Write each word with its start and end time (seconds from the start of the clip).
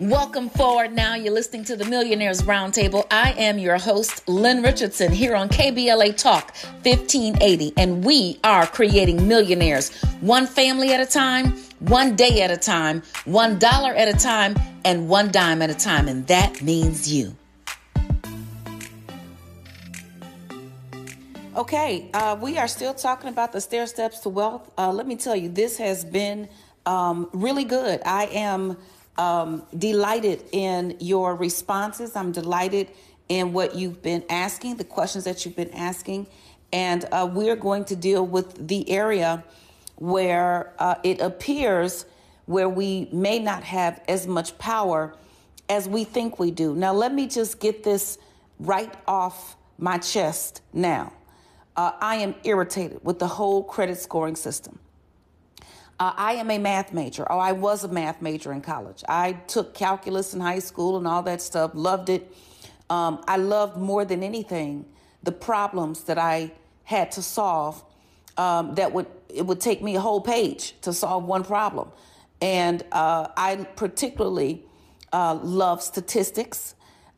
Welcome 0.00 0.50
forward 0.50 0.92
now. 0.92 1.14
You're 1.14 1.32
listening 1.32 1.64
to 1.64 1.76
the 1.76 1.86
Millionaires 1.86 2.42
Roundtable. 2.42 3.06
I 3.10 3.32
am 3.32 3.58
your 3.58 3.78
host, 3.78 4.28
Lynn 4.28 4.62
Richardson, 4.62 5.10
here 5.10 5.34
on 5.34 5.48
KBLA 5.48 6.16
Talk 6.18 6.54
1580, 6.82 7.72
and 7.78 8.04
we 8.04 8.38
are 8.44 8.66
creating 8.66 9.26
millionaires 9.26 9.94
one 10.20 10.46
family 10.46 10.92
at 10.92 11.00
a 11.00 11.06
time, 11.06 11.52
one 11.80 12.14
day 12.14 12.42
at 12.42 12.50
a 12.50 12.58
time, 12.58 13.02
one 13.24 13.58
dollar 13.58 13.94
at 13.94 14.08
a 14.08 14.12
time, 14.12 14.54
and 14.84 15.08
one 15.08 15.30
dime 15.30 15.62
at 15.62 15.70
a 15.70 15.74
time, 15.74 16.08
and 16.08 16.26
that 16.26 16.60
means 16.60 17.10
you. 17.10 17.34
Okay, 21.56 22.10
uh, 22.12 22.36
we 22.38 22.58
are 22.58 22.68
still 22.68 22.92
talking 22.92 23.30
about 23.30 23.52
the 23.52 23.62
stair 23.62 23.86
steps 23.86 24.18
to 24.20 24.28
wealth. 24.28 24.70
Uh, 24.76 24.92
let 24.92 25.06
me 25.06 25.16
tell 25.16 25.34
you, 25.34 25.48
this 25.48 25.78
has 25.78 26.04
been 26.04 26.50
um, 26.84 27.30
really 27.32 27.64
good. 27.64 28.02
I 28.04 28.26
am 28.26 28.76
um, 29.18 29.64
delighted 29.76 30.44
in 30.52 30.96
your 31.00 31.34
responses. 31.34 32.16
I'm 32.16 32.32
delighted 32.32 32.88
in 33.28 33.52
what 33.52 33.74
you've 33.74 34.02
been 34.02 34.24
asking, 34.28 34.76
the 34.76 34.84
questions 34.84 35.24
that 35.24 35.44
you've 35.44 35.56
been 35.56 35.72
asking. 35.72 36.26
And 36.72 37.04
uh, 37.12 37.28
we're 37.32 37.56
going 37.56 37.84
to 37.86 37.96
deal 37.96 38.26
with 38.26 38.68
the 38.68 38.88
area 38.90 39.44
where 39.96 40.72
uh, 40.78 40.96
it 41.02 41.20
appears 41.20 42.06
where 42.46 42.68
we 42.68 43.08
may 43.12 43.38
not 43.38 43.64
have 43.64 44.00
as 44.08 44.26
much 44.26 44.56
power 44.58 45.14
as 45.68 45.88
we 45.88 46.04
think 46.04 46.38
we 46.38 46.50
do. 46.50 46.74
Now, 46.74 46.92
let 46.92 47.12
me 47.12 47.26
just 47.26 47.58
get 47.58 47.82
this 47.82 48.18
right 48.60 48.94
off 49.06 49.56
my 49.78 49.98
chest 49.98 50.62
now 50.72 51.12
uh, 51.76 51.92
I 52.00 52.16
am 52.16 52.34
irritated 52.44 53.00
with 53.04 53.18
the 53.18 53.26
whole 53.26 53.62
credit 53.62 53.98
scoring 53.98 54.36
system. 54.36 54.78
Uh, 55.98 56.12
I 56.14 56.34
am 56.34 56.50
a 56.50 56.58
math 56.58 56.92
major, 56.92 57.26
Oh, 57.30 57.38
I 57.38 57.52
was 57.52 57.82
a 57.82 57.88
math 57.88 58.20
major 58.20 58.52
in 58.52 58.60
college. 58.60 59.02
I 59.08 59.32
took 59.32 59.72
calculus 59.72 60.34
in 60.34 60.40
high 60.40 60.58
school 60.58 60.98
and 60.98 61.06
all 61.06 61.22
that 61.22 61.40
stuff, 61.40 61.70
loved 61.74 62.10
it. 62.10 62.30
Um, 62.90 63.24
I 63.26 63.38
loved 63.38 63.78
more 63.78 64.04
than 64.04 64.22
anything 64.22 64.84
the 65.22 65.32
problems 65.32 66.04
that 66.04 66.18
I 66.18 66.52
had 66.84 67.10
to 67.12 67.22
solve. 67.22 67.82
Um, 68.36 68.74
that 68.74 68.92
would 68.92 69.06
it 69.30 69.46
would 69.46 69.60
take 69.60 69.82
me 69.82 69.96
a 69.96 70.00
whole 70.00 70.20
page 70.20 70.74
to 70.82 70.92
solve 70.92 71.24
one 71.24 71.42
problem, 71.42 71.90
and 72.42 72.84
uh, 72.92 73.28
I 73.34 73.56
particularly 73.76 74.62
uh, 75.12 75.34
love 75.42 75.82
statistics. 75.82 76.74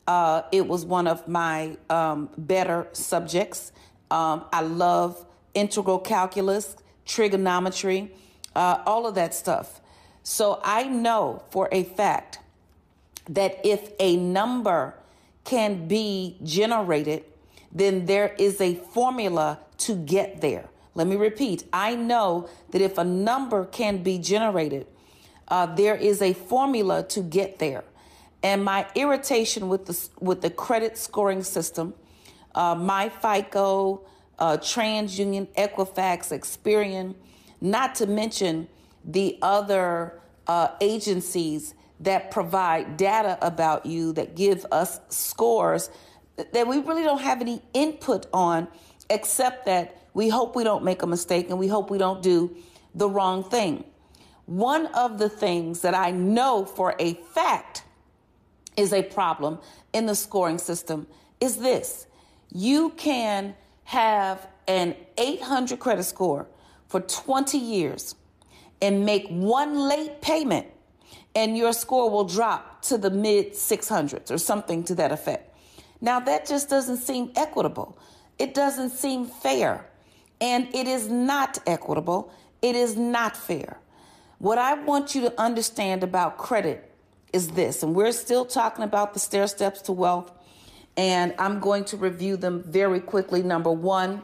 Uh, 0.07 0.43
it 0.53 0.67
was 0.67 0.85
one 0.85 1.09
of 1.09 1.27
my 1.27 1.77
um, 1.91 2.31
better 2.39 2.87
subjects. 2.93 3.73
Um, 4.13 4.45
I 4.53 4.63
love 4.63 5.27
integral 5.55 5.99
calculus, 5.99 6.77
trigonometry, 7.05 8.13
uh, 8.55 8.83
all 8.87 9.07
of 9.07 9.15
that 9.15 9.35
stuff. 9.35 9.81
So 10.23 10.61
I 10.63 10.85
know 10.85 11.43
for 11.51 11.69
a 11.73 11.85
fact 11.85 12.39
that 13.29 13.61
if 13.65 13.93
a 13.99 14.17
number 14.17 14.95
can 15.45 15.89
be 15.89 16.37
generated, 16.43 17.25
then 17.73 18.07
there 18.07 18.35
is 18.39 18.61
a 18.61 18.75
formula 18.75 19.59
to 19.79 19.95
get 19.95 20.41
there. 20.41 20.69
Let 20.95 21.07
me 21.07 21.17
repeat 21.17 21.65
I 21.73 21.95
know 21.95 22.49
that 22.71 22.81
if 22.81 22.99
a 22.99 23.05
number 23.05 23.65
can 23.65 24.03
be 24.03 24.19
generated, 24.19 24.87
uh, 25.47 25.67
there 25.67 25.95
is 25.95 26.21
a 26.21 26.33
formula 26.33 27.05
to 27.05 27.23
get 27.23 27.59
there. 27.59 27.85
And 28.43 28.65
my 28.65 28.87
irritation 28.95 29.69
with 29.69 29.87
the, 29.87 30.09
with 30.21 30.43
the 30.43 30.51
credit 30.51 30.99
scoring 30.99 31.43
system 31.43 31.95
uh, 32.55 32.75
My 32.75 33.09
FICO, 33.09 34.03
uh, 34.39 34.57
TransUnion, 34.57 35.47
Equifax, 35.55 36.33
Experian, 36.37 37.15
not 37.61 37.95
to 37.97 38.07
mention 38.07 38.69
the 39.05 39.39
other 39.43 40.21
uh, 40.47 40.69
agencies 40.81 41.75
that 42.01 42.31
provide 42.31 42.97
data 42.97 43.39
about 43.43 43.87
you 43.87 44.13
that 44.13 44.37
give 44.37 44.65
us 44.71 45.01
scores 45.09 45.91
that 46.53 46.67
we 46.67 46.79
really 46.79 47.03
don't 47.03 47.21
have 47.21 47.41
any 47.41 47.61
input 47.75 48.27
on, 48.33 48.69
except 49.11 49.67
that 49.67 50.01
we 50.15 50.29
hope 50.29 50.55
we 50.55 50.65
don't 50.65 50.85
make 50.85 51.03
a 51.03 51.07
mistake 51.07 51.51
and 51.51 51.59
we 51.59 51.67
hope 51.67 51.91
we 51.91 51.99
don't 51.99 52.23
do 52.23 52.57
the 52.95 53.09
wrong 53.09 53.43
thing. 53.43 53.85
One 54.47 54.87
of 54.87 55.19
the 55.19 55.29
things 55.29 55.81
that 55.81 55.95
I 55.95 56.11
know 56.11 56.65
for 56.65 56.95
a 56.99 57.15
fact 57.15 57.83
is 58.77 58.93
a 58.93 59.03
problem 59.03 59.59
in 59.93 60.07
the 60.07 60.15
scoring 60.15 60.59
system 60.59 61.07
is 61.41 61.57
this 61.57 62.07
you 62.51 62.91
can 62.91 63.55
have 63.85 64.47
an 64.67 64.95
800 65.19 65.79
credit 65.79 66.05
score 66.05 66.47
for 66.89 67.01
20 67.01 67.59
years 67.59 68.15
and 68.81 69.05
make 69.05 69.27
one 69.29 69.79
late 69.89 70.21
payment 70.21 70.67
and 71.35 71.57
your 71.57 71.73
score 71.73 72.11
will 72.11 72.25
drop 72.25 72.83
to 72.83 72.99
the 72.99 73.11
mid 73.11 73.53
600s 73.53 74.31
or 74.31 74.39
something 74.39 74.83
to 74.85 74.95
that 74.97 75.13
effect. 75.13 75.55
Now, 76.01 76.21
that 76.21 76.47
just 76.47 76.69
doesn't 76.69 76.99
seem 76.99 77.33
equitable. 77.37 77.99
It 78.39 78.55
doesn't 78.55 78.91
seem 78.91 79.27
fair. 79.27 79.85
And 80.41 80.69
it 80.75 80.87
is 80.87 81.09
not 81.09 81.59
equitable. 81.67 82.33
It 82.63 82.77
is 82.77 82.97
not 82.97 83.37
fair. 83.37 83.79
What 84.39 84.59
I 84.59 84.75
want 84.75 85.15
you 85.15 85.23
to 85.23 85.41
understand 85.41 86.05
about 86.05 86.39
credit 86.39 86.93
is 87.33 87.49
this, 87.49 87.83
and 87.83 87.95
we're 87.95 88.13
still 88.13 88.45
talking 88.45 88.85
about 88.85 89.13
the 89.13 89.21
stair 89.21 89.47
steps 89.49 89.83
to 89.83 89.93
wealth 89.93 90.33
and 90.99 91.33
I'm 91.39 91.61
going 91.61 91.85
to 91.87 91.97
review 91.97 92.37
them 92.37 92.65
very 92.65 92.99
quickly. 92.99 93.41
Number 93.41 93.71
one 93.71 94.23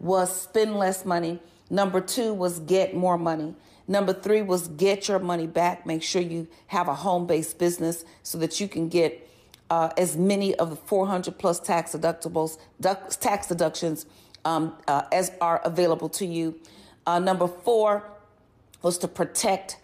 was 0.00 0.34
spend 0.40 0.74
less 0.74 1.04
money. 1.04 1.38
Number 1.74 2.00
two 2.00 2.32
was 2.32 2.60
get 2.60 2.94
more 2.94 3.18
money. 3.18 3.56
Number 3.88 4.12
three 4.12 4.42
was 4.42 4.68
get 4.68 5.08
your 5.08 5.18
money 5.18 5.48
back. 5.48 5.84
Make 5.84 6.04
sure 6.04 6.22
you 6.22 6.46
have 6.68 6.86
a 6.86 6.94
home 6.94 7.26
based 7.26 7.58
business 7.58 8.04
so 8.22 8.38
that 8.38 8.60
you 8.60 8.68
can 8.68 8.88
get 8.88 9.28
uh, 9.70 9.90
as 9.98 10.16
many 10.16 10.54
of 10.54 10.70
the 10.70 10.76
400 10.76 11.36
plus 11.36 11.58
tax 11.58 11.90
deductibles, 11.90 12.58
tax 13.18 13.48
deductions 13.48 14.06
um, 14.44 14.76
uh, 14.86 15.02
as 15.10 15.32
are 15.40 15.60
available 15.64 16.08
to 16.10 16.24
you. 16.24 16.54
Uh, 17.08 17.18
number 17.18 17.48
four 17.48 18.08
was 18.82 18.96
to 18.98 19.08
protect 19.08 19.78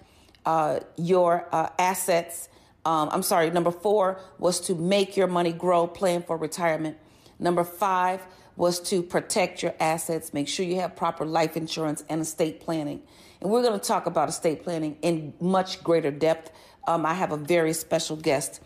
uh, 0.46 0.78
your 0.96 1.48
uh, 1.50 1.70
assets 1.76 2.50
um, 2.84 3.10
I'm 3.12 3.22
sorry, 3.22 3.50
number 3.50 3.70
four 3.70 4.20
was 4.38 4.58
to 4.60 4.74
make 4.74 5.14
your 5.16 5.26
money 5.26 5.52
grow, 5.52 5.86
plan 5.86 6.22
for 6.22 6.38
retirement. 6.38 6.96
Number 7.38 7.62
five 7.62 8.22
was 8.56 8.80
to 8.80 9.02
protect 9.02 9.62
your 9.62 9.74
assets, 9.80 10.34
make 10.34 10.48
sure 10.48 10.66
you 10.66 10.76
have 10.76 10.96
proper 10.96 11.24
life 11.24 11.56
insurance 11.56 12.04
and 12.08 12.20
estate 12.20 12.60
planning. 12.60 13.02
And 13.40 13.50
we're 13.50 13.62
going 13.62 13.78
to 13.78 13.86
talk 13.86 14.06
about 14.06 14.28
estate 14.28 14.62
planning 14.62 14.96
in 15.02 15.32
much 15.40 15.82
greater 15.82 16.10
depth. 16.10 16.52
Um, 16.86 17.06
I 17.06 17.14
have 17.14 17.32
a 17.32 17.36
very 17.36 17.72
special 17.72 18.16
guest, 18.16 18.60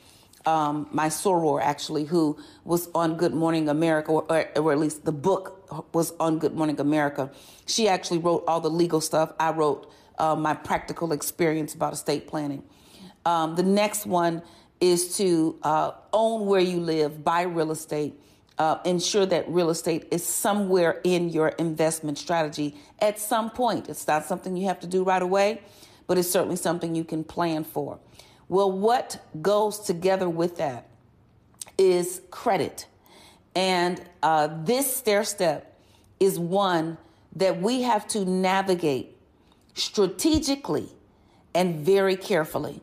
um, 0.46 0.88
my 0.90 1.08
soror 1.08 1.62
actually, 1.62 2.04
who 2.04 2.36
was 2.64 2.88
on 2.94 3.16
Good 3.16 3.34
Morning 3.34 3.68
America, 3.68 4.10
or, 4.10 4.48
or 4.56 4.72
at 4.72 4.78
least 4.78 5.04
the 5.04 5.12
book 5.12 5.94
was 5.94 6.12
on 6.18 6.38
Good 6.38 6.54
Morning 6.54 6.80
America. 6.80 7.30
She 7.66 7.88
actually 7.88 8.18
wrote 8.18 8.44
all 8.48 8.60
the 8.60 8.70
legal 8.70 9.00
stuff. 9.00 9.32
I 9.38 9.52
wrote 9.52 9.90
uh, 10.18 10.36
my 10.36 10.54
practical 10.54 11.12
experience 11.12 11.74
about 11.74 11.92
estate 11.92 12.26
planning. 12.26 12.62
Um, 13.24 13.54
the 13.54 13.62
next 13.62 14.06
one 14.06 14.42
is 14.80 15.16
to 15.16 15.58
uh, 15.62 15.92
own 16.12 16.46
where 16.46 16.60
you 16.60 16.80
live, 16.80 17.24
buy 17.24 17.42
real 17.42 17.70
estate, 17.70 18.20
uh, 18.58 18.78
ensure 18.84 19.26
that 19.26 19.48
real 19.48 19.70
estate 19.70 20.06
is 20.10 20.24
somewhere 20.24 21.00
in 21.04 21.28
your 21.28 21.48
investment 21.48 22.18
strategy 22.18 22.76
at 23.00 23.18
some 23.18 23.50
point. 23.50 23.88
It's 23.88 24.06
not 24.06 24.24
something 24.24 24.56
you 24.56 24.66
have 24.68 24.80
to 24.80 24.86
do 24.86 25.02
right 25.02 25.22
away, 25.22 25.62
but 26.06 26.18
it's 26.18 26.30
certainly 26.30 26.56
something 26.56 26.94
you 26.94 27.04
can 27.04 27.24
plan 27.24 27.64
for. 27.64 27.98
Well, 28.48 28.70
what 28.70 29.24
goes 29.42 29.80
together 29.80 30.28
with 30.28 30.58
that 30.58 30.88
is 31.78 32.20
credit. 32.30 32.86
And 33.56 34.02
uh, 34.22 34.48
this 34.64 34.94
stair 34.94 35.24
step 35.24 35.78
is 36.20 36.38
one 36.38 36.98
that 37.36 37.60
we 37.60 37.82
have 37.82 38.06
to 38.08 38.24
navigate 38.24 39.16
strategically 39.74 40.88
and 41.54 41.84
very 41.84 42.16
carefully 42.16 42.80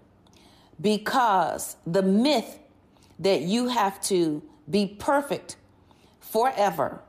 because 0.79 1.77
the 1.85 2.01
myth 2.01 2.59
that 3.19 3.41
you 3.41 3.67
have 3.67 4.01
to 4.01 4.41
be 4.69 4.87
perfect 4.87 5.55
forever, 6.31 7.01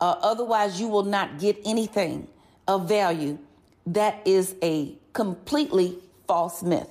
uh, 0.00 0.16
otherwise, 0.20 0.80
you 0.80 0.88
will 0.88 1.04
not 1.04 1.38
get 1.38 1.58
anything 1.64 2.28
of 2.66 2.88
value, 2.88 3.38
that 3.86 4.20
is 4.26 4.54
a 4.62 4.94
completely 5.14 5.98
false 6.26 6.62
myth. 6.62 6.90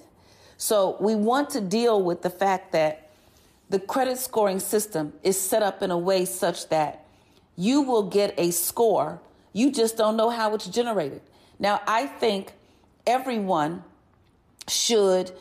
So, 0.57 0.97
we 0.99 1.13
want 1.15 1.51
to 1.51 1.61
deal 1.61 2.01
with 2.01 2.23
the 2.23 2.29
fact 2.31 2.71
that 2.71 3.09
the 3.69 3.79
credit 3.79 4.17
scoring 4.17 4.59
system 4.59 5.13
is 5.23 5.39
set 5.39 5.61
up 5.61 5.83
in 5.83 5.91
a 5.91 5.97
way 5.97 6.25
such 6.25 6.69
that 6.69 7.05
you 7.55 7.81
will 7.81 8.03
get 8.03 8.33
a 8.37 8.51
score, 8.51 9.19
you 9.53 9.71
just 9.71 9.97
don't 9.97 10.17
know 10.17 10.29
how 10.29 10.55
it's 10.55 10.67
generated. 10.67 11.21
Now, 11.59 11.81
I 11.87 12.07
think 12.07 12.53
everyone 13.05 13.83
should 14.67 15.31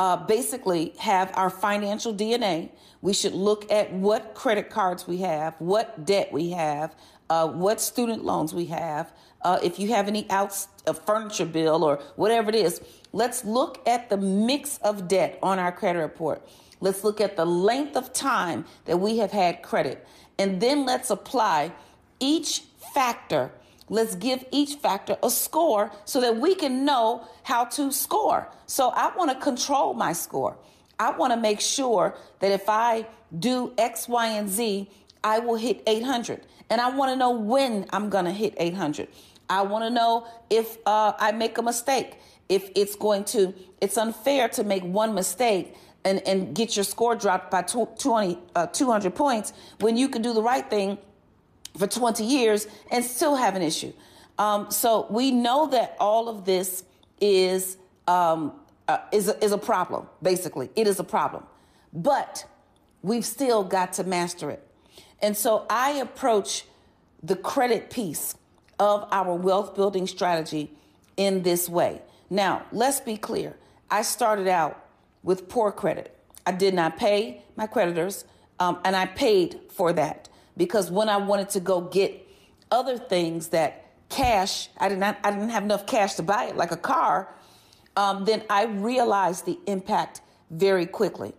uh, 0.00 0.16
basically 0.16 0.94
have 0.98 1.30
our 1.34 1.50
financial 1.50 2.14
DNA. 2.14 2.70
We 3.02 3.12
should 3.12 3.34
look 3.34 3.70
at 3.70 3.92
what 3.92 4.34
credit 4.34 4.70
cards 4.70 5.06
we 5.06 5.18
have, 5.18 5.54
what 5.58 6.06
debt 6.06 6.32
we 6.32 6.52
have, 6.52 6.94
uh, 7.28 7.46
what 7.48 7.82
student 7.82 8.24
loans 8.24 8.54
we 8.54 8.64
have, 8.66 9.12
uh, 9.42 9.58
if 9.62 9.78
you 9.78 9.88
have 9.88 10.08
any 10.08 10.28
out 10.30 10.56
a 10.86 10.94
furniture 10.94 11.44
bill 11.44 11.84
or 11.84 11.96
whatever 12.16 12.48
it 12.48 12.54
is. 12.54 12.80
Let's 13.12 13.44
look 13.44 13.86
at 13.86 14.08
the 14.08 14.16
mix 14.16 14.78
of 14.78 15.06
debt 15.06 15.38
on 15.42 15.58
our 15.58 15.70
credit 15.70 15.98
report. 15.98 16.48
Let's 16.80 17.04
look 17.04 17.20
at 17.20 17.36
the 17.36 17.44
length 17.44 17.94
of 17.94 18.10
time 18.14 18.64
that 18.86 18.98
we 18.98 19.18
have 19.18 19.32
had 19.32 19.60
credit. 19.60 20.08
And 20.38 20.62
then 20.62 20.86
let's 20.86 21.10
apply 21.10 21.72
each 22.20 22.62
factor. 22.94 23.52
Let's 23.90 24.14
give 24.14 24.44
each 24.52 24.76
factor 24.76 25.18
a 25.20 25.28
score 25.28 25.90
so 26.04 26.20
that 26.20 26.36
we 26.36 26.54
can 26.54 26.84
know 26.84 27.26
how 27.42 27.64
to 27.64 27.90
score. 27.90 28.48
So 28.66 28.90
I 28.90 29.14
want 29.16 29.32
to 29.32 29.36
control 29.36 29.94
my 29.94 30.12
score. 30.12 30.56
I 30.98 31.10
want 31.10 31.32
to 31.32 31.36
make 31.36 31.60
sure 31.60 32.16
that 32.38 32.52
if 32.52 32.68
I 32.68 33.06
do 33.36 33.74
X, 33.76 34.08
Y, 34.08 34.26
and 34.28 34.48
Z, 34.48 34.88
I 35.24 35.40
will 35.40 35.56
hit 35.56 35.82
800. 35.88 36.46
And 36.70 36.80
I 36.80 36.90
want 36.90 37.10
to 37.10 37.16
know 37.16 37.32
when 37.32 37.86
I'm 37.90 38.10
going 38.10 38.26
to 38.26 38.32
hit 38.32 38.54
800. 38.58 39.08
I 39.48 39.62
want 39.62 39.84
to 39.84 39.90
know 39.90 40.28
if 40.48 40.78
uh, 40.86 41.14
I 41.18 41.32
make 41.32 41.58
a 41.58 41.62
mistake, 41.62 42.16
if 42.48 42.70
it's 42.76 42.94
going 42.94 43.24
to, 43.24 43.52
it's 43.80 43.98
unfair 43.98 44.48
to 44.50 44.62
make 44.62 44.84
one 44.84 45.16
mistake 45.16 45.74
and, 46.04 46.24
and 46.28 46.54
get 46.54 46.76
your 46.76 46.84
score 46.84 47.16
dropped 47.16 47.50
by 47.50 47.62
20, 47.62 48.38
uh, 48.54 48.66
200 48.68 49.14
points 49.16 49.52
when 49.80 49.96
you 49.96 50.08
can 50.08 50.22
do 50.22 50.32
the 50.32 50.42
right 50.42 50.70
thing 50.70 50.96
for 51.76 51.86
20 51.86 52.24
years 52.24 52.66
and 52.90 53.04
still 53.04 53.36
have 53.36 53.56
an 53.56 53.62
issue. 53.62 53.92
Um, 54.38 54.70
so 54.70 55.06
we 55.10 55.30
know 55.30 55.68
that 55.68 55.96
all 56.00 56.28
of 56.28 56.44
this 56.44 56.84
is 57.20 57.76
um, 58.08 58.52
uh, 58.88 58.98
is 59.12 59.28
a, 59.28 59.44
is 59.44 59.52
a 59.52 59.58
problem. 59.58 60.06
Basically, 60.22 60.70
it 60.74 60.86
is 60.86 60.98
a 60.98 61.04
problem, 61.04 61.44
but 61.92 62.44
we've 63.02 63.24
still 63.24 63.62
got 63.62 63.92
to 63.94 64.04
master 64.04 64.50
it. 64.50 64.66
And 65.22 65.36
so 65.36 65.66
I 65.68 65.90
approach 65.92 66.64
the 67.22 67.36
credit 67.36 67.90
piece 67.90 68.34
of 68.78 69.06
our 69.12 69.34
wealth 69.34 69.74
building 69.74 70.06
strategy 70.06 70.72
in 71.16 71.42
this 71.42 71.68
way. 71.68 72.00
Now, 72.30 72.64
let's 72.72 73.00
be 73.00 73.16
clear. 73.16 73.56
I 73.90 74.02
started 74.02 74.48
out 74.48 74.86
with 75.22 75.48
poor 75.48 75.70
credit. 75.70 76.16
I 76.46 76.52
did 76.52 76.72
not 76.74 76.96
pay 76.96 77.42
my 77.56 77.66
creditors, 77.66 78.24
um, 78.58 78.78
and 78.84 78.96
I 78.96 79.06
paid 79.06 79.60
for 79.70 79.92
that 79.92 80.28
because 80.56 80.90
when 80.90 81.08
I 81.08 81.16
wanted 81.16 81.48
to 81.50 81.60
go 81.60 81.80
get 81.80 82.26
other 82.70 82.98
things 82.98 83.48
that 83.48 83.86
cash, 84.08 84.68
I 84.78 84.88
did 84.88 84.98
not, 84.98 85.18
I 85.24 85.30
didn't 85.30 85.50
have 85.50 85.62
enough 85.62 85.86
cash 85.86 86.14
to 86.14 86.22
buy 86.22 86.44
it, 86.44 86.56
like 86.56 86.72
a 86.72 86.76
car. 86.76 87.34
Um, 87.96 88.24
then 88.24 88.42
I 88.50 88.64
realized 88.64 89.46
the 89.46 89.58
impact 89.66 90.20
very 90.50 90.86
quickly. 90.86 91.32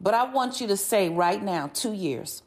But 0.00 0.14
I 0.14 0.24
want 0.24 0.60
you 0.60 0.66
to 0.68 0.76
say 0.76 1.08
right 1.08 1.42
now, 1.42 1.70
two 1.72 1.92
years. 1.92 2.42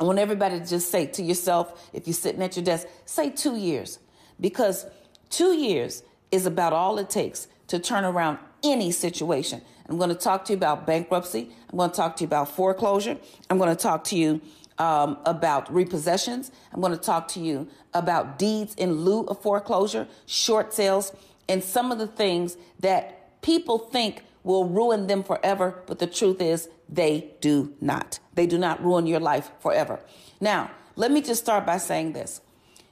I 0.00 0.04
want 0.04 0.18
everybody 0.18 0.60
to 0.60 0.66
just 0.66 0.90
say 0.90 1.06
to 1.06 1.22
yourself, 1.22 1.90
if 1.92 2.06
you're 2.06 2.14
sitting 2.14 2.42
at 2.42 2.56
your 2.56 2.64
desk, 2.64 2.86
say 3.04 3.30
two 3.30 3.56
years, 3.56 3.98
because 4.40 4.86
two 5.28 5.54
years 5.54 6.04
is 6.30 6.46
about 6.46 6.72
all 6.72 6.98
it 6.98 7.10
takes 7.10 7.48
to 7.66 7.78
turn 7.78 8.04
around 8.04 8.38
any 8.62 8.92
situation. 8.92 9.60
I'm 9.88 9.96
going 9.96 10.10
to 10.10 10.14
talk 10.14 10.44
to 10.46 10.52
you 10.52 10.56
about 10.56 10.86
bankruptcy. 10.86 11.50
I'm 11.70 11.78
going 11.78 11.90
to 11.90 11.96
talk 11.96 12.16
to 12.16 12.24
you 12.24 12.26
about 12.26 12.50
foreclosure. 12.50 13.16
I'm 13.50 13.58
going 13.58 13.74
to 13.74 13.82
talk 13.82 14.04
to 14.04 14.16
you 14.16 14.40
um, 14.78 15.18
about 15.24 15.72
repossessions. 15.72 16.50
I'm 16.72 16.80
going 16.80 16.92
to 16.92 16.98
talk 16.98 17.28
to 17.28 17.40
you 17.40 17.68
about 17.94 18.38
deeds 18.38 18.74
in 18.74 18.92
lieu 18.92 19.24
of 19.24 19.40
foreclosure, 19.42 20.06
short 20.26 20.72
sales, 20.72 21.12
and 21.48 21.62
some 21.62 21.90
of 21.90 21.98
the 21.98 22.06
things 22.06 22.56
that 22.80 23.40
people 23.42 23.78
think 23.78 24.22
will 24.44 24.64
ruin 24.64 25.06
them 25.06 25.22
forever. 25.22 25.82
But 25.86 25.98
the 25.98 26.06
truth 26.06 26.40
is, 26.40 26.68
they 26.88 27.32
do 27.40 27.74
not. 27.80 28.18
They 28.34 28.46
do 28.46 28.58
not 28.58 28.82
ruin 28.82 29.06
your 29.06 29.20
life 29.20 29.50
forever. 29.60 30.00
Now, 30.40 30.70
let 30.96 31.10
me 31.10 31.20
just 31.20 31.42
start 31.42 31.66
by 31.66 31.78
saying 31.78 32.12
this. 32.12 32.40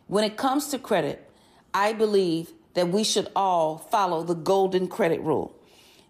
When 0.07 0.25
it 0.25 0.37
comes 0.37 0.69
to 0.69 0.79
credit, 0.79 1.29
I 1.73 1.93
believe 1.93 2.53
that 2.75 2.89
we 2.89 3.05
should 3.05 3.29
all 3.35 3.79
follow 3.79 4.23
the 4.23 4.35
golden 4.35 4.87
credit 4.87 5.21
rule, 5.23 5.59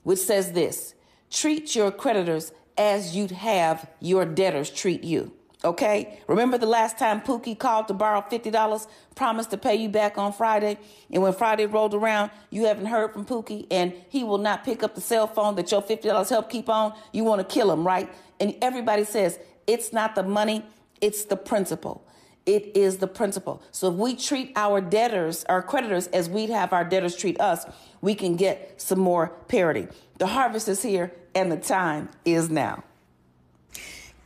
which 0.02 0.19
says 0.19 0.52
this 0.52 0.94
treat 1.31 1.75
your 1.75 1.90
creditors 1.90 2.52
as 2.76 3.17
you'd 3.17 3.31
have 3.31 3.88
your 4.00 4.25
debtors 4.25 4.70
treat 4.70 5.05
you. 5.05 5.32
Okay? 5.64 6.20
Remember 6.28 6.58
the 6.58 6.66
last 6.66 6.98
time 6.98 7.20
Pookie 7.20 7.58
called 7.58 7.88
to 7.88 7.94
borrow 7.94 8.20
$50, 8.20 8.86
promised 9.14 9.50
to 9.50 9.56
pay 9.56 9.74
you 9.74 9.88
back 9.88 10.18
on 10.18 10.32
Friday, 10.32 10.78
and 11.10 11.22
when 11.22 11.32
Friday 11.32 11.66
rolled 11.66 11.94
around, 11.94 12.30
you 12.50 12.66
haven't 12.66 12.86
heard 12.86 13.12
from 13.12 13.24
Pookie, 13.24 13.66
and 13.70 13.92
he 14.08 14.22
will 14.22 14.38
not 14.38 14.64
pick 14.64 14.82
up 14.82 14.94
the 14.94 15.00
cell 15.00 15.26
phone 15.26 15.54
that 15.56 15.70
your 15.72 15.82
$50 15.82 16.28
helped 16.28 16.50
keep 16.50 16.68
on? 16.68 16.94
You 17.12 17.24
want 17.24 17.46
to 17.46 17.54
kill 17.54 17.72
him, 17.72 17.86
right? 17.86 18.12
And 18.38 18.54
everybody 18.60 19.04
says, 19.04 19.38
it's 19.66 19.92
not 19.92 20.14
the 20.14 20.22
money, 20.22 20.64
it's 21.00 21.24
the 21.24 21.36
principle. 21.36 22.06
It 22.44 22.76
is 22.76 22.98
the 22.98 23.08
principle. 23.08 23.60
So 23.72 23.90
if 23.90 23.94
we 23.94 24.14
treat 24.14 24.52
our 24.54 24.80
debtors, 24.80 25.44
our 25.48 25.62
creditors, 25.62 26.06
as 26.08 26.30
we'd 26.30 26.50
have 26.50 26.72
our 26.72 26.84
debtors 26.84 27.16
treat 27.16 27.40
us, 27.40 27.66
we 28.00 28.14
can 28.14 28.36
get 28.36 28.80
some 28.80 29.00
more 29.00 29.30
parity. 29.48 29.88
The 30.18 30.28
harvest 30.28 30.68
is 30.68 30.82
here, 30.82 31.12
and 31.34 31.50
the 31.50 31.56
time 31.56 32.08
is 32.24 32.48
now. 32.48 32.84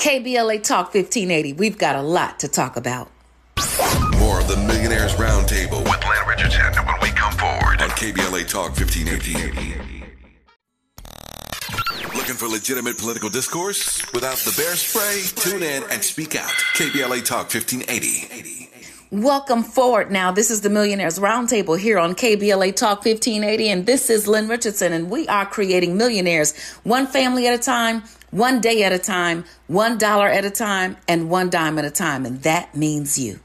KBLA 0.01 0.63
Talk 0.63 0.95
1580. 0.95 1.53
We've 1.53 1.77
got 1.77 1.95
a 1.95 2.01
lot 2.01 2.39
to 2.39 2.49
talk 2.49 2.77
about. 2.77 3.11
More 4.17 4.41
of 4.41 4.49
the 4.49 4.57
Millionaires 4.67 5.13
Roundtable 5.17 5.85
with 5.85 6.03
Lynn 6.09 6.27
Richardson 6.27 6.73
when 6.87 6.97
we 7.03 7.11
come 7.11 7.35
forward 7.35 7.83
on 7.83 7.91
KBLA 7.91 8.49
Talk 8.49 8.71
1580. 8.79 10.01
Looking 12.17 12.35
for 12.35 12.49
legitimate 12.49 12.97
political 12.97 13.29
discourse 13.29 14.03
without 14.15 14.39
the 14.39 14.55
bear 14.57 14.75
spray? 14.75 15.21
Tune 15.37 15.63
in 15.63 15.83
and 15.91 16.03
speak 16.03 16.35
out. 16.35 16.49
KBLA 16.49 17.23
Talk 17.23 17.53
1580. 17.53 18.71
Welcome 19.13 19.65
forward 19.65 20.11
now. 20.11 20.31
This 20.31 20.51
is 20.51 20.61
the 20.61 20.71
Millionaires 20.71 21.19
Roundtable 21.19 21.79
here 21.79 21.99
on 21.99 22.15
KBLA 22.15 22.75
Talk 22.75 23.05
1580, 23.05 23.69
and 23.69 23.85
this 23.85 24.09
is 24.09 24.27
Lynn 24.29 24.49
Richardson, 24.49 24.95
and 24.95 25.11
we 25.11 25.29
are 25.29 25.45
creating 25.45 25.99
millionaires 25.99 26.57
one 26.85 27.07
family 27.09 27.49
at 27.49 27.53
a 27.53 27.59
time, 27.59 28.05
one 28.31 28.61
day 28.61 28.83
at 28.85 28.93
a 28.93 28.99
time, 28.99 29.45
one 29.67 29.99
dollar 29.99 30.29
at 30.29 30.45
a 30.45 30.51
time, 30.51 30.97
and 31.09 31.31
one 31.31 31.51
dime 31.51 31.79
at 31.79 31.85
a 31.85 31.91
time, 31.91 32.25
and 32.25 32.43
that 32.43 32.75
means 32.75 33.19
you. 33.19 33.41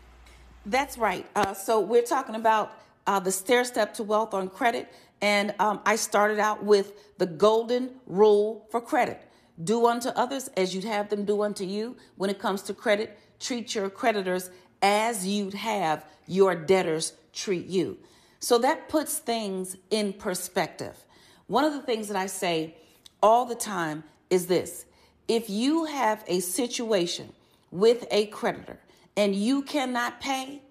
That's 0.65 0.97
right. 0.97 1.25
Uh, 1.35 1.53
so 1.53 1.79
we're 1.79 2.03
talking 2.03 2.35
about 2.35 2.73
uh, 3.07 3.19
the 3.19 3.31
stair 3.31 3.63
step 3.63 3.93
to 3.95 4.03
wealth 4.03 4.33
on 4.33 4.49
credit, 4.49 4.91
and 5.21 5.53
um, 5.59 5.81
I 5.85 5.95
started 5.95 6.39
out 6.39 6.63
with 6.63 7.17
the 7.17 7.25
golden 7.25 7.91
rule 8.05 8.67
for 8.69 8.81
credit: 8.81 9.21
do 9.63 9.85
unto 9.87 10.09
others 10.09 10.49
as 10.57 10.75
you'd 10.75 10.83
have 10.85 11.09
them 11.09 11.25
do 11.25 11.41
unto 11.41 11.63
you. 11.63 11.97
When 12.15 12.29
it 12.29 12.39
comes 12.39 12.61
to 12.63 12.73
credit, 12.73 13.17
treat 13.39 13.75
your 13.75 13.89
creditors 13.89 14.49
as 14.81 15.25
you'd 15.25 15.53
have 15.55 16.05
your 16.27 16.55
debtors 16.55 17.13
treat 17.33 17.67
you. 17.67 17.97
So 18.39 18.57
that 18.59 18.89
puts 18.89 19.18
things 19.18 19.77
in 19.89 20.13
perspective. 20.13 21.06
One 21.47 21.63
of 21.63 21.73
the 21.73 21.81
things 21.81 22.07
that 22.07 22.18
I 22.18 22.27
say 22.27 22.75
all 23.21 23.45
the 23.45 23.56
time 23.56 24.04
is 24.29 24.47
this 24.47 24.85
if 25.27 25.49
you 25.49 25.85
have 25.85 26.23
a 26.27 26.39
situation 26.39 27.33
with 27.71 28.05
a 28.11 28.27
creditor 28.27 28.79
and 29.17 29.35
you 29.35 29.61
cannot 29.63 30.21
pay, 30.21 30.61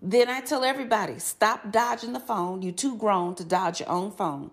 then 0.00 0.28
I 0.28 0.40
tell 0.40 0.64
everybody 0.64 1.18
stop 1.18 1.70
dodging 1.70 2.12
the 2.12 2.20
phone. 2.20 2.62
You're 2.62 2.72
too 2.72 2.96
grown 2.96 3.34
to 3.36 3.44
dodge 3.44 3.80
your 3.80 3.90
own 3.90 4.12
phone. 4.12 4.50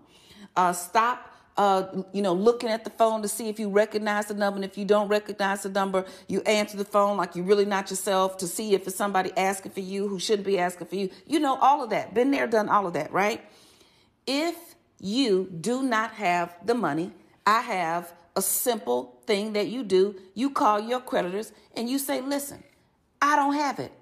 Uh, 0.56 0.72
stop 0.72 1.30
uh, 1.56 2.02
you 2.12 2.20
know, 2.20 2.32
looking 2.32 2.68
at 2.68 2.82
the 2.82 2.90
phone 2.90 3.22
to 3.22 3.28
see 3.28 3.48
if 3.48 3.60
you 3.60 3.68
recognize 3.68 4.26
the 4.26 4.34
number. 4.34 4.56
And 4.56 4.64
if 4.64 4.76
you 4.76 4.84
don't 4.84 5.08
recognize 5.08 5.62
the 5.62 5.68
number, 5.68 6.04
you 6.26 6.42
answer 6.42 6.76
the 6.76 6.84
phone 6.84 7.16
like 7.16 7.36
you're 7.36 7.44
really 7.44 7.64
not 7.64 7.90
yourself 7.90 8.38
to 8.38 8.48
see 8.48 8.74
if 8.74 8.86
it's 8.86 8.96
somebody 8.96 9.30
asking 9.36 9.72
for 9.72 9.80
you 9.80 10.08
who 10.08 10.18
shouldn't 10.18 10.46
be 10.46 10.58
asking 10.58 10.88
for 10.88 10.96
you. 10.96 11.10
You 11.26 11.38
know, 11.38 11.56
all 11.56 11.82
of 11.82 11.90
that. 11.90 12.12
Been 12.12 12.30
there, 12.32 12.46
done 12.46 12.68
all 12.68 12.86
of 12.86 12.94
that, 12.94 13.12
right? 13.12 13.40
If 14.26 14.56
you 15.00 15.48
do 15.60 15.82
not 15.82 16.12
have 16.12 16.56
the 16.64 16.74
money, 16.74 17.12
I 17.46 17.60
have 17.60 18.12
a 18.36 18.42
simple 18.42 19.18
thing 19.26 19.52
that 19.52 19.68
you 19.68 19.84
do. 19.84 20.16
You 20.34 20.50
call 20.50 20.80
your 20.80 21.00
creditors 21.00 21.52
and 21.76 21.88
you 21.88 21.98
say, 21.98 22.20
listen, 22.20 22.62
I 23.20 23.36
don't 23.36 23.54
have 23.54 23.78
it. 23.78 23.92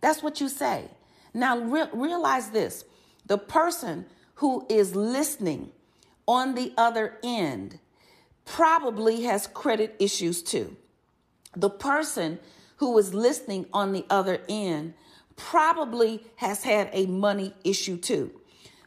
That's 0.00 0.22
what 0.22 0.40
you 0.40 0.48
say. 0.48 0.84
Now, 1.32 1.58
re- 1.58 1.88
realize 1.92 2.50
this 2.50 2.84
the 3.26 3.38
person 3.38 4.06
who 4.36 4.66
is 4.68 4.96
listening 4.96 5.70
on 6.26 6.54
the 6.54 6.72
other 6.76 7.18
end 7.22 7.78
probably 8.44 9.22
has 9.22 9.46
credit 9.46 9.94
issues 9.98 10.42
too. 10.42 10.76
The 11.54 11.70
person 11.70 12.38
who 12.78 12.96
is 12.98 13.14
listening 13.14 13.66
on 13.72 13.92
the 13.92 14.04
other 14.08 14.40
end 14.48 14.94
probably 15.36 16.22
has 16.36 16.64
had 16.64 16.90
a 16.92 17.06
money 17.06 17.54
issue 17.64 17.96
too. 17.96 18.30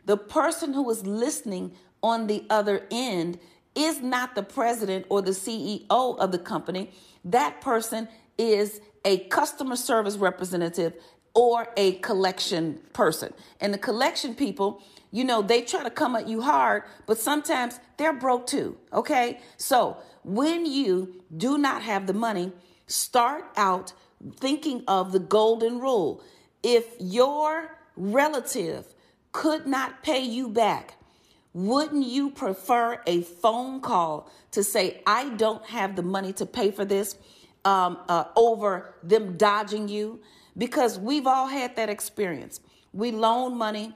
The 0.05 0.17
person 0.17 0.73
who 0.73 0.89
is 0.89 1.05
listening 1.05 1.73
on 2.01 2.27
the 2.27 2.45
other 2.49 2.85
end 2.91 3.39
is 3.75 4.01
not 4.01 4.35
the 4.35 4.43
president 4.43 5.05
or 5.09 5.21
the 5.21 5.31
CEO 5.31 5.85
of 5.89 6.31
the 6.31 6.39
company. 6.39 6.91
That 7.25 7.61
person 7.61 8.07
is 8.37 8.81
a 9.05 9.19
customer 9.25 9.75
service 9.75 10.17
representative 10.17 10.93
or 11.33 11.67
a 11.77 11.93
collection 11.93 12.79
person. 12.93 13.33
And 13.59 13.73
the 13.73 13.77
collection 13.77 14.35
people 14.35 14.81
you 15.13 15.23
know, 15.23 15.43
they 15.43 15.61
try 15.61 15.83
to 15.83 15.91
come 15.91 16.15
at 16.15 16.27
you 16.27 16.41
hard, 16.41 16.83
but 17.05 17.19
sometimes 17.19 17.79
they're 17.97 18.13
broke 18.13 18.47
too. 18.47 18.75
Okay. 18.91 19.39
So 19.57 19.97
when 20.23 20.65
you 20.65 21.21
do 21.37 21.59
not 21.59 21.83
have 21.83 22.07
the 22.07 22.13
money, 22.13 22.51
start 22.87 23.45
out 23.55 23.93
thinking 24.37 24.83
of 24.87 25.11
the 25.11 25.19
golden 25.19 25.79
rule. 25.79 26.23
If 26.63 26.87
your 26.99 27.77
relative 27.95 28.87
could 29.33 29.67
not 29.67 30.01
pay 30.01 30.23
you 30.23 30.49
back, 30.49 30.95
wouldn't 31.53 32.05
you 32.05 32.31
prefer 32.31 33.01
a 33.05 33.21
phone 33.21 33.81
call 33.81 34.29
to 34.51 34.63
say, 34.63 35.01
I 35.05 35.29
don't 35.29 35.63
have 35.65 35.95
the 35.95 36.03
money 36.03 36.33
to 36.33 36.45
pay 36.45 36.71
for 36.71 36.85
this 36.85 37.15
um, 37.63 37.99
uh, 38.09 38.25
over 38.35 38.95
them 39.03 39.37
dodging 39.37 39.87
you? 39.87 40.19
Because 40.57 40.99
we've 40.99 41.27
all 41.27 41.47
had 41.47 41.75
that 41.75 41.89
experience. 41.89 42.59
We 42.91 43.11
loan 43.11 43.57
money 43.57 43.93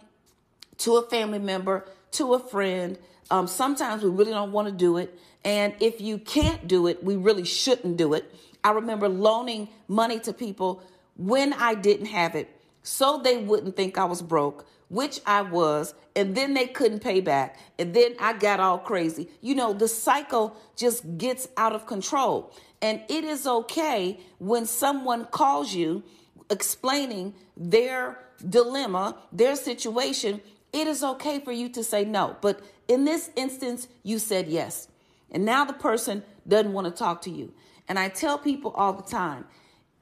to 0.79 0.97
a 0.97 1.09
family 1.09 1.39
member, 1.39 1.85
to 2.11 2.35
a 2.35 2.39
friend. 2.39 2.97
Um, 3.31 3.47
sometimes 3.47 4.03
we 4.03 4.09
really 4.09 4.31
don't 4.31 4.51
want 4.51 4.67
to 4.67 4.73
do 4.73 4.97
it. 4.97 5.17
And 5.43 5.73
if 5.79 6.01
you 6.01 6.17
can't 6.17 6.67
do 6.67 6.87
it, 6.87 7.03
we 7.03 7.15
really 7.15 7.45
shouldn't 7.45 7.97
do 7.97 8.13
it. 8.13 8.33
I 8.63 8.71
remember 8.71 9.07
loaning 9.07 9.69
money 9.87 10.19
to 10.21 10.33
people 10.33 10.83
when 11.15 11.53
I 11.53 11.73
didn't 11.73 12.07
have 12.07 12.35
it 12.35 12.49
so 12.83 13.19
they 13.23 13.37
wouldn't 13.37 13.75
think 13.75 13.97
I 13.97 14.05
was 14.05 14.21
broke, 14.21 14.65
which 14.89 15.19
I 15.25 15.41
was, 15.41 15.93
and 16.15 16.35
then 16.35 16.53
they 16.53 16.67
couldn't 16.67 16.99
pay 16.99 17.21
back, 17.21 17.59
and 17.77 17.93
then 17.93 18.15
I 18.19 18.33
got 18.33 18.59
all 18.59 18.79
crazy. 18.79 19.29
You 19.41 19.55
know, 19.55 19.73
the 19.73 19.87
cycle 19.87 20.55
just 20.75 21.17
gets 21.17 21.47
out 21.57 21.73
of 21.73 21.85
control. 21.85 22.53
And 22.81 23.01
it 23.09 23.23
is 23.23 23.47
okay 23.47 24.19
when 24.37 24.65
someone 24.65 25.25
calls 25.25 25.73
you 25.73 26.03
explaining 26.49 27.33
their 27.55 28.19
dilemma, 28.47 29.17
their 29.31 29.55
situation. 29.55 30.41
It 30.71 30.87
is 30.87 31.03
okay 31.03 31.39
for 31.39 31.51
you 31.51 31.69
to 31.69 31.83
say 31.83 32.05
no. 32.05 32.37
But 32.41 32.61
in 32.87 33.05
this 33.05 33.31
instance, 33.35 33.87
you 34.03 34.19
said 34.19 34.47
yes. 34.47 34.87
And 35.31 35.43
now 35.43 35.65
the 35.65 35.73
person 35.73 36.23
doesn't 36.47 36.71
want 36.71 36.85
to 36.85 36.91
talk 36.91 37.21
to 37.23 37.31
you. 37.31 37.53
And 37.87 37.97
I 37.97 38.09
tell 38.09 38.37
people 38.37 38.71
all 38.71 38.93
the 38.93 39.03
time 39.03 39.45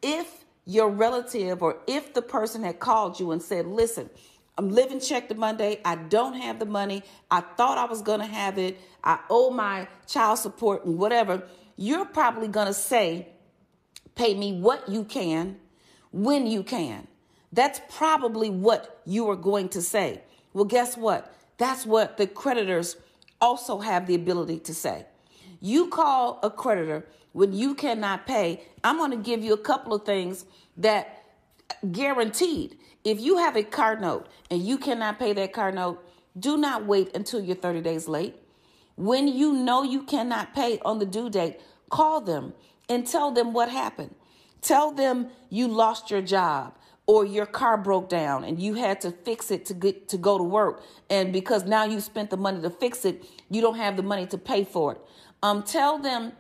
if 0.02 0.46
your 0.66 0.90
relative 0.90 1.62
or 1.62 1.78
if 1.88 2.14
the 2.14 2.22
person 2.22 2.64
had 2.64 2.80
called 2.80 3.20
you 3.20 3.32
and 3.32 3.42
said, 3.42 3.68
listen, 3.68 4.10
I'm 4.58 4.70
living 4.70 5.00
check 5.00 5.28
to 5.30 5.36
Monday. 5.36 5.82
I 5.84 5.96
don't 5.96 6.34
have 6.34 6.60
the 6.60 6.66
money. 6.66 7.04
I 7.30 7.42
thought 7.42 7.78
I 7.78 7.86
was 7.86 8.02
going 8.02 8.22
to 8.22 8.26
have 8.26 8.58
it. 8.58 8.80
I 9.04 9.20
owe 9.30 9.50
my 9.50 9.88
child 10.08 10.40
support 10.40 10.86
and 10.86 10.98
whatever. 10.98 11.44
You're 11.76 12.06
probably 12.06 12.48
going 12.48 12.68
to 12.68 12.74
say, 12.74 13.28
pay 14.16 14.34
me 14.34 14.54
what 14.54 14.88
you 14.88 15.04
can 15.04 15.58
when 16.12 16.48
you 16.48 16.64
can. 16.64 17.08
That's 17.52 17.82
probably 17.90 18.50
what 18.50 19.02
you 19.06 19.30
are 19.30 19.36
going 19.36 19.70
to 19.70 19.82
say. 19.82 20.22
Well, 20.54 20.66
guess 20.66 20.96
what? 20.96 21.34
That's 21.58 21.86
what 21.86 22.18
the 22.18 22.28
creditors 22.28 22.96
also 23.42 23.80
have 23.80 24.08
the 24.08 24.16
ability 24.16 24.60
to 24.60 24.74
say. 24.74 25.06
You 25.60 25.90
call 25.90 26.40
a 26.44 26.50
creditor 26.50 27.06
when 27.34 27.52
you 27.52 27.76
cannot 27.76 28.26
pay, 28.26 28.64
I'm 28.84 28.98
going 28.98 29.12
to 29.12 29.18
give 29.18 29.44
you 29.44 29.54
a 29.54 29.58
couple 29.58 29.94
of 29.94 30.06
things 30.06 30.46
that 30.78 31.26
guaranteed. 31.92 32.78
If 33.06 33.22
you 33.22 33.38
have 33.38 33.56
a 33.56 33.64
car 33.64 33.96
note 33.98 34.28
and 34.50 34.66
you 34.66 34.80
cannot 34.80 35.20
pay 35.20 35.32
that 35.34 35.54
car 35.54 35.72
note, 35.72 36.04
do 36.38 36.58
not 36.58 36.86
wait 36.86 37.16
until 37.16 37.40
you're 37.40 37.56
30 37.56 37.82
days 37.82 38.08
late. 38.08 38.36
When 38.96 39.28
you 39.28 39.54
know 39.54 39.84
you 39.84 40.02
cannot 40.02 40.56
pay 40.56 40.80
on 40.84 40.98
the 40.98 41.06
due 41.06 41.30
date, 41.30 41.62
call 41.92 42.20
them 42.20 42.54
and 42.90 43.06
tell 43.06 43.32
them 43.32 43.54
what 43.54 43.70
happened. 43.70 44.16
Tell 44.62 44.92
them 44.92 45.28
you 45.50 45.68
lost 45.68 46.10
your 46.10 46.24
job 46.24 46.74
or 47.06 47.24
your 47.24 47.46
car 47.46 47.78
broke 47.78 48.10
down 48.10 48.44
and 48.44 48.60
you 48.60 48.74
had 48.74 49.00
to 49.02 49.12
fix 49.12 49.52
it 49.52 49.66
to 49.68 49.76
get 49.76 50.10
to 50.10 50.18
go 50.18 50.40
to 50.40 50.44
work 50.44 50.82
and 51.08 51.32
because 51.32 51.66
now 51.66 51.84
you 51.84 52.00
spent 52.00 52.32
the 52.32 52.38
money 52.38 52.60
to 52.64 52.72
fix 52.72 53.06
it, 53.06 53.24
you 53.52 53.62
don't 53.62 53.78
have 53.78 53.96
the 53.96 54.04
money 54.04 54.26
to 54.26 54.40
pay 54.40 54.64
for 54.64 54.94
it. 54.94 55.02
Um, 55.44 55.62
tell 55.62 56.00
them 56.00 56.32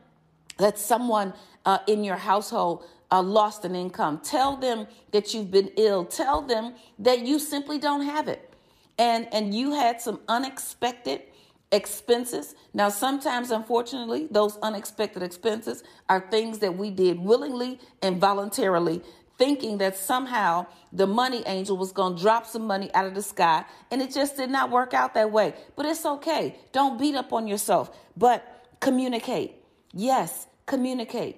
that 0.57 0.79
someone 0.79 1.33
uh, 1.65 1.79
in 1.87 2.03
your 2.03 2.15
household 2.15 2.85
uh, 3.11 3.21
lost 3.21 3.65
an 3.65 3.75
income. 3.75 4.19
Tell 4.23 4.57
them 4.57 4.87
that 5.11 5.33
you've 5.33 5.51
been 5.51 5.71
ill. 5.77 6.05
Tell 6.05 6.41
them 6.41 6.73
that 6.99 7.25
you 7.25 7.39
simply 7.39 7.79
don't 7.79 8.01
have 8.01 8.27
it. 8.27 8.53
And, 8.97 9.27
and 9.33 9.53
you 9.53 9.73
had 9.73 10.01
some 10.01 10.19
unexpected 10.27 11.23
expenses. 11.71 12.55
Now, 12.73 12.89
sometimes, 12.89 13.51
unfortunately, 13.51 14.27
those 14.31 14.57
unexpected 14.57 15.23
expenses 15.23 15.83
are 16.07 16.25
things 16.31 16.59
that 16.59 16.77
we 16.77 16.91
did 16.91 17.19
willingly 17.19 17.79
and 18.01 18.19
voluntarily, 18.19 19.01
thinking 19.37 19.79
that 19.79 19.97
somehow 19.97 20.65
the 20.93 21.07
money 21.07 21.43
angel 21.45 21.75
was 21.75 21.91
going 21.91 22.15
to 22.15 22.21
drop 22.21 22.45
some 22.45 22.65
money 22.65 22.89
out 22.93 23.05
of 23.05 23.15
the 23.15 23.21
sky. 23.21 23.65
And 23.91 24.01
it 24.01 24.13
just 24.13 24.37
did 24.37 24.49
not 24.49 24.71
work 24.71 24.93
out 24.93 25.13
that 25.15 25.31
way. 25.31 25.53
But 25.75 25.85
it's 25.85 26.05
okay. 26.05 26.55
Don't 26.71 26.97
beat 26.97 27.15
up 27.15 27.33
on 27.33 27.47
yourself, 27.47 27.91
but 28.15 28.65
communicate 28.79 29.55
Yes, 29.95 30.47
communicate. 30.65 31.37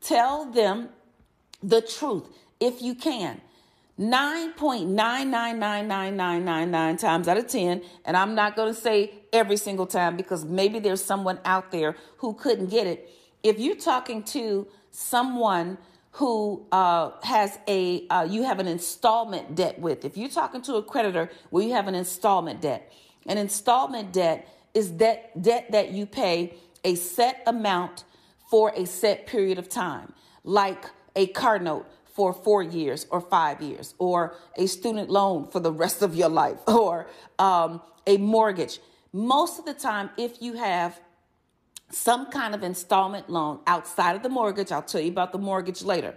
Tell 0.00 0.50
them 0.50 0.88
the 1.62 1.80
truth 1.80 2.28
if 2.60 2.80
you 2.80 2.94
can. 2.94 3.40
9.9999999 3.98 6.98
times 6.98 7.28
out 7.28 7.36
of 7.36 7.46
10, 7.46 7.82
and 8.04 8.16
I'm 8.16 8.34
not 8.34 8.56
going 8.56 8.74
to 8.74 8.80
say 8.80 9.12
every 9.32 9.56
single 9.56 9.86
time 9.86 10.16
because 10.16 10.44
maybe 10.44 10.78
there's 10.78 11.04
someone 11.04 11.38
out 11.44 11.70
there 11.70 11.96
who 12.18 12.34
couldn't 12.34 12.66
get 12.66 12.86
it. 12.86 13.10
If 13.42 13.58
you're 13.58 13.76
talking 13.76 14.22
to 14.24 14.66
someone 14.90 15.78
who 16.12 16.66
uh, 16.72 17.10
has 17.22 17.58
a, 17.68 18.06
uh, 18.08 18.26
you 18.28 18.42
have 18.44 18.60
an 18.60 18.68
installment 18.68 19.54
debt 19.54 19.78
with, 19.78 20.04
if 20.04 20.16
you're 20.16 20.30
talking 20.30 20.62
to 20.62 20.76
a 20.76 20.82
creditor 20.82 21.30
where 21.50 21.64
you 21.64 21.72
have 21.72 21.88
an 21.88 21.94
installment 21.94 22.62
debt, 22.62 22.90
an 23.26 23.38
installment 23.38 24.12
debt 24.12 24.48
is 24.74 24.90
debt, 24.90 25.30
debt 25.40 25.70
that 25.70 25.90
you 25.90 26.06
pay 26.06 26.54
a 26.84 26.94
set 26.94 27.42
amount 27.46 28.04
for 28.50 28.72
a 28.74 28.86
set 28.86 29.26
period 29.26 29.58
of 29.58 29.68
time, 29.68 30.12
like 30.44 30.86
a 31.16 31.26
car 31.28 31.58
note 31.58 31.86
for 32.14 32.32
four 32.32 32.62
years 32.62 33.06
or 33.10 33.20
five 33.20 33.62
years, 33.62 33.94
or 33.98 34.36
a 34.56 34.66
student 34.66 35.08
loan 35.08 35.48
for 35.48 35.60
the 35.60 35.72
rest 35.72 36.02
of 36.02 36.14
your 36.14 36.28
life, 36.28 36.58
or 36.66 37.06
um, 37.38 37.80
a 38.06 38.16
mortgage. 38.18 38.80
Most 39.12 39.58
of 39.58 39.64
the 39.64 39.74
time, 39.74 40.10
if 40.16 40.40
you 40.42 40.54
have 40.54 40.98
some 41.90 42.26
kind 42.26 42.54
of 42.54 42.62
installment 42.62 43.28
loan 43.28 43.60
outside 43.66 44.16
of 44.16 44.22
the 44.22 44.28
mortgage, 44.28 44.72
I'll 44.72 44.82
tell 44.82 45.00
you 45.00 45.10
about 45.10 45.32
the 45.32 45.38
mortgage 45.38 45.82
later, 45.82 46.14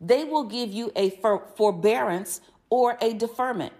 they 0.00 0.24
will 0.24 0.44
give 0.44 0.70
you 0.72 0.90
a 0.96 1.10
for- 1.10 1.46
forbearance 1.56 2.40
or 2.70 2.96
a 3.00 3.12
deferment. 3.12 3.72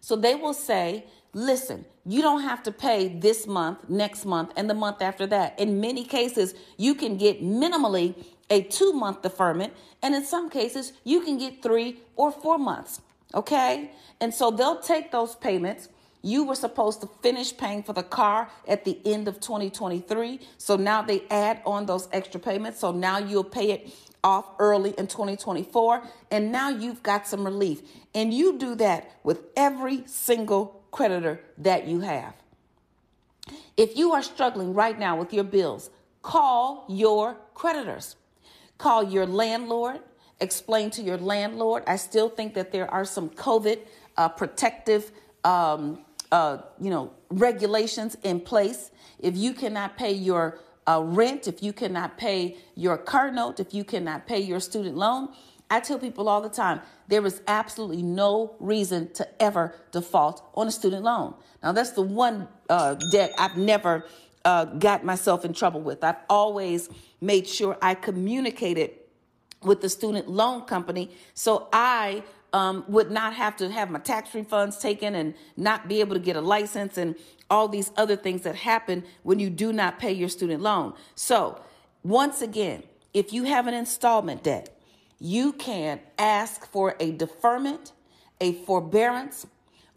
So 0.00 0.16
they 0.16 0.34
will 0.34 0.54
say, 0.54 1.06
listen, 1.32 1.84
you 2.06 2.20
don't 2.20 2.42
have 2.42 2.62
to 2.64 2.72
pay 2.72 3.08
this 3.08 3.46
month, 3.46 3.88
next 3.88 4.24
month, 4.24 4.52
and 4.56 4.68
the 4.68 4.74
month 4.74 5.00
after 5.00 5.26
that. 5.28 5.58
In 5.58 5.80
many 5.80 6.04
cases, 6.04 6.54
you 6.76 6.94
can 6.94 7.16
get 7.16 7.42
minimally 7.42 8.14
a 8.50 8.62
two 8.62 8.92
month 8.92 9.22
deferment, 9.22 9.72
and 10.02 10.14
in 10.14 10.24
some 10.24 10.50
cases, 10.50 10.92
you 11.04 11.20
can 11.20 11.38
get 11.38 11.62
three 11.62 12.00
or 12.16 12.30
four 12.30 12.58
months. 12.58 13.00
Okay? 13.34 13.90
And 14.20 14.32
so 14.32 14.50
they'll 14.50 14.80
take 14.80 15.10
those 15.10 15.34
payments. 15.34 15.88
You 16.22 16.44
were 16.44 16.54
supposed 16.54 17.00
to 17.02 17.08
finish 17.22 17.54
paying 17.56 17.82
for 17.82 17.92
the 17.92 18.02
car 18.02 18.48
at 18.66 18.84
the 18.84 18.98
end 19.04 19.28
of 19.28 19.40
2023. 19.40 20.40
So 20.56 20.76
now 20.76 21.02
they 21.02 21.24
add 21.30 21.60
on 21.66 21.86
those 21.86 22.08
extra 22.12 22.40
payments. 22.40 22.80
So 22.80 22.92
now 22.92 23.18
you'll 23.18 23.44
pay 23.44 23.72
it 23.72 23.92
off 24.22 24.46
early 24.58 24.94
in 24.96 25.06
2024. 25.06 26.02
And 26.30 26.50
now 26.50 26.70
you've 26.70 27.02
got 27.02 27.26
some 27.26 27.44
relief. 27.44 27.82
And 28.14 28.32
you 28.32 28.56
do 28.58 28.74
that 28.76 29.10
with 29.22 29.42
every 29.56 30.04
single 30.06 30.82
creditor 30.90 31.40
that 31.58 31.86
you 31.86 32.00
have. 32.00 32.34
If 33.76 33.96
you 33.96 34.12
are 34.12 34.22
struggling 34.22 34.72
right 34.72 34.98
now 34.98 35.16
with 35.16 35.34
your 35.34 35.44
bills, 35.44 35.90
call 36.22 36.86
your 36.88 37.36
creditors. 37.52 38.16
Call 38.78 39.04
your 39.04 39.26
landlord. 39.26 40.00
Explain 40.40 40.90
to 40.90 41.02
your 41.02 41.18
landlord. 41.18 41.84
I 41.86 41.96
still 41.96 42.28
think 42.28 42.54
that 42.54 42.72
there 42.72 42.90
are 42.90 43.04
some 43.04 43.30
COVID 43.30 43.78
uh, 44.16 44.28
protective, 44.28 45.12
um, 45.44 46.04
uh, 46.32 46.58
you 46.80 46.90
know, 46.90 47.12
regulations 47.30 48.16
in 48.22 48.40
place. 48.40 48.90
If 49.20 49.36
you 49.36 49.54
cannot 49.54 49.96
pay 49.96 50.12
your 50.12 50.58
uh, 50.86 51.02
rent, 51.04 51.48
if 51.48 51.62
you 51.62 51.72
cannot 51.72 52.18
pay 52.18 52.56
your 52.74 52.98
car 52.98 53.30
note, 53.30 53.60
if 53.60 53.72
you 53.72 53.84
cannot 53.84 54.26
pay 54.26 54.40
your 54.40 54.60
student 54.60 54.96
loan, 54.96 55.28
I 55.70 55.80
tell 55.80 55.98
people 55.98 56.28
all 56.28 56.40
the 56.40 56.48
time 56.48 56.80
there 57.08 57.24
is 57.24 57.40
absolutely 57.46 58.02
no 58.02 58.54
reason 58.60 59.12
to 59.14 59.42
ever 59.42 59.74
default 59.92 60.42
on 60.54 60.68
a 60.68 60.70
student 60.70 61.04
loan. 61.04 61.34
Now, 61.62 61.72
that's 61.72 61.92
the 61.92 62.02
one 62.02 62.48
uh, 62.68 62.94
debt 63.10 63.32
I've 63.38 63.56
never 63.56 64.04
uh, 64.44 64.64
got 64.64 65.04
myself 65.04 65.44
in 65.44 65.52
trouble 65.52 65.80
with. 65.80 66.04
I've 66.04 66.22
always 66.28 66.88
made 67.20 67.46
sure 67.46 67.76
I 67.80 67.94
communicated 67.94 68.90
with 69.62 69.80
the 69.80 69.88
student 69.88 70.28
loan 70.28 70.62
company 70.62 71.10
so 71.32 71.68
I 71.72 72.22
um, 72.52 72.84
would 72.86 73.10
not 73.10 73.34
have 73.34 73.56
to 73.56 73.70
have 73.70 73.90
my 73.90 73.98
tax 73.98 74.30
refunds 74.30 74.80
taken 74.80 75.14
and 75.14 75.34
not 75.56 75.88
be 75.88 76.00
able 76.00 76.14
to 76.14 76.20
get 76.20 76.36
a 76.36 76.40
license 76.40 76.96
and 76.96 77.16
all 77.50 77.68
these 77.68 77.90
other 77.96 78.16
things 78.16 78.42
that 78.42 78.54
happen 78.54 79.04
when 79.22 79.38
you 79.38 79.50
do 79.50 79.72
not 79.72 79.98
pay 79.98 80.12
your 80.12 80.28
student 80.28 80.62
loan. 80.62 80.94
So, 81.14 81.60
once 82.02 82.42
again, 82.42 82.84
if 83.12 83.32
you 83.32 83.44
have 83.44 83.66
an 83.66 83.74
installment 83.74 84.44
debt, 84.44 84.78
you 85.18 85.52
can 85.52 86.00
ask 86.18 86.66
for 86.70 86.94
a 87.00 87.12
deferment, 87.12 87.92
a 88.40 88.52
forbearance, 88.52 89.46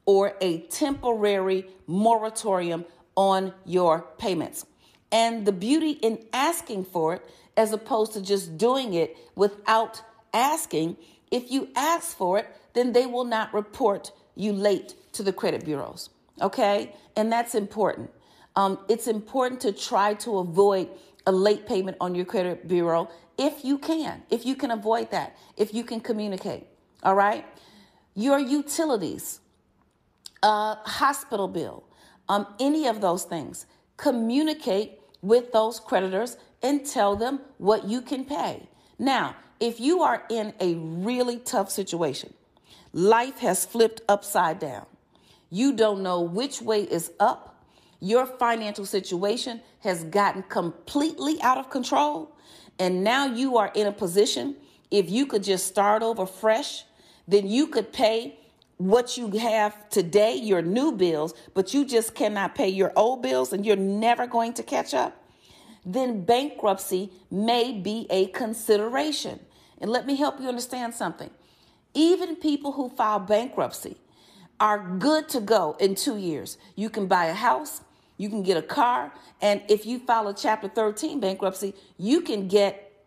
or 0.06 0.36
a 0.42 0.62
temporary 0.62 1.68
moratorium 1.86 2.86
on 3.18 3.54
your 3.66 4.06
payments. 4.18 4.66
And 5.12 5.46
the 5.46 5.52
beauty 5.52 5.92
in 5.92 6.20
asking 6.32 6.86
for 6.86 7.16
it, 7.16 7.26
as 7.58 7.74
opposed 7.74 8.14
to 8.14 8.22
just 8.22 8.58
doing 8.58 8.94
it 8.94 9.18
without 9.36 10.02
asking. 10.34 10.96
If 11.32 11.52
you 11.52 11.70
ask 11.76 12.16
for 12.16 12.38
it, 12.38 12.48
then 12.74 12.94
they 12.94 13.08
will 13.08 13.26
not 13.26 13.54
report 13.54 14.12
you 14.36 14.54
late 14.54 14.94
to 15.14 15.24
the 15.24 15.34
credit 15.34 15.66
bureaus. 15.66 16.10
Okay? 16.40 16.94
And 17.16 17.32
that's 17.32 17.56
important. 17.56 18.12
Um, 18.56 18.80
it's 18.88 19.08
important 19.08 19.60
to 19.62 19.72
try 19.72 20.14
to 20.16 20.38
avoid 20.38 20.90
a 21.26 21.32
late 21.32 21.68
payment 21.68 21.98
on 22.00 22.16
your 22.16 22.26
credit 22.26 22.68
bureau 22.68 23.10
if 23.38 23.64
you 23.64 23.78
can, 23.78 24.24
if 24.32 24.46
you 24.46 24.56
can 24.56 24.72
avoid 24.72 25.12
that, 25.12 25.38
if 25.58 25.74
you 25.74 25.84
can 25.84 26.00
communicate. 26.00 26.66
All 27.04 27.14
right? 27.14 27.46
Your 28.16 28.40
utilities, 28.40 29.42
uh, 30.42 30.76
hospital 30.76 31.48
bill, 31.48 31.84
um, 32.30 32.48
any 32.60 32.88
of 32.88 33.02
those 33.02 33.24
things. 33.24 33.66
Communicate 33.98 35.00
with 35.22 35.52
those 35.52 35.80
creditors 35.80 36.38
and 36.62 36.86
tell 36.86 37.16
them 37.16 37.42
what 37.58 37.86
you 37.86 38.02
can 38.02 38.26
pay. 38.26 38.68
Now, 39.00 39.36
if 39.60 39.80
you 39.80 40.02
are 40.02 40.24
in 40.30 40.54
a 40.60 40.76
really 40.76 41.38
tough 41.38 41.70
situation, 41.70 42.34
life 42.94 43.40
has 43.40 43.66
flipped 43.66 44.02
upside 44.08 44.60
down, 44.60 44.86
you 45.50 45.74
don't 45.74 46.04
know 46.04 46.22
which 46.22 46.62
way 46.62 46.84
is 46.84 47.12
up, 47.20 47.64
your 48.00 48.26
financial 48.26 48.86
situation 48.86 49.62
has 49.80 50.04
gotten 50.04 50.44
completely 50.44 51.42
out 51.42 51.58
of 51.58 51.70
control, 51.70 52.36
and 52.78 53.04
now 53.04 53.26
you 53.26 53.58
are 53.58 53.72
in 53.74 53.88
a 53.88 53.92
position, 53.92 54.56
if 54.92 55.10
you 55.10 55.26
could 55.26 55.44
just 55.44 55.66
start 55.66 56.04
over 56.04 56.26
fresh, 56.26 56.84
then 57.28 57.48
you 57.48 57.68
could 57.68 57.92
pay 57.92 58.40
what 58.78 59.18
you 59.18 59.30
have 59.32 59.90
today, 59.90 60.36
your 60.36 60.62
new 60.62 60.92
bills, 60.92 61.34
but 61.54 61.74
you 61.74 61.86
just 61.86 62.14
cannot 62.14 62.56
pay 62.56 62.70
your 62.70 62.94
old 62.96 63.22
bills 63.22 63.52
and 63.52 63.66
you're 63.66 63.76
never 63.76 64.28
going 64.28 64.54
to 64.54 64.64
catch 64.64 64.94
up, 64.94 65.24
then 65.86 66.24
bankruptcy 66.24 67.12
may 67.32 67.74
be 67.74 68.06
a 68.10 68.28
consideration. 68.28 69.40
And 69.80 69.92
let 69.92 70.06
me 70.06 70.16
help 70.16 70.40
you 70.40 70.48
understand 70.48 70.94
something. 70.94 71.30
Even 71.94 72.36
people 72.36 72.74
who 72.74 72.90
file 72.90 73.20
bankruptcy 73.20 73.98
are 74.60 74.80
good 75.00 75.30
to 75.30 75.40
go 75.40 75.76
in 75.80 75.96
two 75.96 76.18
years. 76.18 76.58
You 76.76 76.90
can 76.90 77.08
buy 77.08 77.26
a 77.26 77.34
house, 77.34 77.82
you 78.18 78.30
can 78.30 78.44
get 78.44 78.58
a 78.58 78.62
car, 78.62 79.12
and 79.42 79.62
if 79.70 79.86
you 79.86 80.00
file 80.00 80.28
a 80.28 80.34
Chapter 80.34 80.68
13 80.68 81.20
bankruptcy, 81.20 81.74
you 81.98 82.22
can 82.22 82.48
get 82.48 83.06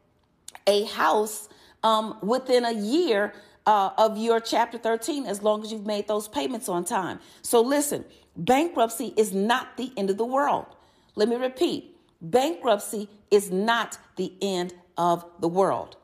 a 0.67 0.85
house 0.85 1.49
um, 1.83 2.19
within 2.23 2.65
a 2.65 2.73
year 2.73 3.33
uh, 3.71 3.93
of 3.99 4.19
your 4.19 4.41
chapter 4.41 4.77
13 4.79 5.27
as 5.27 5.43
long 5.45 5.63
as 5.63 5.71
you've 5.71 5.87
made 5.87 6.09
those 6.09 6.27
payments 6.27 6.69
on 6.69 6.85
time. 6.85 7.21
So 7.41 7.61
listen, 7.61 8.05
bankruptcy 8.37 9.15
is 9.17 9.33
not 9.33 9.77
the 9.77 9.93
end 9.97 10.11
of 10.11 10.19
the 10.19 10.25
world. 10.25 10.67
Let 11.15 11.29
me 11.29 11.37
repeat 11.37 11.97
bankruptcy 12.21 13.09
is 13.31 13.53
not 13.53 13.97
the 14.17 14.33
end 14.43 14.75
of 14.99 15.25
the 15.39 15.47
world. 15.47 15.97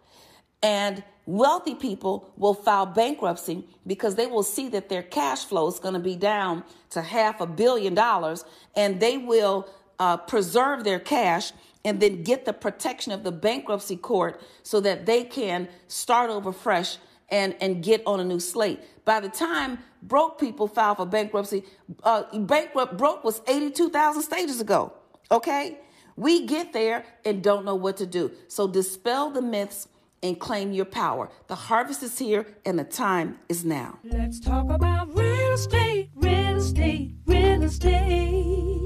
And 0.63 1.03
wealthy 1.27 1.75
people 1.75 2.33
will 2.37 2.55
file 2.55 2.87
bankruptcy 2.87 3.65
because 3.85 4.15
they 4.15 4.27
will 4.29 4.45
see 4.45 4.69
that 4.69 4.89
their 4.89 5.03
cash 5.03 5.45
flow 5.45 5.67
is 5.67 5.81
going 5.81 5.95
to 5.95 6.01
be 6.01 6.15
down 6.15 6.63
to 6.91 7.03
half 7.03 7.41
a 7.41 7.47
billion 7.47 7.95
dollars 7.95 8.45
and 8.77 9.01
they 9.01 9.19
will 9.19 9.69
uh, 9.99 10.17
preserve 10.17 10.85
their 10.85 11.01
cash 11.01 11.51
and 11.85 11.99
then 11.99 12.23
get 12.23 12.45
the 12.45 12.53
protection 12.53 13.11
of 13.11 13.25
the 13.25 13.33
bankruptcy 13.33 13.97
court 13.97 14.41
so 14.63 14.79
that 14.79 15.05
they 15.05 15.25
can 15.25 15.69
start 15.89 16.31
over 16.31 16.53
fresh 16.53 16.99
and 17.29 17.57
and 17.61 17.83
get 17.83 18.03
on 18.07 18.21
a 18.21 18.25
new 18.25 18.41
slate. 18.41 18.81
By 19.05 19.21
the 19.21 19.29
time 19.29 19.79
broke 20.03 20.39
people 20.39 20.69
file 20.69 20.95
for 20.95 21.07
bankruptcy, 21.07 21.65
uh, 22.03 22.23
bankrupt 22.39 22.97
broke 22.97 23.25
was 23.25 23.43
eighty 23.49 23.71
two 23.71 23.91
thousand 23.91 24.23
stages 24.23 24.61
ago. 24.61 24.93
Okay, 25.31 25.79
we 26.17 26.47
get 26.47 26.73
there 26.73 27.05
and 27.25 27.43
don't 27.43 27.65
know 27.65 27.75
what 27.75 27.97
to 27.99 28.07
do. 28.07 28.31
So 28.49 28.69
dispel 28.69 29.31
the 29.31 29.43
myths 29.43 29.89
and 30.23 30.39
claim 30.39 30.73
your 30.73 30.85
power. 30.85 31.31
The 31.47 31.55
harvest 31.55 32.03
is 32.03 32.19
here 32.19 32.47
and 32.65 32.79
the 32.79 32.85
time 32.85 33.39
is 33.49 33.65
now. 33.65 33.99
Let's 34.05 34.41
talk 34.41 34.71
about 34.71 35.15
real 35.17 35.53
estate, 35.53 36.11
real 36.15 36.57
estate, 36.57 37.13
real 37.27 37.63
estate. 37.63 38.86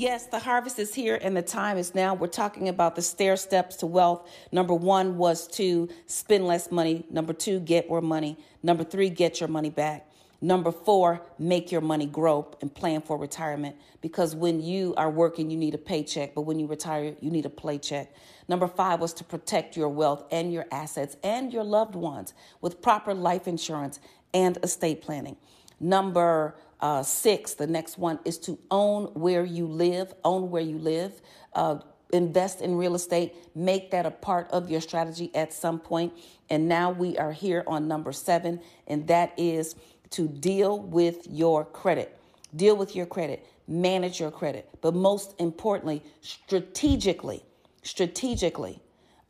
Yes, 0.00 0.24
the 0.28 0.38
harvest 0.38 0.78
is 0.78 0.94
here 0.94 1.18
and 1.20 1.36
the 1.36 1.42
time 1.42 1.76
is 1.76 1.94
now. 1.94 2.14
We're 2.14 2.26
talking 2.26 2.70
about 2.70 2.96
the 2.96 3.02
stair 3.02 3.36
steps 3.36 3.76
to 3.76 3.86
wealth. 3.86 4.26
Number 4.50 4.72
one 4.72 5.18
was 5.18 5.46
to 5.48 5.90
spend 6.06 6.46
less 6.46 6.70
money. 6.70 7.04
Number 7.10 7.34
two, 7.34 7.60
get 7.60 7.86
more 7.86 8.00
money. 8.00 8.38
Number 8.62 8.82
three, 8.82 9.10
get 9.10 9.40
your 9.40 9.50
money 9.50 9.68
back. 9.68 10.10
Number 10.40 10.72
four, 10.72 11.20
make 11.38 11.70
your 11.70 11.82
money 11.82 12.06
grow 12.06 12.50
and 12.62 12.74
plan 12.74 13.02
for 13.02 13.18
retirement. 13.18 13.76
Because 14.00 14.34
when 14.34 14.62
you 14.62 14.94
are 14.96 15.10
working, 15.10 15.50
you 15.50 15.58
need 15.58 15.74
a 15.74 15.78
paycheck, 15.78 16.34
but 16.34 16.42
when 16.42 16.58
you 16.58 16.66
retire, 16.66 17.14
you 17.20 17.30
need 17.30 17.44
a 17.44 17.50
paycheck. 17.50 18.10
Number 18.48 18.68
five 18.68 19.00
was 19.00 19.12
to 19.12 19.24
protect 19.24 19.76
your 19.76 19.90
wealth 19.90 20.24
and 20.32 20.50
your 20.50 20.64
assets 20.72 21.18
and 21.22 21.52
your 21.52 21.62
loved 21.62 21.94
ones 21.94 22.32
with 22.62 22.80
proper 22.80 23.12
life 23.12 23.46
insurance 23.46 24.00
and 24.32 24.56
estate 24.62 25.02
planning. 25.02 25.36
Number 25.78 26.54
uh, 26.80 27.02
six, 27.02 27.54
the 27.54 27.66
next 27.66 27.98
one 27.98 28.18
is 28.24 28.38
to 28.38 28.58
own 28.70 29.04
where 29.14 29.44
you 29.44 29.66
live, 29.66 30.14
own 30.24 30.50
where 30.50 30.62
you 30.62 30.78
live. 30.78 31.20
Uh, 31.52 31.78
invest 32.12 32.60
in 32.60 32.76
real 32.76 32.94
estate, 32.94 33.34
make 33.54 33.90
that 33.90 34.06
a 34.06 34.10
part 34.10 34.50
of 34.50 34.70
your 34.70 34.80
strategy 34.80 35.30
at 35.34 35.52
some 35.52 35.78
point. 35.78 36.12
And 36.48 36.68
now 36.68 36.90
we 36.90 37.16
are 37.18 37.32
here 37.32 37.62
on 37.66 37.86
number 37.86 38.12
seven, 38.12 38.60
and 38.86 39.06
that 39.06 39.32
is 39.36 39.76
to 40.10 40.26
deal 40.26 40.80
with 40.80 41.26
your 41.28 41.64
credit. 41.64 42.18
Deal 42.56 42.76
with 42.76 42.96
your 42.96 43.06
credit, 43.06 43.46
manage 43.68 44.18
your 44.18 44.32
credit, 44.32 44.68
but 44.80 44.94
most 44.94 45.34
importantly, 45.38 46.02
strategically, 46.20 47.44
strategically, 47.82 48.80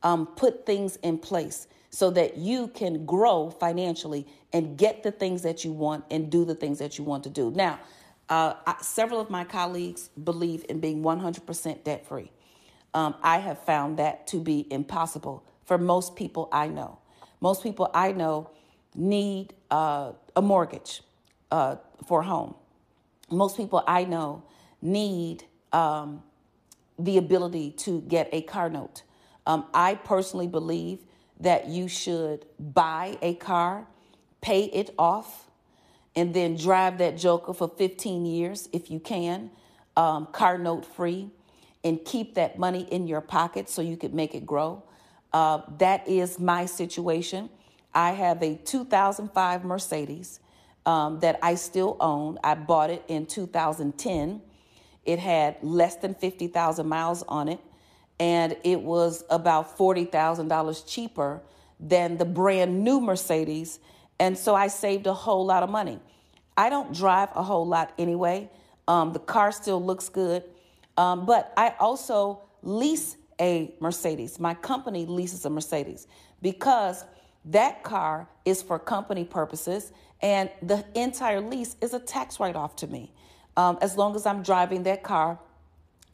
um, 0.02 0.26
put 0.26 0.64
things 0.64 0.96
in 1.02 1.18
place 1.18 1.66
so 1.90 2.10
that 2.10 2.38
you 2.38 2.68
can 2.68 3.04
grow 3.04 3.50
financially 3.50 4.26
and 4.52 4.78
get 4.78 5.02
the 5.02 5.10
things 5.10 5.42
that 5.42 5.64
you 5.64 5.72
want 5.72 6.04
and 6.10 6.30
do 6.30 6.44
the 6.44 6.54
things 6.54 6.78
that 6.78 6.98
you 6.98 7.04
want 7.04 7.24
to 7.24 7.30
do. 7.30 7.50
Now, 7.50 7.80
uh, 8.28 8.54
I, 8.66 8.76
several 8.80 9.20
of 9.20 9.28
my 9.28 9.44
colleagues 9.44 10.08
believe 10.22 10.64
in 10.68 10.78
being 10.78 11.02
100% 11.02 11.84
debt 11.84 12.06
free. 12.06 12.30
Um, 12.94 13.16
I 13.22 13.38
have 13.38 13.64
found 13.64 13.98
that 13.98 14.26
to 14.28 14.38
be 14.38 14.66
impossible 14.70 15.44
for 15.64 15.78
most 15.78 16.16
people 16.16 16.48
I 16.52 16.68
know. 16.68 16.98
Most 17.40 17.62
people 17.62 17.90
I 17.92 18.12
know 18.12 18.50
need 18.94 19.54
uh, 19.70 20.12
a 20.36 20.42
mortgage 20.42 21.02
uh, 21.50 21.76
for 22.06 22.20
a 22.20 22.24
home. 22.24 22.54
Most 23.30 23.56
people 23.56 23.82
I 23.86 24.04
know 24.04 24.44
need 24.82 25.44
um, 25.72 26.22
the 26.98 27.18
ability 27.18 27.72
to 27.72 28.00
get 28.02 28.28
a 28.32 28.42
car 28.42 28.68
note. 28.68 29.02
Um, 29.46 29.66
I 29.72 29.94
personally 29.94 30.46
believe 30.48 31.00
that 31.40 31.68
you 31.68 31.88
should 31.88 32.44
buy 32.58 33.18
a 33.22 33.34
car, 33.34 33.86
pay 34.40 34.64
it 34.64 34.94
off, 34.98 35.50
and 36.14 36.34
then 36.34 36.56
drive 36.56 36.98
that 36.98 37.16
joker 37.16 37.52
for 37.52 37.68
15 37.68 38.26
years 38.26 38.68
if 38.72 38.90
you 38.90 39.00
can, 39.00 39.50
um, 39.96 40.26
car 40.26 40.58
note 40.58 40.84
free, 40.84 41.30
and 41.82 42.04
keep 42.04 42.34
that 42.34 42.58
money 42.58 42.86
in 42.90 43.06
your 43.06 43.20
pocket 43.20 43.68
so 43.68 43.80
you 43.80 43.96
could 43.96 44.12
make 44.12 44.34
it 44.34 44.44
grow. 44.44 44.82
Uh, 45.32 45.62
that 45.78 46.06
is 46.06 46.38
my 46.38 46.66
situation. 46.66 47.48
I 47.94 48.12
have 48.12 48.42
a 48.42 48.56
2005 48.56 49.64
Mercedes 49.64 50.40
um, 50.84 51.20
that 51.20 51.38
I 51.42 51.54
still 51.54 51.96
own. 52.00 52.38
I 52.44 52.54
bought 52.54 52.90
it 52.90 53.04
in 53.08 53.26
2010. 53.26 54.42
It 55.04 55.18
had 55.18 55.56
less 55.62 55.96
than 55.96 56.14
50,000 56.14 56.86
miles 56.86 57.22
on 57.24 57.48
it 57.48 57.60
and 58.20 58.54
it 58.62 58.80
was 58.80 59.24
about 59.30 59.76
$40,000 59.76 60.86
cheaper 60.86 61.40
than 61.80 62.18
the 62.18 62.26
brand 62.26 62.84
new 62.84 63.00
Mercedes. 63.00 63.80
And 64.20 64.36
so 64.36 64.54
I 64.54 64.68
saved 64.68 65.06
a 65.06 65.14
whole 65.14 65.46
lot 65.46 65.62
of 65.62 65.70
money. 65.70 65.98
I 66.56 66.68
don't 66.68 66.94
drive 66.94 67.30
a 67.34 67.42
whole 67.42 67.66
lot 67.66 67.92
anyway. 67.98 68.50
Um, 68.86 69.14
the 69.14 69.18
car 69.18 69.50
still 69.50 69.82
looks 69.82 70.10
good. 70.10 70.44
Um, 70.98 71.24
but 71.24 71.54
I 71.56 71.74
also 71.80 72.42
lease 72.62 73.16
a 73.40 73.74
Mercedes. 73.80 74.38
My 74.38 74.52
company 74.52 75.06
leases 75.06 75.46
a 75.46 75.50
Mercedes 75.50 76.06
because 76.42 77.06
that 77.46 77.82
car 77.82 78.28
is 78.44 78.60
for 78.60 78.78
company 78.78 79.24
purposes 79.24 79.92
and 80.20 80.50
the 80.60 80.84
entire 80.94 81.40
lease 81.40 81.76
is 81.80 81.94
a 81.94 81.98
tax 81.98 82.38
write 82.38 82.54
off 82.54 82.76
to 82.76 82.86
me. 82.86 83.14
Um, 83.56 83.78
as 83.80 83.96
long 83.96 84.14
as 84.14 84.26
I'm 84.26 84.42
driving 84.42 84.82
that 84.82 85.02
car 85.02 85.38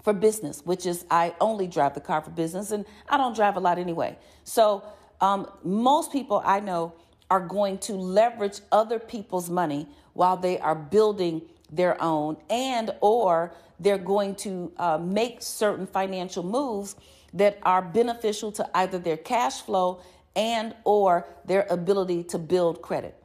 for 0.06 0.12
business, 0.12 0.62
which 0.64 0.86
is 0.86 1.04
I 1.10 1.34
only 1.40 1.66
drive 1.66 1.94
the 1.94 2.00
car 2.00 2.20
for 2.20 2.30
business 2.30 2.70
and 2.70 2.84
I 3.08 3.16
don't 3.16 3.34
drive 3.34 3.56
a 3.56 3.60
lot 3.60 3.76
anyway. 3.76 4.16
So 4.44 4.84
um, 5.20 5.50
most 5.64 6.12
people 6.12 6.40
I 6.44 6.60
know 6.60 6.92
are 7.28 7.40
going 7.40 7.78
to 7.78 7.94
leverage 7.94 8.60
other 8.70 9.00
people's 9.00 9.50
money 9.50 9.88
while 10.12 10.36
they 10.36 10.60
are 10.60 10.76
building 10.76 11.42
their 11.72 12.00
own 12.00 12.36
and 12.48 12.94
or 13.00 13.52
they're 13.80 13.98
going 13.98 14.36
to 14.36 14.70
uh, 14.76 14.98
make 14.98 15.42
certain 15.42 15.88
financial 15.88 16.44
moves 16.44 16.94
that 17.34 17.58
are 17.64 17.82
beneficial 17.82 18.52
to 18.52 18.78
either 18.78 19.00
their 19.00 19.16
cash 19.16 19.60
flow 19.62 20.00
and 20.36 20.72
or 20.84 21.26
their 21.46 21.66
ability 21.68 22.22
to 22.22 22.38
build 22.38 22.80
credit. 22.80 23.20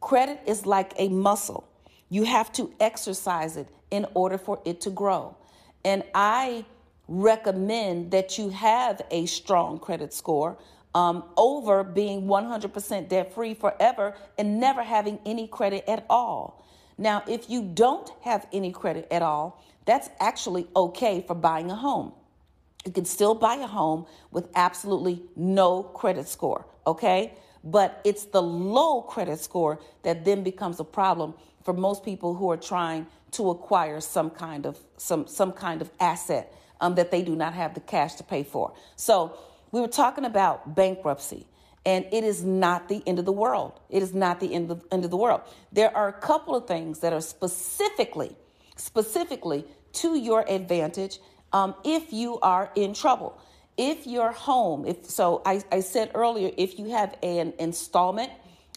Credit 0.00 0.40
is 0.48 0.66
like 0.66 0.94
a 0.98 1.08
muscle. 1.10 1.68
You 2.08 2.24
have 2.24 2.52
to 2.54 2.74
exercise 2.80 3.56
it 3.56 3.68
in 3.92 4.04
order 4.14 4.36
for 4.36 4.60
it 4.64 4.80
to 4.80 4.90
grow 4.90 5.36
and 5.84 6.02
i 6.14 6.64
recommend 7.08 8.10
that 8.10 8.38
you 8.38 8.48
have 8.48 9.02
a 9.10 9.26
strong 9.26 9.78
credit 9.78 10.12
score 10.12 10.56
um, 10.94 11.24
over 11.36 11.82
being 11.82 12.22
100% 12.22 13.08
debt 13.08 13.34
free 13.34 13.54
forever 13.54 14.14
and 14.38 14.60
never 14.60 14.82
having 14.82 15.18
any 15.26 15.46
credit 15.48 15.84
at 15.88 16.06
all. 16.08 16.64
Now, 16.96 17.24
if 17.26 17.50
you 17.50 17.62
don't 17.62 18.08
have 18.22 18.46
any 18.52 18.70
credit 18.70 19.08
at 19.10 19.22
all, 19.22 19.62
that's 19.84 20.08
actually 20.20 20.68
okay 20.74 21.24
for 21.26 21.34
buying 21.34 21.70
a 21.70 21.74
home. 21.74 22.12
You 22.86 22.92
can 22.92 23.04
still 23.04 23.34
buy 23.34 23.56
a 23.56 23.66
home 23.66 24.06
with 24.30 24.48
absolutely 24.54 25.22
no 25.34 25.82
credit 25.82 26.28
score, 26.28 26.66
okay? 26.86 27.34
But 27.64 28.00
it's 28.04 28.24
the 28.26 28.42
low 28.42 29.02
credit 29.02 29.40
score 29.40 29.80
that 30.02 30.24
then 30.24 30.44
becomes 30.44 30.78
a 30.80 30.84
problem 30.84 31.34
for 31.64 31.72
most 31.72 32.04
people 32.04 32.34
who 32.34 32.50
are 32.50 32.56
trying 32.56 33.06
to 33.32 33.50
acquire 33.50 34.00
some 34.00 34.30
kind 34.30 34.66
of 34.66 34.78
some 34.96 35.26
some 35.26 35.52
kind 35.52 35.82
of 35.82 35.90
asset 35.98 36.52
um, 36.80 36.94
that 36.94 37.10
they 37.10 37.22
do 37.22 37.34
not 37.34 37.54
have 37.54 37.74
the 37.74 37.80
cash 37.80 38.14
to 38.14 38.24
pay 38.24 38.44
for. 38.44 38.74
So 38.96 39.36
we 39.72 39.80
were 39.80 39.88
talking 39.88 40.24
about 40.24 40.76
bankruptcy, 40.76 41.46
and 41.84 42.04
it 42.12 42.22
is 42.24 42.44
not 42.44 42.88
the 42.88 43.02
end 43.06 43.18
of 43.18 43.24
the 43.24 43.32
world. 43.32 43.80
It 43.90 44.02
is 44.02 44.14
not 44.14 44.38
the 44.40 44.54
end 44.54 44.70
of, 44.70 44.84
end 44.92 45.04
of 45.04 45.10
the 45.10 45.16
world. 45.16 45.40
There 45.72 45.94
are 45.96 46.08
a 46.08 46.12
couple 46.12 46.54
of 46.54 46.66
things 46.66 47.00
that 47.00 47.12
are 47.12 47.20
specifically, 47.20 48.36
specifically 48.76 49.64
to 49.94 50.16
your 50.16 50.44
advantage 50.48 51.18
um, 51.52 51.74
if 51.84 52.12
you 52.12 52.38
are 52.40 52.70
in 52.74 52.94
trouble. 52.94 53.40
If 53.76 54.06
your 54.06 54.30
home, 54.30 54.86
if 54.86 55.06
so, 55.06 55.42
I, 55.44 55.60
I 55.72 55.80
said 55.80 56.12
earlier, 56.14 56.52
if 56.56 56.78
you 56.78 56.90
have 56.90 57.16
an 57.24 57.54
installment 57.58 58.30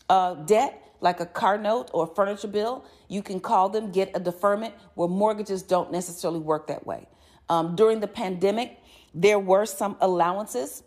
uh, 0.09 0.33
debt, 0.33 0.81
like 0.99 1.19
a 1.19 1.25
car 1.25 1.57
note 1.57 1.89
or 1.93 2.07
furniture 2.07 2.47
bill, 2.47 2.85
you 3.07 3.21
can 3.21 3.39
call 3.39 3.69
them, 3.69 3.91
get 3.91 4.11
a 4.15 4.19
deferment 4.19 4.73
where 4.95 5.07
mortgages 5.07 5.61
don't 5.63 5.91
necessarily 5.91 6.39
work 6.39 6.67
that 6.67 6.85
way. 6.85 7.07
Um, 7.49 7.75
during 7.75 7.99
the 7.99 8.07
pandemic, 8.07 8.79
there 9.13 9.39
were 9.39 9.65
some 9.65 9.95
allowances 10.01 10.83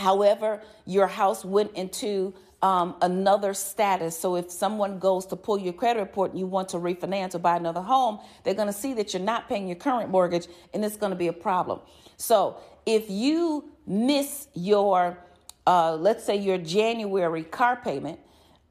However, 0.00 0.62
your 0.86 1.06
house 1.06 1.44
went 1.44 1.72
into 1.74 2.34
um, 2.62 2.96
another 3.02 3.52
status. 3.54 4.18
So 4.18 4.36
if 4.36 4.50
someone 4.50 4.98
goes 4.98 5.26
to 5.26 5.36
pull 5.36 5.58
your 5.58 5.72
credit 5.74 6.00
report 6.00 6.30
and 6.30 6.40
you 6.40 6.46
want 6.46 6.70
to 6.70 6.78
refinance 6.78 7.34
or 7.34 7.38
buy 7.38 7.56
another 7.56 7.82
home, 7.82 8.18
they're 8.42 8.54
going 8.54 8.66
to 8.66 8.72
see 8.72 8.94
that 8.94 9.12
you're 9.12 9.22
not 9.22 9.48
paying 9.48 9.66
your 9.66 9.76
current 9.76 10.10
mortgage 10.10 10.46
and 10.72 10.84
it's 10.84 10.96
going 10.96 11.10
to 11.10 11.16
be 11.16 11.28
a 11.28 11.32
problem. 11.32 11.80
So 12.16 12.56
if 12.86 13.10
you 13.10 13.70
miss 13.86 14.48
your, 14.54 15.18
uh, 15.66 15.96
let's 15.96 16.24
say 16.24 16.36
your 16.36 16.58
January 16.58 17.42
car 17.42 17.76
payment, 17.76 18.20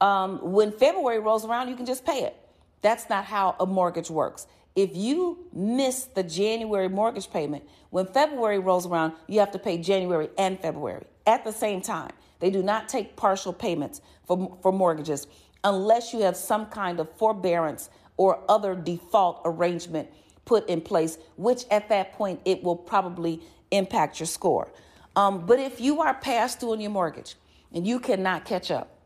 um, 0.01 0.39
when 0.41 0.71
February 0.71 1.19
rolls 1.19 1.45
around, 1.45 1.69
you 1.69 1.75
can 1.75 1.85
just 1.85 2.05
pay 2.05 2.23
it. 2.23 2.35
That's 2.81 3.09
not 3.09 3.25
how 3.25 3.55
a 3.59 3.65
mortgage 3.65 4.09
works. 4.09 4.47
If 4.75 4.95
you 4.95 5.45
miss 5.51 6.05
the 6.05 6.23
January 6.23 6.87
mortgage 6.87 7.29
payment, 7.29 7.63
when 7.89 8.05
February 8.05 8.59
rolls 8.59 8.85
around, 8.85 9.13
you 9.27 9.39
have 9.39 9.51
to 9.51 9.59
pay 9.59 9.77
January 9.77 10.29
and 10.37 10.59
February 10.59 11.05
at 11.25 11.43
the 11.43 11.51
same 11.51 11.81
time. 11.81 12.11
They 12.39 12.49
do 12.49 12.63
not 12.63 12.87
take 12.87 13.15
partial 13.15 13.51
payments 13.51 14.01
for, 14.25 14.57
for 14.61 14.71
mortgages 14.71 15.27
unless 15.63 16.13
you 16.13 16.21
have 16.21 16.37
some 16.37 16.67
kind 16.67 16.99
of 16.99 17.11
forbearance 17.17 17.89
or 18.15 18.39
other 18.47 18.75
default 18.75 19.41
arrangement 19.43 20.09
put 20.45 20.67
in 20.69 20.81
place, 20.81 21.17
which 21.35 21.65
at 21.69 21.89
that 21.89 22.13
point 22.13 22.39
it 22.45 22.63
will 22.63 22.75
probably 22.75 23.41
impact 23.71 24.19
your 24.19 24.27
score. 24.27 24.71
Um, 25.15 25.45
but 25.45 25.59
if 25.59 25.81
you 25.81 26.01
are 26.01 26.13
past 26.13 26.61
due 26.61 26.71
on 26.71 26.79
your 26.79 26.91
mortgage 26.91 27.35
and 27.73 27.85
you 27.85 27.99
cannot 27.99 28.45
catch 28.45 28.71
up, 28.71 28.98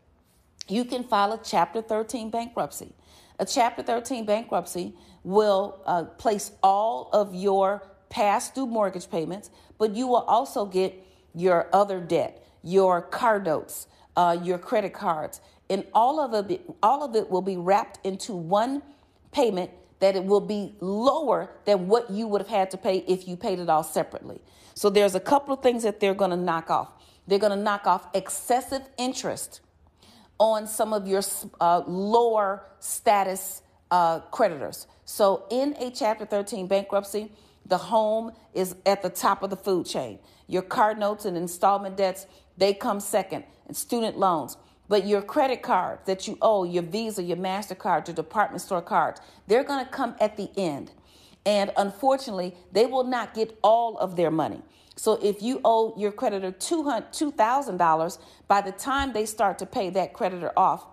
you 0.68 0.84
can 0.84 1.04
file 1.04 1.32
a 1.32 1.40
Chapter 1.42 1.82
13 1.82 2.30
bankruptcy. 2.30 2.92
A 3.38 3.46
Chapter 3.46 3.82
13 3.82 4.24
bankruptcy 4.24 4.94
will 5.22 5.80
uh, 5.86 6.04
place 6.04 6.52
all 6.62 7.10
of 7.12 7.34
your 7.34 7.82
past 8.08 8.54
due 8.54 8.66
mortgage 8.66 9.10
payments, 9.10 9.50
but 9.78 9.94
you 9.94 10.06
will 10.06 10.22
also 10.22 10.64
get 10.64 10.94
your 11.34 11.68
other 11.72 12.00
debt, 12.00 12.46
your 12.62 13.02
car 13.02 13.40
notes, 13.40 13.88
uh, 14.16 14.36
your 14.42 14.58
credit 14.58 14.92
cards, 14.92 15.40
and 15.68 15.84
all 15.92 16.20
of 16.20 16.50
it, 16.50 16.62
all 16.82 17.02
of 17.02 17.16
it 17.16 17.28
will 17.28 17.42
be 17.42 17.56
wrapped 17.56 18.04
into 18.06 18.34
one 18.34 18.82
payment 19.32 19.70
that 20.00 20.14
it 20.14 20.24
will 20.24 20.40
be 20.40 20.74
lower 20.80 21.50
than 21.64 21.88
what 21.88 22.10
you 22.10 22.26
would 22.26 22.40
have 22.40 22.48
had 22.48 22.70
to 22.70 22.76
pay 22.76 22.98
if 23.08 23.26
you 23.26 23.36
paid 23.36 23.58
it 23.58 23.68
all 23.68 23.82
separately. 23.82 24.40
So 24.74 24.90
there's 24.90 25.14
a 25.14 25.20
couple 25.20 25.54
of 25.54 25.62
things 25.62 25.82
that 25.82 26.00
they're 26.00 26.14
going 26.14 26.30
to 26.30 26.36
knock 26.36 26.70
off. 26.70 26.92
They're 27.26 27.38
going 27.38 27.56
to 27.56 27.62
knock 27.62 27.86
off 27.86 28.06
excessive 28.14 28.82
interest 28.98 29.60
on 30.38 30.66
some 30.66 30.92
of 30.92 31.06
your 31.06 31.22
uh, 31.60 31.82
lower 31.86 32.66
status 32.80 33.62
uh, 33.90 34.20
creditors. 34.20 34.86
So, 35.04 35.44
in 35.50 35.76
a 35.78 35.90
Chapter 35.90 36.24
13 36.24 36.66
bankruptcy, 36.66 37.30
the 37.66 37.78
home 37.78 38.32
is 38.52 38.74
at 38.84 39.02
the 39.02 39.10
top 39.10 39.42
of 39.42 39.50
the 39.50 39.56
food 39.56 39.86
chain. 39.86 40.18
Your 40.46 40.62
card 40.62 40.98
notes 40.98 41.24
and 41.24 41.36
installment 41.36 41.96
debts, 41.96 42.26
they 42.56 42.74
come 42.74 43.00
second, 43.00 43.44
and 43.66 43.76
student 43.76 44.18
loans. 44.18 44.56
But 44.88 45.06
your 45.06 45.22
credit 45.22 45.62
cards 45.62 46.02
that 46.06 46.28
you 46.28 46.36
owe, 46.42 46.64
your 46.64 46.82
Visa, 46.82 47.22
your 47.22 47.38
MasterCard, 47.38 48.06
your 48.06 48.14
department 48.14 48.60
store 48.60 48.82
cards, 48.82 49.20
they're 49.46 49.64
going 49.64 49.84
to 49.84 49.90
come 49.90 50.14
at 50.20 50.36
the 50.36 50.50
end. 50.56 50.90
And 51.46 51.70
unfortunately, 51.76 52.54
they 52.72 52.86
will 52.86 53.04
not 53.04 53.34
get 53.34 53.58
all 53.62 53.96
of 53.98 54.16
their 54.16 54.30
money. 54.30 54.62
So 54.96 55.18
if 55.22 55.42
you 55.42 55.60
owe 55.64 55.94
your 55.98 56.12
creditor 56.12 56.52
$2,000, 56.52 58.18
by 58.46 58.60
the 58.60 58.72
time 58.72 59.12
they 59.12 59.26
start 59.26 59.58
to 59.58 59.66
pay 59.66 59.90
that 59.90 60.12
creditor 60.12 60.52
off, 60.56 60.86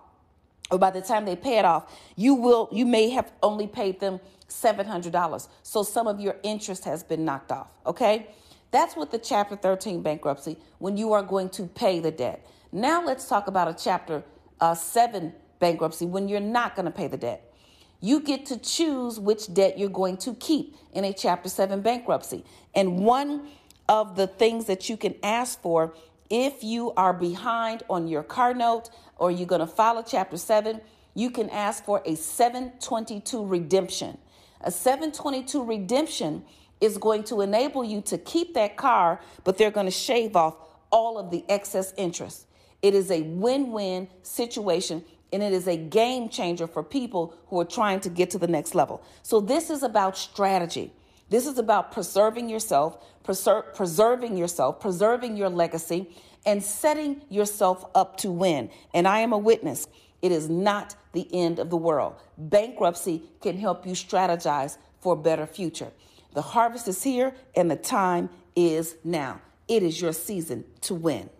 or 0.70 0.78
by 0.78 0.90
the 0.90 1.02
time 1.02 1.24
they 1.24 1.36
pay 1.36 1.58
it 1.58 1.64
off, 1.64 1.92
you 2.16 2.34
will 2.34 2.68
you 2.72 2.86
may 2.86 3.10
have 3.10 3.30
only 3.42 3.66
paid 3.66 4.00
them 4.00 4.20
$700. 4.48 5.48
So 5.62 5.82
some 5.82 6.06
of 6.06 6.20
your 6.20 6.36
interest 6.42 6.84
has 6.84 7.02
been 7.02 7.24
knocked 7.24 7.52
off, 7.52 7.68
okay? 7.86 8.28
That's 8.70 8.96
what 8.96 9.10
the 9.10 9.18
chapter 9.18 9.54
13 9.54 10.02
bankruptcy 10.02 10.56
when 10.78 10.96
you 10.96 11.12
are 11.12 11.22
going 11.22 11.50
to 11.50 11.64
pay 11.66 12.00
the 12.00 12.10
debt. 12.10 12.46
Now 12.72 13.04
let's 13.04 13.28
talk 13.28 13.46
about 13.46 13.68
a 13.68 13.74
chapter 13.74 14.24
uh, 14.60 14.74
7 14.74 15.32
bankruptcy 15.58 16.06
when 16.06 16.28
you're 16.28 16.40
not 16.40 16.74
going 16.74 16.86
to 16.86 16.92
pay 16.92 17.06
the 17.06 17.18
debt. 17.18 17.52
You 18.00 18.20
get 18.20 18.46
to 18.46 18.58
choose 18.58 19.20
which 19.20 19.52
debt 19.52 19.78
you're 19.78 19.88
going 19.88 20.16
to 20.18 20.34
keep 20.34 20.74
in 20.92 21.04
a 21.04 21.12
chapter 21.12 21.48
7 21.48 21.82
bankruptcy. 21.82 22.44
And 22.74 23.04
one 23.04 23.48
of 23.92 24.16
the 24.16 24.26
things 24.26 24.64
that 24.64 24.88
you 24.88 24.96
can 24.96 25.14
ask 25.22 25.60
for 25.60 25.94
if 26.30 26.64
you 26.64 26.92
are 26.92 27.12
behind 27.12 27.82
on 27.90 28.08
your 28.08 28.22
car 28.22 28.54
note 28.54 28.88
or 29.18 29.30
you're 29.30 29.46
going 29.46 29.60
to 29.60 29.82
a 29.82 30.04
chapter 30.08 30.38
7, 30.38 30.80
you 31.12 31.30
can 31.30 31.50
ask 31.50 31.84
for 31.84 32.02
a 32.06 32.14
722 32.14 33.44
redemption. 33.44 34.16
A 34.62 34.70
722 34.70 35.62
redemption 35.62 36.42
is 36.80 36.96
going 36.96 37.22
to 37.24 37.42
enable 37.42 37.84
you 37.84 38.00
to 38.00 38.16
keep 38.16 38.54
that 38.54 38.78
car, 38.78 39.20
but 39.44 39.58
they're 39.58 39.70
going 39.70 39.84
to 39.84 39.92
shave 39.92 40.36
off 40.36 40.56
all 40.90 41.18
of 41.18 41.30
the 41.30 41.44
excess 41.50 41.92
interest. 41.98 42.46
It 42.80 42.94
is 42.94 43.10
a 43.10 43.20
win 43.20 43.72
win 43.72 44.08
situation 44.22 45.04
and 45.34 45.42
it 45.42 45.52
is 45.52 45.68
a 45.68 45.76
game 45.76 46.30
changer 46.30 46.66
for 46.66 46.82
people 46.82 47.34
who 47.48 47.60
are 47.60 47.66
trying 47.66 48.00
to 48.00 48.08
get 48.08 48.30
to 48.30 48.38
the 48.38 48.48
next 48.48 48.74
level. 48.74 49.02
So, 49.22 49.38
this 49.40 49.68
is 49.68 49.82
about 49.82 50.16
strategy. 50.16 50.92
This 51.32 51.46
is 51.46 51.56
about 51.56 51.92
preserving 51.92 52.50
yourself, 52.50 52.98
preser- 53.24 53.74
preserving 53.74 54.36
yourself, 54.36 54.80
preserving 54.80 55.38
your 55.38 55.48
legacy, 55.48 56.10
and 56.44 56.62
setting 56.62 57.22
yourself 57.30 57.86
up 57.94 58.18
to 58.18 58.30
win. 58.30 58.68
And 58.92 59.08
I 59.08 59.20
am 59.20 59.32
a 59.32 59.38
witness. 59.38 59.88
It 60.20 60.30
is 60.30 60.50
not 60.50 60.94
the 61.12 61.26
end 61.32 61.58
of 61.58 61.70
the 61.70 61.76
world. 61.78 62.16
Bankruptcy 62.36 63.22
can 63.40 63.56
help 63.56 63.86
you 63.86 63.94
strategize 63.94 64.76
for 65.00 65.14
a 65.14 65.16
better 65.16 65.46
future. 65.46 65.90
The 66.34 66.42
harvest 66.42 66.86
is 66.86 67.02
here 67.02 67.32
and 67.56 67.70
the 67.70 67.76
time 67.76 68.28
is 68.54 68.96
now. 69.02 69.40
It 69.68 69.82
is 69.82 70.02
your 70.02 70.12
season 70.12 70.64
to 70.82 70.94
win. 70.94 71.30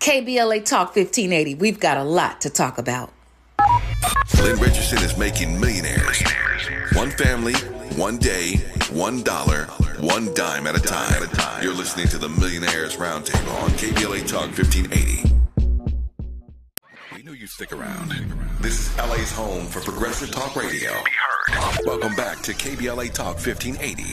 KBLA 0.00 0.64
Talk 0.64 0.96
1580. 0.96 1.54
We've 1.54 1.78
got 1.78 1.98
a 1.98 2.04
lot 2.04 2.40
to 2.40 2.50
talk 2.50 2.78
about. 2.78 3.12
Lynn 4.42 4.58
Richardson 4.58 4.98
is 5.04 5.16
making 5.16 5.60
millionaires. 5.60 6.20
One 6.94 7.10
family, 7.10 7.54
one 7.96 8.18
day, 8.18 8.56
one 8.92 9.22
dollar, 9.22 9.64
one 10.00 10.32
dime 10.34 10.66
at 10.66 10.76
a 10.76 10.80
time. 10.80 11.62
You're 11.62 11.74
listening 11.74 12.08
to 12.08 12.18
the 12.18 12.28
Millionaires 12.28 12.96
Roundtable 12.96 13.62
on 13.62 13.70
KBLA 13.70 14.26
Talk 14.26 14.56
1580. 14.56 15.34
We 17.14 17.22
knew 17.22 17.32
you'd 17.32 17.50
stick 17.50 17.72
around. 17.72 18.10
This 18.60 18.90
is 18.90 18.98
LA's 18.98 19.32
home 19.32 19.66
for 19.66 19.80
progressive 19.80 20.30
talk 20.30 20.54
radio. 20.56 20.92
Welcome 21.84 22.14
back 22.14 22.40
to 22.42 22.52
KBLA 22.52 23.12
Talk 23.12 23.36
1580. 23.36 24.04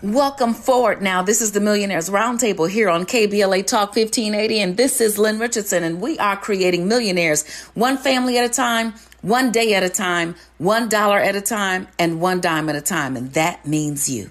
Welcome 0.00 0.54
forward 0.54 1.02
now. 1.02 1.22
This 1.22 1.40
is 1.42 1.50
the 1.50 1.60
Millionaires 1.60 2.08
Roundtable 2.08 2.70
here 2.70 2.88
on 2.88 3.04
KBLA 3.04 3.66
Talk 3.66 3.96
1580, 3.96 4.60
and 4.60 4.76
this 4.76 5.00
is 5.00 5.18
Lynn 5.18 5.40
Richardson, 5.40 5.82
and 5.82 6.00
we 6.00 6.16
are 6.20 6.36
creating 6.36 6.86
millionaires 6.86 7.44
one 7.74 7.98
family 7.98 8.38
at 8.38 8.44
a 8.44 8.48
time, 8.48 8.94
one 9.22 9.50
day 9.50 9.74
at 9.74 9.82
a 9.82 9.88
time, 9.88 10.36
one 10.58 10.88
dollar 10.88 11.18
at 11.18 11.34
a 11.34 11.40
time, 11.40 11.88
and 11.98 12.20
one 12.20 12.40
dime 12.40 12.68
at 12.68 12.76
a 12.76 12.80
time, 12.80 13.16
and 13.16 13.32
that 13.32 13.66
means 13.66 14.08
you. 14.08 14.30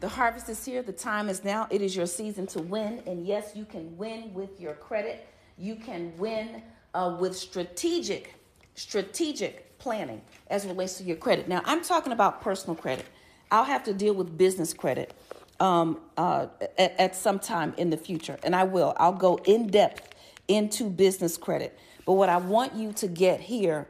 The 0.00 0.08
harvest 0.08 0.48
is 0.48 0.64
here. 0.64 0.82
The 0.82 0.92
time 0.92 1.28
is 1.28 1.44
now. 1.44 1.68
It 1.70 1.82
is 1.82 1.94
your 1.94 2.06
season 2.06 2.46
to 2.48 2.60
win, 2.60 3.02
and 3.06 3.26
yes, 3.26 3.52
you 3.54 3.64
can 3.64 3.96
win 3.96 4.34
with 4.34 4.60
your 4.60 4.74
credit. 4.74 5.28
You 5.58 5.76
can 5.76 6.16
win 6.16 6.62
uh, 6.94 7.16
with 7.20 7.36
strategic, 7.36 8.34
strategic 8.74 9.78
planning 9.78 10.22
as 10.48 10.66
relates 10.66 10.98
to 10.98 11.04
your 11.04 11.16
credit. 11.16 11.46
Now, 11.46 11.62
I'm 11.64 11.82
talking 11.82 12.12
about 12.12 12.40
personal 12.40 12.74
credit. 12.74 13.04
I'll 13.50 13.64
have 13.64 13.84
to 13.84 13.92
deal 13.92 14.14
with 14.14 14.36
business 14.38 14.72
credit 14.72 15.12
um, 15.60 16.00
uh, 16.16 16.46
at, 16.78 16.98
at 16.98 17.16
some 17.16 17.38
time 17.38 17.74
in 17.76 17.90
the 17.90 17.96
future, 17.96 18.38
and 18.42 18.56
I 18.56 18.64
will. 18.64 18.94
I'll 18.96 19.12
go 19.12 19.36
in 19.44 19.68
depth 19.68 20.14
into 20.48 20.88
business 20.88 21.36
credit. 21.36 21.78
But 22.06 22.14
what 22.14 22.28
I 22.28 22.38
want 22.38 22.74
you 22.74 22.92
to 22.94 23.06
get 23.06 23.38
here 23.38 23.86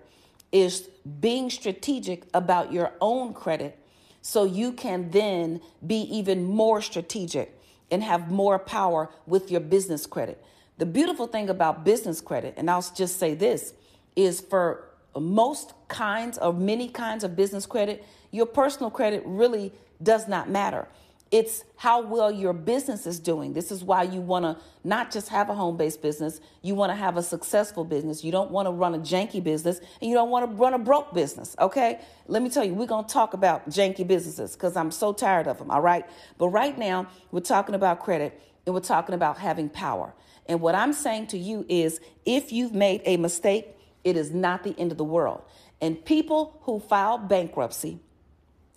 is 0.53 0.89
being 1.21 1.51
strategic 1.51 2.25
about 2.35 2.73
your 2.73 2.93
own 3.01 3.33
credit 3.33 3.79
so 4.21 4.45
you 4.45 4.73
can 4.73 5.11
then 5.11 5.61
be 5.85 6.03
even 6.03 6.45
more 6.45 6.81
strategic 6.81 7.59
and 7.91 8.03
have 8.03 8.31
more 8.31 8.59
power 8.59 9.11
with 9.27 9.51
your 9.51 9.61
business 9.61 10.07
credit. 10.07 10.43
The 10.79 10.87
beautiful 10.87 11.27
thing 11.27 11.49
about 11.49 11.85
business 11.85 12.21
credit, 12.21 12.55
and 12.57 12.71
I'll 12.71 12.85
just 12.95 13.19
say 13.19 13.35
this, 13.35 13.75
is 14.15 14.41
for 14.41 14.89
most 15.19 15.75
kinds 15.89 16.39
of 16.39 16.61
many 16.61 16.89
kinds 16.89 17.25
of 17.25 17.37
business 17.37 17.67
credit, 17.67 18.05
your 18.31 18.47
personal 18.47 18.91
credit 18.91 19.23
really 19.27 19.73
does 20.03 20.29
not 20.29 20.49
matter. 20.49 20.89
It's 21.33 21.65
how 21.77 22.03
well 22.03 22.31
your 22.31 22.53
business 22.53 23.07
is 23.07 23.19
doing. 23.19 23.55
This 23.55 23.73
is 23.73 23.83
why 23.83 24.03
you 24.03 24.21
want 24.21 24.45
to 24.45 24.63
not 24.85 25.11
just 25.11 25.31
have 25.31 25.49
a 25.49 25.55
home 25.55 25.79
based 25.79 26.03
business, 26.03 26.43
you 26.61 26.75
want 26.75 26.91
to 26.91 26.95
have 26.95 27.17
a 27.17 27.23
successful 27.23 27.87
business. 27.87 28.23
You 28.23 28.31
don't 28.31 28.51
want 28.51 28.67
to 28.67 28.71
run 28.71 28.95
a 28.95 28.99
janky 28.99 29.43
business 29.43 29.81
and 30.03 30.11
you 30.11 30.15
don't 30.15 30.29
want 30.29 30.51
to 30.51 30.55
run 30.55 30.75
a 30.75 30.79
broke 30.79 31.15
business, 31.15 31.57
okay? 31.59 32.01
Let 32.29 32.43
me 32.43 32.51
tell 32.51 32.65
you, 32.65 32.75
we're 32.75 32.87
going 32.87 33.07
to 33.07 33.13
talk 33.13 33.33
about 33.33 33.71
janky 33.71 34.07
businesses 34.07 34.53
because 34.53 34.77
I'm 34.77 34.91
so 34.91 35.15
tired 35.15 35.49
of 35.49 35.57
them, 35.57 35.71
all 35.71 35.81
right? 35.81 36.05
But 36.37 36.49
right 36.51 36.77
now, 36.77 37.07
we're 37.31 37.41
talking 37.41 37.75
about 37.75 38.01
credit 38.01 38.39
and 38.67 38.75
we're 38.75 38.83
talking 38.83 39.15
about 39.15 39.39
having 39.39 39.71
power. 39.71 40.13
And 40.47 40.61
what 40.61 40.75
I'm 40.75 40.93
saying 40.93 41.29
to 41.29 41.39
you 41.39 41.65
is 41.67 41.99
if 42.27 42.53
you've 42.53 42.75
made 42.75 43.01
a 43.07 43.17
mistake, 43.17 43.69
it 44.05 44.19
is 44.19 44.33
not 44.33 44.65
the 44.65 44.79
end 44.79 44.93
of 44.93 44.99
the 44.99 45.05
world. 45.05 45.41
And 45.81 46.05
people 46.05 46.61
who 46.65 46.79
file 46.79 47.17
bankruptcy, 47.17 48.01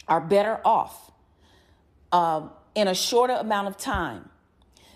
are 0.07 0.21
better 0.21 0.59
off 0.63 1.11
um, 2.15 2.49
in 2.75 2.87
a 2.87 2.95
shorter 2.95 3.33
amount 3.33 3.67
of 3.67 3.75
time 3.75 4.29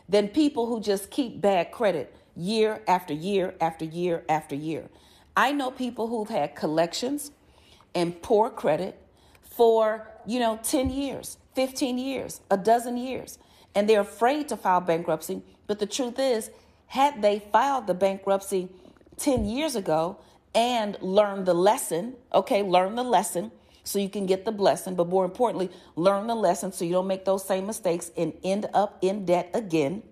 than 0.08 0.30
people 0.30 0.68
who 0.68 0.80
just 0.80 1.12
keep 1.12 1.42
bad 1.42 1.70
credit 1.70 2.16
year 2.34 2.82
after 2.88 3.14
year 3.14 3.56
after 3.60 3.84
year 3.84 4.24
after 4.30 4.56
year. 4.56 4.88
I 5.36 5.52
know 5.52 5.70
people 5.70 6.08
who've 6.08 6.30
had 6.30 6.56
collections 6.56 7.32
and 7.94 8.22
poor 8.22 8.50
credit 8.50 8.98
for, 9.42 10.08
you 10.26 10.40
know, 10.40 10.62
10 10.64 10.92
years, 10.92 11.38
15 11.56 11.98
years, 11.98 12.40
a 12.50 12.56
dozen 12.56 12.96
years, 12.96 13.38
and 13.76 13.90
they're 13.90 14.00
afraid 14.00 14.48
to 14.48 14.56
file 14.56 14.80
bankruptcy. 14.80 15.42
But 15.68 15.80
the 15.80 15.86
truth 15.86 16.20
is, 16.20 16.50
had 16.88 17.22
they 17.22 17.40
filed 17.52 17.88
the 17.88 17.94
bankruptcy 17.94 18.70
10 19.18 19.44
years 19.44 19.76
ago 19.76 20.20
and 20.56 20.98
learned 21.02 21.46
the 21.46 21.54
lesson, 21.54 22.16
okay, 22.34 22.64
learn 22.64 22.96
the 22.96 23.04
lesson, 23.04 23.52
so 23.90 23.98
you 23.98 24.08
can 24.08 24.28
get 24.28 24.46
the 24.46 24.52
blessing, 24.52 24.94
but 24.94 25.10
more 25.10 25.26
importantly, 25.26 25.72
learn 25.96 26.28
the 26.28 26.36
lesson 26.36 26.72
so 26.72 26.86
you 26.86 26.92
don't 26.92 27.08
make 27.08 27.26
those 27.26 27.44
same 27.44 27.66
mistakes 27.66 28.12
and 28.16 28.34
end 28.44 28.68
up 28.72 29.00
in 29.02 29.26
debt 29.26 29.50
again, 29.56 30.04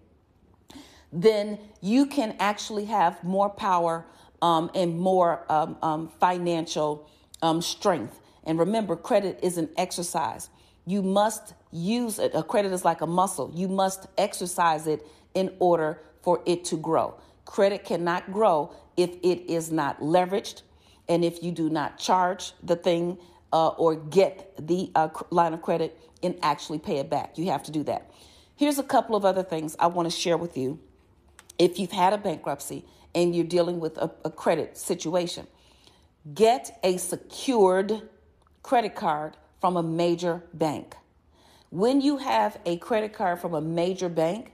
then 1.13 1.59
you 1.79 2.07
can 2.07 2.35
actually 2.39 2.85
have 2.85 3.23
more 3.23 3.51
power 3.51 4.03
um, 4.41 4.71
and 4.73 4.97
more 4.97 5.45
um, 5.47 5.77
um, 5.83 6.07
financial 6.19 7.07
um, 7.43 7.61
strength. 7.61 8.19
And 8.45 8.57
remember, 8.57 8.95
credit 8.95 9.39
is 9.43 9.59
an 9.59 9.69
exercise. 9.77 10.49
You 10.87 11.03
must 11.03 11.53
use 11.71 12.17
it. 12.17 12.31
A 12.33 12.41
credit 12.41 12.71
is 12.71 12.83
like 12.83 13.01
a 13.01 13.07
muscle. 13.07 13.51
You 13.53 13.67
must 13.67 14.07
exercise 14.17 14.87
it 14.87 15.05
in 15.35 15.53
order 15.59 16.01
for 16.23 16.41
it 16.47 16.65
to 16.65 16.77
grow. 16.77 17.13
Credit 17.45 17.85
cannot 17.85 18.31
grow 18.31 18.73
if 18.95 19.11
it 19.21 19.51
is 19.51 19.71
not 19.71 19.99
leveraged 19.99 20.63
and 21.07 21.23
if 21.23 21.43
you 21.43 21.51
do 21.51 21.69
not 21.69 21.99
charge 21.99 22.53
the 22.63 22.75
thing 22.75 23.19
uh, 23.53 23.69
or 23.69 23.95
get 23.95 24.53
the 24.67 24.91
uh, 24.95 25.09
line 25.29 25.53
of 25.53 25.61
credit 25.61 25.97
and 26.23 26.37
actually 26.41 26.79
pay 26.79 26.97
it 26.97 27.09
back. 27.09 27.37
You 27.37 27.45
have 27.51 27.63
to 27.63 27.71
do 27.71 27.83
that. 27.83 28.11
Here's 28.55 28.79
a 28.79 28.83
couple 28.83 29.15
of 29.15 29.23
other 29.23 29.43
things 29.43 29.75
I 29.79 29.87
want 29.87 30.09
to 30.09 30.15
share 30.15 30.37
with 30.37 30.57
you. 30.57 30.79
If 31.59 31.79
you've 31.79 31.91
had 31.91 32.13
a 32.13 32.17
bankruptcy 32.17 32.85
and 33.13 33.35
you're 33.35 33.45
dealing 33.45 33.79
with 33.79 33.97
a, 33.97 34.11
a 34.25 34.31
credit 34.31 34.77
situation, 34.77 35.47
get 36.33 36.79
a 36.83 36.97
secured 36.97 38.01
credit 38.63 38.95
card 38.95 39.37
from 39.61 39.77
a 39.77 39.83
major 39.83 40.43
bank. 40.53 40.95
When 41.69 42.01
you 42.01 42.17
have 42.17 42.59
a 42.65 42.77
credit 42.77 43.13
card 43.13 43.39
from 43.39 43.53
a 43.53 43.61
major 43.61 44.09
bank, 44.09 44.53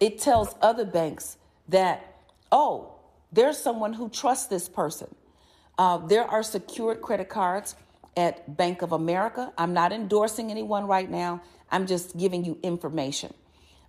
it 0.00 0.18
tells 0.18 0.54
other 0.60 0.84
banks 0.84 1.36
that, 1.68 2.16
oh, 2.50 2.94
there's 3.30 3.58
someone 3.58 3.92
who 3.92 4.08
trusts 4.08 4.46
this 4.46 4.68
person. 4.68 5.14
Uh, 5.78 5.98
there 5.98 6.24
are 6.24 6.42
secured 6.42 7.00
credit 7.00 7.28
cards 7.28 7.74
at 8.16 8.56
Bank 8.56 8.82
of 8.82 8.92
America. 8.92 9.52
I'm 9.56 9.72
not 9.72 9.92
endorsing 9.92 10.50
anyone 10.50 10.86
right 10.86 11.10
now. 11.10 11.42
I'm 11.70 11.86
just 11.86 12.16
giving 12.16 12.44
you 12.44 12.58
information. 12.62 13.32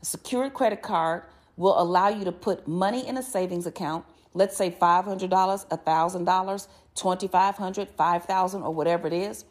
A 0.01 0.05
secured 0.05 0.53
credit 0.53 0.81
card 0.81 1.23
will 1.57 1.79
allow 1.79 2.09
you 2.09 2.25
to 2.25 2.31
put 2.31 2.67
money 2.67 3.07
in 3.07 3.17
a 3.17 3.23
savings 3.23 3.65
account, 3.65 4.05
let's 4.33 4.57
say 4.57 4.71
$500, 4.71 5.29
$1,000, 5.29 6.67
$2,500, 6.95 7.87
$5,000, 7.87 8.63
or 8.63 8.73
whatever 8.73 9.07
it 9.07 9.13
is. 9.13 9.45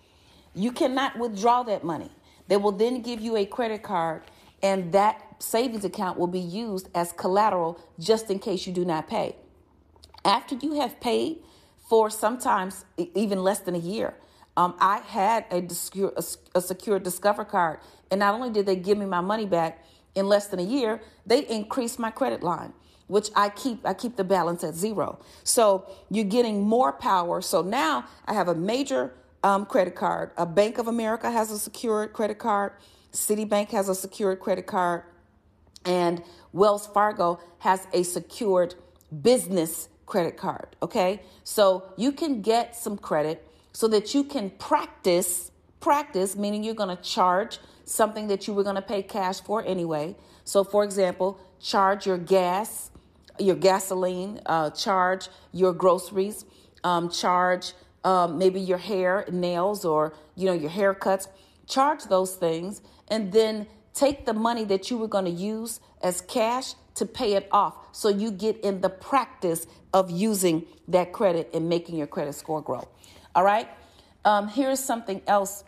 You 0.54 0.72
cannot 0.72 1.18
withdraw 1.18 1.62
that 1.64 1.84
money. 1.84 2.10
They 2.48 2.56
will 2.56 2.72
then 2.72 3.02
give 3.02 3.20
you 3.20 3.36
a 3.36 3.46
credit 3.46 3.82
card, 3.82 4.22
and 4.62 4.92
that 4.92 5.22
savings 5.38 5.84
account 5.84 6.18
will 6.18 6.26
be 6.26 6.40
used 6.40 6.88
as 6.94 7.12
collateral 7.12 7.80
just 7.98 8.30
in 8.30 8.38
case 8.38 8.66
you 8.66 8.72
do 8.72 8.84
not 8.84 9.08
pay. 9.08 9.36
After 10.24 10.56
you 10.56 10.74
have 10.80 11.00
paid 11.00 11.38
for 11.88 12.10
sometimes 12.10 12.84
even 12.96 13.42
less 13.42 13.60
than 13.60 13.74
a 13.74 13.78
year, 13.78 14.14
um, 14.56 14.74
I 14.78 14.98
had 14.98 15.46
a, 15.50 15.66
secure, 15.72 16.12
a, 16.16 16.22
a 16.54 16.60
secure 16.60 16.98
Discover 16.98 17.46
card, 17.46 17.80
and 18.10 18.20
not 18.20 18.34
only 18.34 18.50
did 18.50 18.66
they 18.66 18.76
give 18.76 18.98
me 18.98 19.06
my 19.06 19.20
money 19.20 19.46
back 19.46 19.84
in 20.14 20.26
less 20.26 20.48
than 20.48 20.60
a 20.60 20.64
year, 20.64 21.00
they 21.24 21.46
increased 21.46 21.98
my 21.98 22.10
credit 22.10 22.42
line, 22.42 22.72
which 23.06 23.30
I 23.34 23.48
keep. 23.48 23.86
I 23.86 23.94
keep 23.94 24.16
the 24.16 24.24
balance 24.24 24.62
at 24.62 24.74
zero. 24.74 25.18
So 25.42 25.86
you're 26.10 26.24
getting 26.24 26.62
more 26.62 26.92
power. 26.92 27.40
So 27.40 27.62
now 27.62 28.04
I 28.26 28.34
have 28.34 28.48
a 28.48 28.54
major 28.54 29.14
um, 29.42 29.64
credit 29.64 29.94
card. 29.94 30.32
A 30.36 30.44
Bank 30.44 30.78
of 30.78 30.86
America 30.86 31.30
has 31.30 31.50
a 31.50 31.58
secured 31.58 32.12
credit 32.12 32.38
card. 32.38 32.72
Citibank 33.12 33.70
has 33.70 33.88
a 33.88 33.94
secured 33.94 34.40
credit 34.40 34.66
card, 34.66 35.04
and 35.84 36.22
Wells 36.52 36.86
Fargo 36.86 37.40
has 37.58 37.86
a 37.92 38.02
secured 38.02 38.74
business 39.22 39.88
credit 40.04 40.36
card. 40.36 40.76
Okay, 40.82 41.22
so 41.44 41.92
you 41.96 42.12
can 42.12 42.42
get 42.42 42.76
some 42.76 42.98
credit 42.98 43.48
so 43.72 43.88
that 43.88 44.14
you 44.14 44.24
can 44.24 44.50
practice 44.50 45.50
practice 45.80 46.36
meaning 46.36 46.62
you're 46.62 46.74
going 46.74 46.96
to 46.96 47.02
charge 47.02 47.58
something 47.84 48.28
that 48.28 48.46
you 48.46 48.54
were 48.54 48.62
going 48.62 48.76
to 48.76 48.82
pay 48.82 49.02
cash 49.02 49.40
for 49.40 49.64
anyway. 49.66 50.14
So 50.44 50.64
for 50.64 50.84
example 50.84 51.40
charge 51.60 52.06
your 52.06 52.18
gas 52.18 52.90
your 53.38 53.56
gasoline 53.56 54.40
uh, 54.46 54.70
charge 54.70 55.28
your 55.52 55.72
groceries 55.72 56.44
um, 56.84 57.10
charge 57.10 57.72
um, 58.04 58.38
maybe 58.38 58.60
your 58.60 58.78
hair 58.78 59.24
nails 59.30 59.84
or 59.84 60.14
you 60.34 60.46
know 60.46 60.52
your 60.52 60.70
haircuts. 60.70 61.28
Charge 61.66 62.04
those 62.04 62.34
things 62.36 62.82
and 63.08 63.32
then 63.32 63.66
take 63.94 64.26
the 64.26 64.34
money 64.34 64.64
that 64.64 64.90
you 64.90 64.96
were 64.96 65.08
going 65.08 65.24
to 65.24 65.30
use 65.30 65.80
as 66.02 66.20
cash 66.22 66.74
to 66.94 67.06
pay 67.06 67.34
it 67.34 67.48
off 67.52 67.74
so 67.92 68.08
you 68.08 68.30
get 68.30 68.58
in 68.60 68.80
the 68.80 68.88
practice 68.88 69.66
of 69.94 70.10
using 70.10 70.66
that 70.88 71.12
credit 71.12 71.48
and 71.54 71.68
making 71.68 71.96
your 71.96 72.06
credit 72.06 72.34
score 72.34 72.60
grow 72.60 72.86
all 73.34 73.44
right. 73.44 73.68
Um, 74.24 74.48
here's 74.48 74.80
something 74.80 75.22
else 75.26 75.64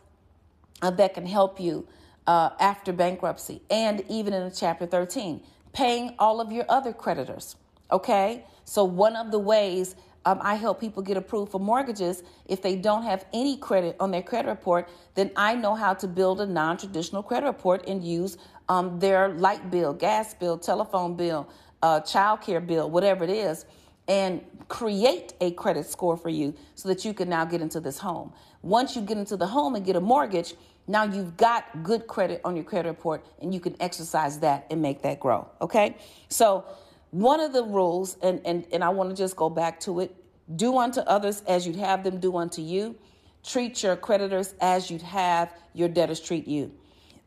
uh, 0.82 0.90
that 0.92 1.14
can 1.14 1.26
help 1.26 1.58
you 1.60 1.86
uh, 2.26 2.50
after 2.60 2.92
bankruptcy 2.92 3.62
and 3.70 4.04
even 4.08 4.32
in 4.32 4.50
Chapter 4.52 4.86
13 4.86 5.40
paying 5.72 6.14
all 6.18 6.40
of 6.40 6.52
your 6.52 6.64
other 6.68 6.92
creditors. 6.92 7.56
Okay. 7.90 8.44
So, 8.64 8.84
one 8.84 9.16
of 9.16 9.30
the 9.30 9.38
ways 9.38 9.94
um, 10.24 10.38
I 10.40 10.54
help 10.54 10.80
people 10.80 11.02
get 11.02 11.18
approved 11.18 11.52
for 11.52 11.60
mortgages 11.60 12.22
if 12.46 12.62
they 12.62 12.76
don't 12.76 13.02
have 13.02 13.26
any 13.34 13.58
credit 13.58 13.96
on 14.00 14.10
their 14.10 14.22
credit 14.22 14.48
report, 14.48 14.88
then 15.14 15.30
I 15.36 15.54
know 15.54 15.74
how 15.74 15.92
to 15.94 16.08
build 16.08 16.40
a 16.40 16.46
non 16.46 16.78
traditional 16.78 17.22
credit 17.22 17.46
report 17.46 17.86
and 17.86 18.02
use 18.02 18.38
um, 18.68 18.98
their 18.98 19.28
light 19.28 19.70
bill, 19.70 19.92
gas 19.92 20.32
bill, 20.32 20.56
telephone 20.56 21.14
bill, 21.14 21.46
uh, 21.82 22.00
child 22.00 22.40
care 22.40 22.60
bill, 22.60 22.88
whatever 22.88 23.24
it 23.24 23.30
is 23.30 23.66
and 24.08 24.44
create 24.68 25.34
a 25.40 25.50
credit 25.52 25.86
score 25.86 26.16
for 26.16 26.28
you 26.28 26.54
so 26.74 26.88
that 26.88 27.04
you 27.04 27.14
can 27.14 27.28
now 27.28 27.44
get 27.44 27.60
into 27.60 27.80
this 27.80 27.98
home. 27.98 28.32
Once 28.62 28.96
you 28.96 29.02
get 29.02 29.16
into 29.18 29.36
the 29.36 29.46
home 29.46 29.74
and 29.74 29.84
get 29.84 29.96
a 29.96 30.00
mortgage, 30.00 30.54
Now 30.86 31.04
you've 31.04 31.36
got 31.36 31.82
good 31.82 32.06
credit 32.06 32.40
on 32.44 32.56
your 32.56 32.64
credit 32.64 32.88
report 32.88 33.24
and 33.40 33.54
you 33.54 33.60
can 33.60 33.74
exercise 33.80 34.40
that 34.40 34.66
and 34.70 34.82
make 34.82 35.02
that 35.02 35.18
grow. 35.18 35.48
Okay? 35.60 35.96
So, 36.28 36.64
one 37.10 37.40
of 37.40 37.52
the 37.52 37.62
rules, 37.62 38.16
and, 38.22 38.40
and, 38.44 38.66
and 38.72 38.82
I 38.82 38.88
want 38.88 39.08
to 39.10 39.16
just 39.16 39.36
go 39.36 39.48
back 39.48 39.78
to 39.80 40.00
it 40.00 40.14
do 40.56 40.76
unto 40.76 41.00
others 41.00 41.42
as 41.46 41.66
you'd 41.66 41.76
have 41.76 42.04
them 42.04 42.18
do 42.18 42.36
unto 42.36 42.60
you. 42.60 42.96
Treat 43.44 43.82
your 43.82 43.96
creditors 43.96 44.54
as 44.60 44.90
you'd 44.90 45.02
have 45.02 45.52
your 45.74 45.88
debtors 45.88 46.20
treat 46.20 46.46
you. 46.46 46.72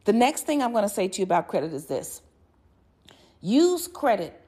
The 0.06 0.14
next 0.14 0.46
thing 0.46 0.62
I'm 0.62 0.72
going 0.72 0.84
to 0.84 0.90
say 0.90 1.08
to 1.08 1.20
you 1.20 1.24
about 1.24 1.48
credit 1.48 1.74
is 1.74 1.86
this 1.86 2.22
use 3.42 3.88
credit 3.88 4.40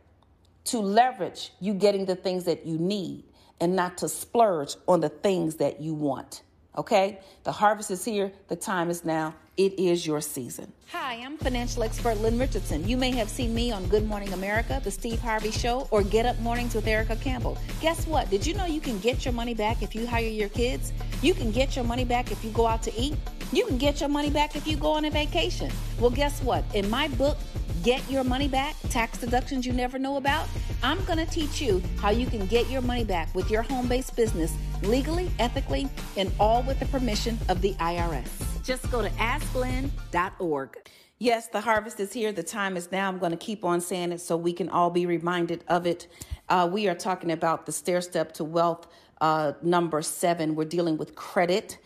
to 0.66 0.80
leverage 0.80 1.52
you 1.60 1.74
getting 1.74 2.06
the 2.06 2.16
things 2.16 2.44
that 2.46 2.66
you 2.66 2.78
need 2.78 3.24
and 3.60 3.76
not 3.76 3.98
to 4.00 4.10
splurge 4.10 4.76
on 4.88 5.00
the 5.00 5.10
things 5.10 5.56
that 5.56 5.82
you 5.82 5.94
want. 5.94 6.44
Okay? 6.78 7.20
The 7.44 7.52
harvest 7.52 7.92
is 7.92 8.06
here, 8.06 8.32
the 8.48 8.56
time 8.56 8.90
is 8.90 9.04
now. 9.04 9.36
It 9.58 9.78
is 9.78 10.08
your 10.08 10.22
season. 10.22 10.72
Hi, 10.92 11.16
I'm 11.16 11.38
financial 11.38 11.84
expert 11.84 12.18
Lynn 12.20 12.40
Richardson. 12.40 12.88
You 12.88 12.96
may 12.96 13.12
have 13.12 13.28
seen 13.28 13.54
me 13.54 13.74
on 13.74 13.86
Good 13.88 14.08
Morning 14.08 14.32
America, 14.32 14.80
The 14.82 14.90
Steve 14.90 15.20
Harvey 15.20 15.52
Show, 15.52 15.90
or 15.92 16.02
Get 16.02 16.26
Up 16.26 16.40
Mornings 16.40 16.74
with 16.74 16.88
Erica 16.88 17.18
Campbell. 17.18 17.58
Guess 17.82 18.08
what? 18.08 18.30
Did 18.30 18.48
you 18.48 18.54
know 18.54 18.66
you 18.66 18.80
can 18.80 19.00
get 19.00 19.26
your 19.26 19.34
money 19.34 19.54
back 19.54 19.84
if 19.84 19.94
you 19.94 20.08
hire 20.08 20.24
your 20.24 20.48
kids? 20.48 20.94
You 21.22 21.34
can 21.34 21.52
get 21.52 21.76
your 21.76 21.84
money 21.84 22.06
back 22.06 22.32
if 22.32 22.42
you 22.46 22.52
go 22.52 22.68
out 22.68 22.82
to 22.84 22.96
eat? 22.96 23.16
You 23.52 23.66
can 23.66 23.78
get 23.78 24.00
your 24.00 24.08
money 24.08 24.30
back 24.30 24.56
if 24.56 24.66
you 24.66 24.78
go 24.78 24.92
on 24.92 25.04
a 25.04 25.12
vacation. 25.12 25.70
Well, 26.00 26.12
guess 26.12 26.42
what? 26.42 26.64
In 26.74 26.90
my 26.90 27.10
book, 27.10 27.38
Get 27.84 28.10
Your 28.12 28.26
Money 28.26 28.50
Back 28.50 28.76
Tax 28.90 29.20
Deductions 29.20 29.66
You 29.66 29.72
Never 29.72 29.98
Know 29.98 30.18
About, 30.18 30.50
I'm 30.84 31.02
going 31.06 31.18
to 31.18 31.26
teach 31.26 31.62
you 31.62 31.82
how 32.00 32.10
you 32.10 32.26
can 32.26 32.46
get 32.48 32.70
your 32.70 32.82
money 32.82 33.06
back 33.06 33.34
with 33.34 33.50
your 33.50 33.62
home 33.62 33.88
based 33.88 34.18
business 34.18 34.54
legally, 34.84 35.32
ethically, 35.40 35.88
and 36.18 36.30
all 36.42 36.62
with 36.64 36.78
the 36.80 36.88
permission 36.88 37.38
of 37.48 37.62
the 37.62 37.74
IRS. 37.76 38.28
Just 38.66 38.92
go 38.92 39.02
to 39.02 39.10
asklynn.org. 39.12 40.78
Yes, 41.20 41.48
the 41.48 41.62
harvest 41.62 42.02
is 42.02 42.12
here. 42.12 42.34
The 42.34 42.44
time 42.44 42.76
is 42.76 42.92
now. 42.92 43.08
I'm 43.08 43.18
going 43.18 43.32
to 43.32 43.38
keep 43.38 43.64
on 43.64 43.80
saying 43.80 44.12
it 44.12 44.20
so 44.20 44.36
we 44.36 44.52
can 44.52 44.68
all 44.70 44.90
be 44.90 45.06
reminded 45.06 45.64
of 45.70 45.88
it. 45.88 46.08
Uh, 46.50 46.68
we 46.70 46.90
are 46.90 46.96
talking 46.96 47.32
about 47.32 47.66
the 47.66 47.72
stair 47.72 48.02
step 48.02 48.34
to 48.34 48.44
wealth 48.44 48.88
uh, 49.22 49.54
number 49.62 50.02
seven. 50.02 50.56
We're 50.56 50.66
dealing 50.66 50.98
with 50.98 51.16
credit. 51.16 51.78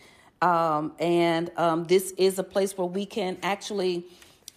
Um, 0.42 0.92
and 0.98 1.52
um, 1.56 1.84
this 1.84 2.12
is 2.12 2.40
a 2.40 2.44
place 2.44 2.76
where 2.76 2.86
we 2.86 3.06
can 3.06 3.38
actually 3.42 4.06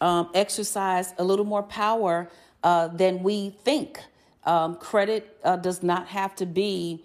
um, 0.02 0.30
exercise 0.34 1.14
a 1.18 1.24
little 1.24 1.46
more 1.46 1.64
power 1.64 2.30
uh, 2.64 2.88
than 2.88 3.24
we 3.24 3.52
think. 3.64 4.00
Um, 4.44 4.76
credit 4.76 5.38
uh, 5.44 5.58
does 5.58 5.84
not 5.84 6.08
have 6.08 6.36
to 6.36 6.46
be 6.46 7.04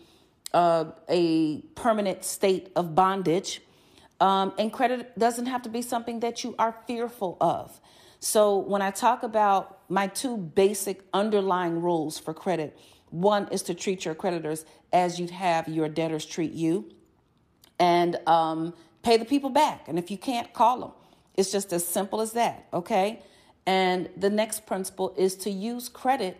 uh, 0.55 0.87
a 1.09 1.61
permanent 1.75 2.25
state 2.25 2.71
of 2.77 2.95
bondage. 2.95 3.63
Um, 4.21 4.53
and 4.59 4.73
credit 4.73 5.19
doesn't 5.19 5.47
have 5.47 5.63
to 5.63 5.69
be 5.69 5.83
something 5.83 6.21
that 6.21 6.45
you 6.45 6.55
are 6.59 6.77
fearful 6.87 7.37
of. 7.41 7.81
So, 8.21 8.59
when 8.59 8.83
I 8.83 8.93
talk 8.93 9.25
about 9.25 9.81
my 9.89 10.07
two 10.07 10.37
basic 10.37 11.03
underlying 11.13 11.83
rules 11.83 12.21
for 12.21 12.33
credit, 12.33 12.79
one 13.11 13.49
is 13.49 13.63
to 13.63 13.75
treat 13.75 14.05
your 14.05 14.15
creditors 14.15 14.65
as 14.93 15.19
you'd 15.19 15.31
have 15.31 15.67
your 15.67 15.89
debtors 15.89 16.25
treat 16.25 16.53
you, 16.53 16.93
and 17.81 18.17
um, 18.29 18.75
pay 19.03 19.17
the 19.17 19.25
people 19.25 19.51
back. 19.51 19.89
And 19.89 19.99
if 19.99 20.09
you 20.09 20.17
can't, 20.17 20.53
call 20.53 20.79
them. 20.81 20.93
It's 21.37 21.51
just 21.51 21.73
as 21.73 21.87
simple 21.87 22.21
as 22.21 22.33
that, 22.33 22.67
okay? 22.73 23.23
And 23.67 24.09
the 24.17 24.31
next 24.31 24.67
principle 24.67 25.15
is 25.17 25.35
to 25.37 25.51
use 25.51 25.89
credit 25.89 26.39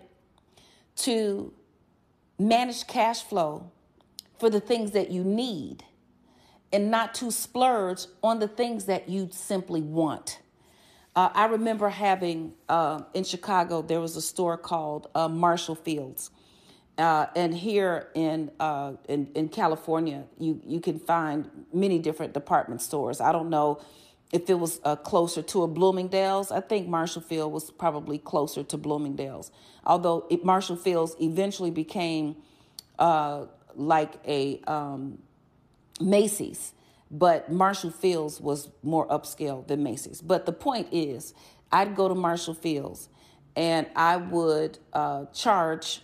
to 0.97 1.53
manage 2.39 2.87
cash 2.87 3.23
flow 3.23 3.71
for 4.39 4.51
the 4.51 4.61
things 4.61 4.91
that 4.93 5.11
you 5.11 5.23
need 5.25 5.85
and 6.73 6.91
not 6.91 7.15
to 7.15 7.31
splurge 7.31 8.07
on 8.23 8.39
the 8.39 8.49
things 8.49 8.87
that 8.87 9.09
you 9.09 9.29
simply 9.31 9.81
want. 9.83 10.41
Uh, 11.15 11.29
I 11.35 11.47
remember 11.47 11.91
having 11.91 12.55
uh, 12.69 13.03
in 13.13 13.25
Chicago, 13.25 13.83
there 13.83 14.01
was 14.01 14.17
a 14.17 14.23
store 14.23 14.57
called 14.57 15.09
uh, 15.15 15.29
Marshall 15.29 15.75
Fields. 15.75 16.31
Uh, 16.97 17.27
and 17.37 17.55
here 17.55 18.09
in, 18.15 18.51
uh, 18.61 18.93
in 19.09 19.27
in 19.35 19.49
California, 19.49 20.25
you 20.39 20.61
you 20.65 20.79
can 20.79 20.99
find 20.99 21.49
many 21.73 21.99
different 21.99 22.35
department 22.35 22.83
stores. 22.83 23.21
I 23.21 23.33
don't 23.33 23.49
know 23.49 23.81
if 24.33 24.51
it 24.51 24.55
was 24.55 24.81
uh, 24.85 24.97
closer 24.97 25.43
to 25.43 25.63
a 25.63 25.69
Bloomingdale's. 25.69 26.51
I 26.53 26.61
think 26.61 26.89
Marshall 26.89 27.23
Field 27.23 27.53
was 27.53 27.71
probably 27.71 28.19
closer 28.19 28.65
to 28.65 28.79
Bloomingdale's, 28.79 29.53
although 29.87 30.27
it, 30.31 30.45
Marshall 30.45 30.77
Fields 30.77 31.17
eventually 31.21 31.71
became 31.71 32.37
like 33.77 34.15
a 34.27 34.61
um, 34.67 35.19
Macy's, 36.01 36.73
but 37.11 37.53
Marshall 37.53 37.91
Fields 37.91 38.41
was 38.41 38.71
more 38.83 39.07
upscale 39.09 39.67
than 39.67 39.83
Macy's. 39.83 40.21
But 40.23 40.47
the 40.47 40.53
point 40.53 40.89
is, 40.93 41.35
I'd 41.73 41.97
go 41.97 42.09
to 42.09 42.15
Marshall 42.15 42.55
Fields 42.55 43.09
and 43.57 43.87
I 43.97 44.17
would 44.19 44.79
uh, 44.93 45.27
charge 45.27 46.03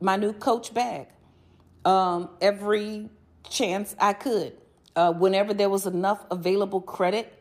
my 0.00 0.16
new 0.16 0.32
Coach 0.32 0.74
bag 0.74 1.08
um, 1.84 2.30
every 2.40 3.10
chance 3.48 3.96
I 3.98 4.12
could. 4.14 4.54
Uh, 4.96 5.12
whenever 5.12 5.54
there 5.54 5.70
was 5.70 5.86
enough 5.86 6.24
available 6.30 6.80
credit 6.80 7.39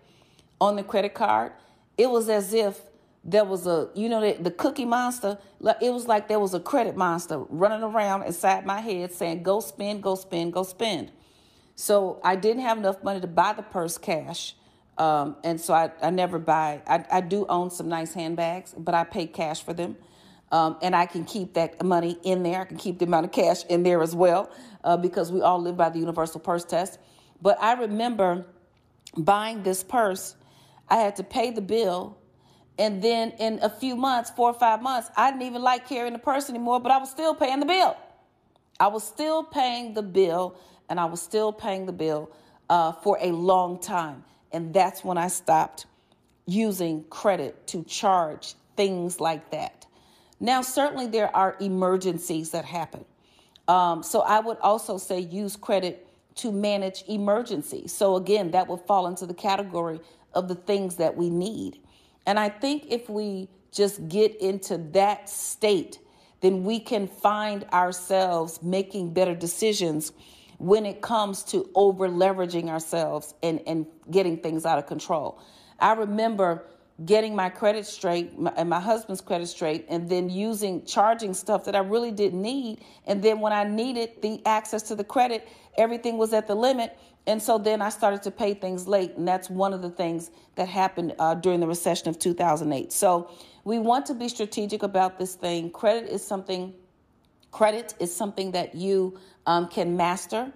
on 0.61 0.75
the 0.75 0.83
credit 0.83 1.13
card, 1.13 1.53
it 1.97 2.09
was 2.09 2.29
as 2.29 2.53
if 2.53 2.79
there 3.23 3.43
was 3.43 3.67
a, 3.67 3.89
you 3.95 4.09
know, 4.09 4.21
the, 4.21 4.41
the 4.41 4.51
cookie 4.51 4.85
monster. 4.85 5.37
It 5.81 5.91
was 5.91 6.07
like 6.07 6.27
there 6.27 6.39
was 6.39 6.53
a 6.53 6.59
credit 6.59 6.95
monster 6.95 7.39
running 7.49 7.83
around 7.83 8.23
inside 8.23 8.65
my 8.65 8.79
head 8.79 9.13
saying, 9.13 9.43
go 9.43 9.59
spend, 9.59 10.01
go 10.03 10.15
spend, 10.15 10.53
go 10.53 10.63
spend. 10.63 11.11
So 11.75 12.19
I 12.23 12.35
didn't 12.35 12.63
have 12.63 12.77
enough 12.77 13.03
money 13.03 13.21
to 13.21 13.27
buy 13.27 13.53
the 13.53 13.61
purse 13.63 13.97
cash. 13.97 14.55
Um, 14.97 15.37
and 15.43 15.59
so 15.61 15.73
I, 15.73 15.91
I 16.01 16.09
never 16.09 16.39
buy, 16.39 16.81
I, 16.87 17.05
I 17.11 17.21
do 17.21 17.45
own 17.47 17.69
some 17.71 17.87
nice 17.87 18.13
handbags, 18.13 18.73
but 18.77 18.93
I 18.93 19.05
pay 19.05 19.27
cash 19.27 19.63
for 19.63 19.73
them. 19.73 19.95
Um, 20.51 20.77
and 20.81 20.95
I 20.95 21.05
can 21.05 21.25
keep 21.25 21.53
that 21.53 21.81
money 21.83 22.17
in 22.23 22.43
there. 22.43 22.61
I 22.61 22.65
can 22.65 22.77
keep 22.77 22.99
the 22.99 23.05
amount 23.05 23.25
of 23.27 23.31
cash 23.31 23.63
in 23.65 23.83
there 23.83 24.01
as 24.01 24.15
well 24.15 24.49
uh, 24.83 24.97
because 24.97 25.31
we 25.31 25.41
all 25.41 25.61
live 25.61 25.77
by 25.77 25.89
the 25.89 25.99
universal 25.99 26.39
purse 26.39 26.65
test. 26.65 26.99
But 27.41 27.61
I 27.61 27.73
remember 27.73 28.45
buying 29.15 29.63
this 29.63 29.83
purse. 29.83 30.35
I 30.89 30.97
had 30.97 31.15
to 31.17 31.23
pay 31.23 31.51
the 31.51 31.61
bill. 31.61 32.17
And 32.77 33.01
then 33.01 33.31
in 33.39 33.59
a 33.61 33.69
few 33.69 33.95
months, 33.95 34.29
four 34.29 34.49
or 34.49 34.53
five 34.53 34.81
months, 34.81 35.09
I 35.17 35.31
didn't 35.31 35.43
even 35.43 35.61
like 35.61 35.87
carrying 35.87 36.13
the 36.13 36.19
purse 36.19 36.49
anymore, 36.49 36.79
but 36.79 36.91
I 36.91 36.97
was 36.97 37.09
still 37.09 37.35
paying 37.35 37.59
the 37.59 37.65
bill. 37.65 37.97
I 38.79 38.87
was 38.87 39.03
still 39.03 39.43
paying 39.43 39.93
the 39.93 40.01
bill 40.01 40.57
and 40.89 40.99
I 40.99 41.05
was 41.05 41.21
still 41.21 41.51
paying 41.51 41.85
the 41.85 41.91
bill 41.91 42.31
uh, 42.69 42.93
for 42.93 43.17
a 43.21 43.31
long 43.31 43.79
time. 43.79 44.23
And 44.51 44.73
that's 44.73 45.03
when 45.03 45.17
I 45.17 45.27
stopped 45.27 45.85
using 46.45 47.03
credit 47.09 47.67
to 47.67 47.83
charge 47.83 48.55
things 48.75 49.19
like 49.19 49.51
that. 49.51 49.85
Now, 50.39 50.61
certainly 50.61 51.07
there 51.07 51.35
are 51.35 51.57
emergencies 51.59 52.51
that 52.51 52.65
happen. 52.65 53.05
Um, 53.67 54.01
so 54.01 54.21
I 54.21 54.39
would 54.39 54.57
also 54.59 54.97
say 54.97 55.19
use 55.19 55.55
credit 55.55 56.07
to 56.35 56.51
manage 56.51 57.03
emergencies. 57.07 57.93
So 57.93 58.15
again, 58.15 58.51
that 58.51 58.67
would 58.67 58.79
fall 58.81 59.07
into 59.07 59.25
the 59.25 59.33
category 59.33 59.99
of 60.33 60.47
the 60.47 60.55
things 60.55 60.97
that 60.97 61.15
we 61.15 61.29
need. 61.29 61.79
And 62.25 62.39
I 62.39 62.49
think 62.49 62.85
if 62.89 63.09
we 63.09 63.49
just 63.71 64.07
get 64.07 64.35
into 64.41 64.77
that 64.93 65.29
state, 65.29 65.99
then 66.41 66.63
we 66.63 66.79
can 66.79 67.07
find 67.07 67.65
ourselves 67.65 68.61
making 68.63 69.13
better 69.13 69.35
decisions 69.35 70.11
when 70.57 70.85
it 70.85 71.01
comes 71.01 71.43
to 71.43 71.69
over 71.73 72.07
leveraging 72.07 72.69
ourselves 72.69 73.33
and, 73.41 73.61
and 73.65 73.85
getting 74.11 74.37
things 74.37 74.65
out 74.65 74.77
of 74.77 74.85
control. 74.85 75.41
I 75.79 75.93
remember 75.93 76.65
getting 77.05 77.35
my 77.35 77.49
credit 77.49 77.85
straight 77.85 78.37
my, 78.37 78.51
and 78.57 78.69
my 78.69 78.79
husband's 78.79 79.21
credit 79.21 79.47
straight 79.47 79.85
and 79.89 80.09
then 80.09 80.29
using 80.29 80.83
charging 80.85 81.33
stuff 81.33 81.65
that 81.65 81.75
I 81.75 81.79
really 81.79 82.11
didn't 82.11 82.41
need. 82.41 82.83
And 83.05 83.23
then 83.23 83.39
when 83.39 83.53
I 83.53 83.63
needed 83.63 84.21
the 84.21 84.41
access 84.45 84.83
to 84.83 84.95
the 84.95 85.03
credit 85.03 85.47
everything 85.77 86.17
was 86.17 86.33
at 86.33 86.47
the 86.47 86.55
limit. 86.55 86.97
And 87.25 87.41
so 87.41 87.57
then 87.57 87.81
I 87.81 87.89
started 87.89 88.23
to 88.23 88.31
pay 88.31 88.53
things 88.53 88.87
late. 88.87 89.15
And 89.15 89.27
that's 89.27 89.49
one 89.49 89.73
of 89.73 89.81
the 89.81 89.89
things 89.89 90.31
that 90.55 90.67
happened 90.67 91.15
uh, 91.19 91.35
during 91.35 91.59
the 91.59 91.67
recession 91.67 92.09
of 92.09 92.19
2008 92.19 92.91
so 92.91 93.29
we 93.63 93.77
want 93.77 94.05
to 94.07 94.13
be 94.13 94.27
strategic 94.27 94.83
about 94.83 95.19
this 95.19 95.35
thing. 95.35 95.69
Credit 95.69 96.09
is 96.09 96.25
something 96.25 96.73
credit 97.51 97.95
is 97.99 98.15
something 98.15 98.51
that 98.51 98.75
you 98.75 99.19
um, 99.45 99.67
can 99.67 99.97
master. 99.97 100.51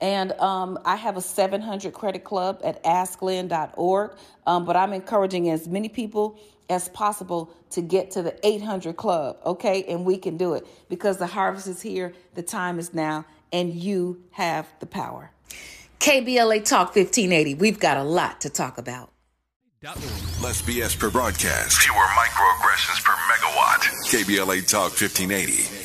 And 0.00 0.32
um, 0.32 0.78
I 0.84 0.96
have 0.96 1.16
a 1.16 1.20
700 1.20 1.92
credit 1.92 2.24
club 2.24 2.60
at 2.62 2.82
asklynn.org. 2.84 4.12
Um, 4.46 4.64
but 4.64 4.76
I'm 4.76 4.92
encouraging 4.92 5.50
as 5.50 5.66
many 5.66 5.88
people 5.88 6.38
as 6.68 6.88
possible 6.90 7.52
to 7.70 7.80
get 7.80 8.10
to 8.12 8.22
the 8.22 8.46
800 8.46 8.96
club, 8.96 9.38
okay? 9.44 9.84
And 9.84 10.04
we 10.04 10.18
can 10.18 10.36
do 10.36 10.54
it 10.54 10.66
because 10.88 11.16
the 11.16 11.26
harvest 11.26 11.66
is 11.66 11.80
here, 11.80 12.12
the 12.34 12.42
time 12.42 12.78
is 12.78 12.92
now, 12.92 13.24
and 13.52 13.72
you 13.72 14.22
have 14.32 14.66
the 14.80 14.86
power. 14.86 15.30
KBLA 16.00 16.64
Talk 16.64 16.94
1580, 16.94 17.54
we've 17.54 17.80
got 17.80 17.96
a 17.96 18.04
lot 18.04 18.42
to 18.42 18.50
talk 18.50 18.78
about. 18.78 19.10
Less 19.82 20.62
BS 20.62 20.98
per 20.98 21.10
broadcast. 21.10 21.78
Fewer 21.78 21.94
microaggressions 21.94 23.02
per 23.04 23.12
megawatt. 23.12 23.80
KBLA 24.10 24.68
Talk 24.68 24.90
1580. 24.90 25.77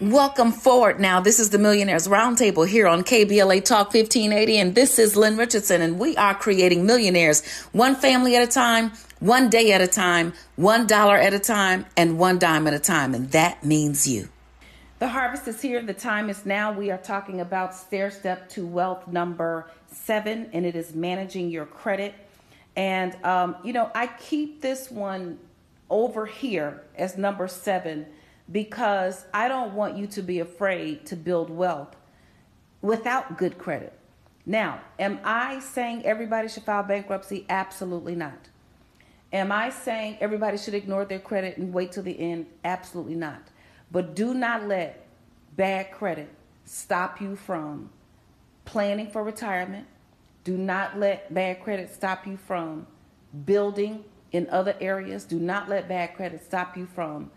Welcome 0.00 0.52
forward 0.52 1.00
now. 1.00 1.18
This 1.18 1.40
is 1.40 1.50
the 1.50 1.58
Millionaires 1.58 2.06
Roundtable 2.06 2.68
here 2.68 2.86
on 2.86 3.02
KBLA 3.02 3.64
Talk 3.64 3.92
1580, 3.92 4.58
and 4.58 4.74
this 4.76 4.96
is 4.96 5.16
Lynn 5.16 5.36
Richardson, 5.36 5.82
and 5.82 5.98
we 5.98 6.16
are 6.16 6.36
creating 6.36 6.86
millionaires 6.86 7.44
one 7.72 7.96
family 7.96 8.36
at 8.36 8.44
a 8.44 8.46
time, 8.46 8.92
one 9.18 9.50
day 9.50 9.72
at 9.72 9.80
a 9.80 9.88
time, 9.88 10.34
one 10.54 10.86
dollar 10.86 11.16
at 11.16 11.34
a 11.34 11.40
time, 11.40 11.84
and 11.96 12.16
one 12.16 12.38
dime 12.38 12.68
at 12.68 12.74
a 12.74 12.78
time, 12.78 13.12
and 13.12 13.32
that 13.32 13.64
means 13.64 14.06
you. 14.06 14.28
The 15.00 15.08
harvest 15.08 15.48
is 15.48 15.60
here. 15.60 15.82
The 15.82 15.94
time 15.94 16.30
is 16.30 16.46
now. 16.46 16.70
We 16.70 16.92
are 16.92 16.98
talking 16.98 17.40
about 17.40 17.74
stair 17.74 18.12
step 18.12 18.48
to 18.50 18.64
wealth 18.64 19.08
number 19.08 19.68
seven, 19.90 20.48
and 20.52 20.64
it 20.64 20.76
is 20.76 20.94
managing 20.94 21.50
your 21.50 21.66
credit. 21.66 22.14
And, 22.76 23.16
um, 23.24 23.56
you 23.64 23.72
know, 23.72 23.90
I 23.96 24.06
keep 24.06 24.62
this 24.62 24.92
one 24.92 25.40
over 25.90 26.24
here 26.24 26.84
as 26.94 27.18
number 27.18 27.48
seven 27.48 28.06
because 28.50 29.26
I 29.34 29.48
don't 29.48 29.74
want 29.74 29.96
you 29.96 30.06
to 30.08 30.22
be 30.22 30.40
afraid 30.40 31.06
to 31.06 31.16
build 31.16 31.50
wealth 31.50 31.94
without 32.80 33.36
good 33.36 33.58
credit. 33.58 33.92
Now, 34.46 34.80
am 34.98 35.20
I 35.24 35.60
saying 35.60 36.06
everybody 36.06 36.48
should 36.48 36.62
file 36.62 36.82
bankruptcy? 36.82 37.44
Absolutely 37.48 38.14
not. 38.14 38.48
Am 39.30 39.52
I 39.52 39.68
saying 39.68 40.16
everybody 40.20 40.56
should 40.56 40.72
ignore 40.72 41.04
their 41.04 41.18
credit 41.18 41.58
and 41.58 41.72
wait 41.72 41.92
till 41.92 42.02
the 42.02 42.18
end? 42.18 42.46
Absolutely 42.64 43.14
not. 43.14 43.42
But 43.90 44.14
do 44.14 44.32
not 44.32 44.66
let 44.66 45.06
bad 45.54 45.92
credit 45.92 46.30
stop 46.64 47.20
you 47.20 47.36
from 47.36 47.90
planning 48.64 49.10
for 49.10 49.22
retirement. 49.22 49.86
Do 50.44 50.56
not 50.56 50.98
let 50.98 51.32
bad 51.34 51.62
credit 51.62 51.92
stop 51.92 52.26
you 52.26 52.38
from 52.38 52.86
building 53.44 54.04
in 54.32 54.48
other 54.48 54.74
areas. 54.80 55.24
Do 55.24 55.38
not 55.38 55.68
let 55.68 55.88
bad 55.88 56.14
credit 56.14 56.42
stop 56.42 56.74
you 56.76 56.86
from 56.86 57.30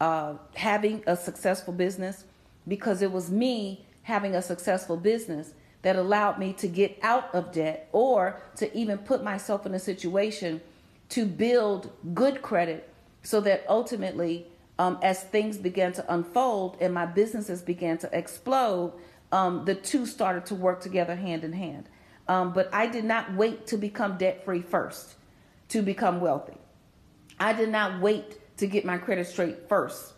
uh, 0.00 0.34
having 0.54 1.02
a 1.06 1.16
successful 1.16 1.72
business 1.72 2.24
because 2.68 3.02
it 3.02 3.12
was 3.12 3.30
me 3.30 3.84
having 4.02 4.34
a 4.34 4.42
successful 4.42 4.96
business 4.96 5.52
that 5.82 5.96
allowed 5.96 6.38
me 6.38 6.52
to 6.52 6.68
get 6.68 6.98
out 7.02 7.32
of 7.34 7.52
debt 7.52 7.88
or 7.92 8.40
to 8.56 8.76
even 8.76 8.98
put 8.98 9.22
myself 9.22 9.66
in 9.66 9.74
a 9.74 9.78
situation 9.78 10.60
to 11.08 11.24
build 11.24 11.90
good 12.14 12.42
credit 12.42 12.92
so 13.22 13.40
that 13.40 13.64
ultimately 13.68 14.46
um, 14.78 14.98
as 15.02 15.22
things 15.22 15.56
began 15.56 15.92
to 15.92 16.12
unfold 16.12 16.76
and 16.80 16.92
my 16.92 17.06
businesses 17.06 17.62
began 17.62 17.98
to 17.98 18.08
explode 18.16 18.92
um, 19.32 19.64
the 19.64 19.74
two 19.74 20.06
started 20.06 20.46
to 20.46 20.54
work 20.54 20.80
together 20.80 21.16
hand 21.16 21.44
in 21.44 21.52
hand. 21.52 21.88
Um, 22.28 22.52
but 22.52 22.68
i 22.72 22.86
did 22.88 23.04
not 23.04 23.34
wait 23.34 23.68
to 23.68 23.76
become 23.76 24.18
debt 24.18 24.44
free 24.44 24.62
first 24.62 25.14
to 25.68 25.82
become 25.82 26.20
wealthy. 26.20 26.56
I 27.38 27.52
did 27.52 27.68
not 27.68 28.00
wait 28.00 28.38
to 28.58 28.66
get 28.66 28.84
my 28.84 28.98
credit 28.98 29.26
straight 29.26 29.68
first. 29.68 30.12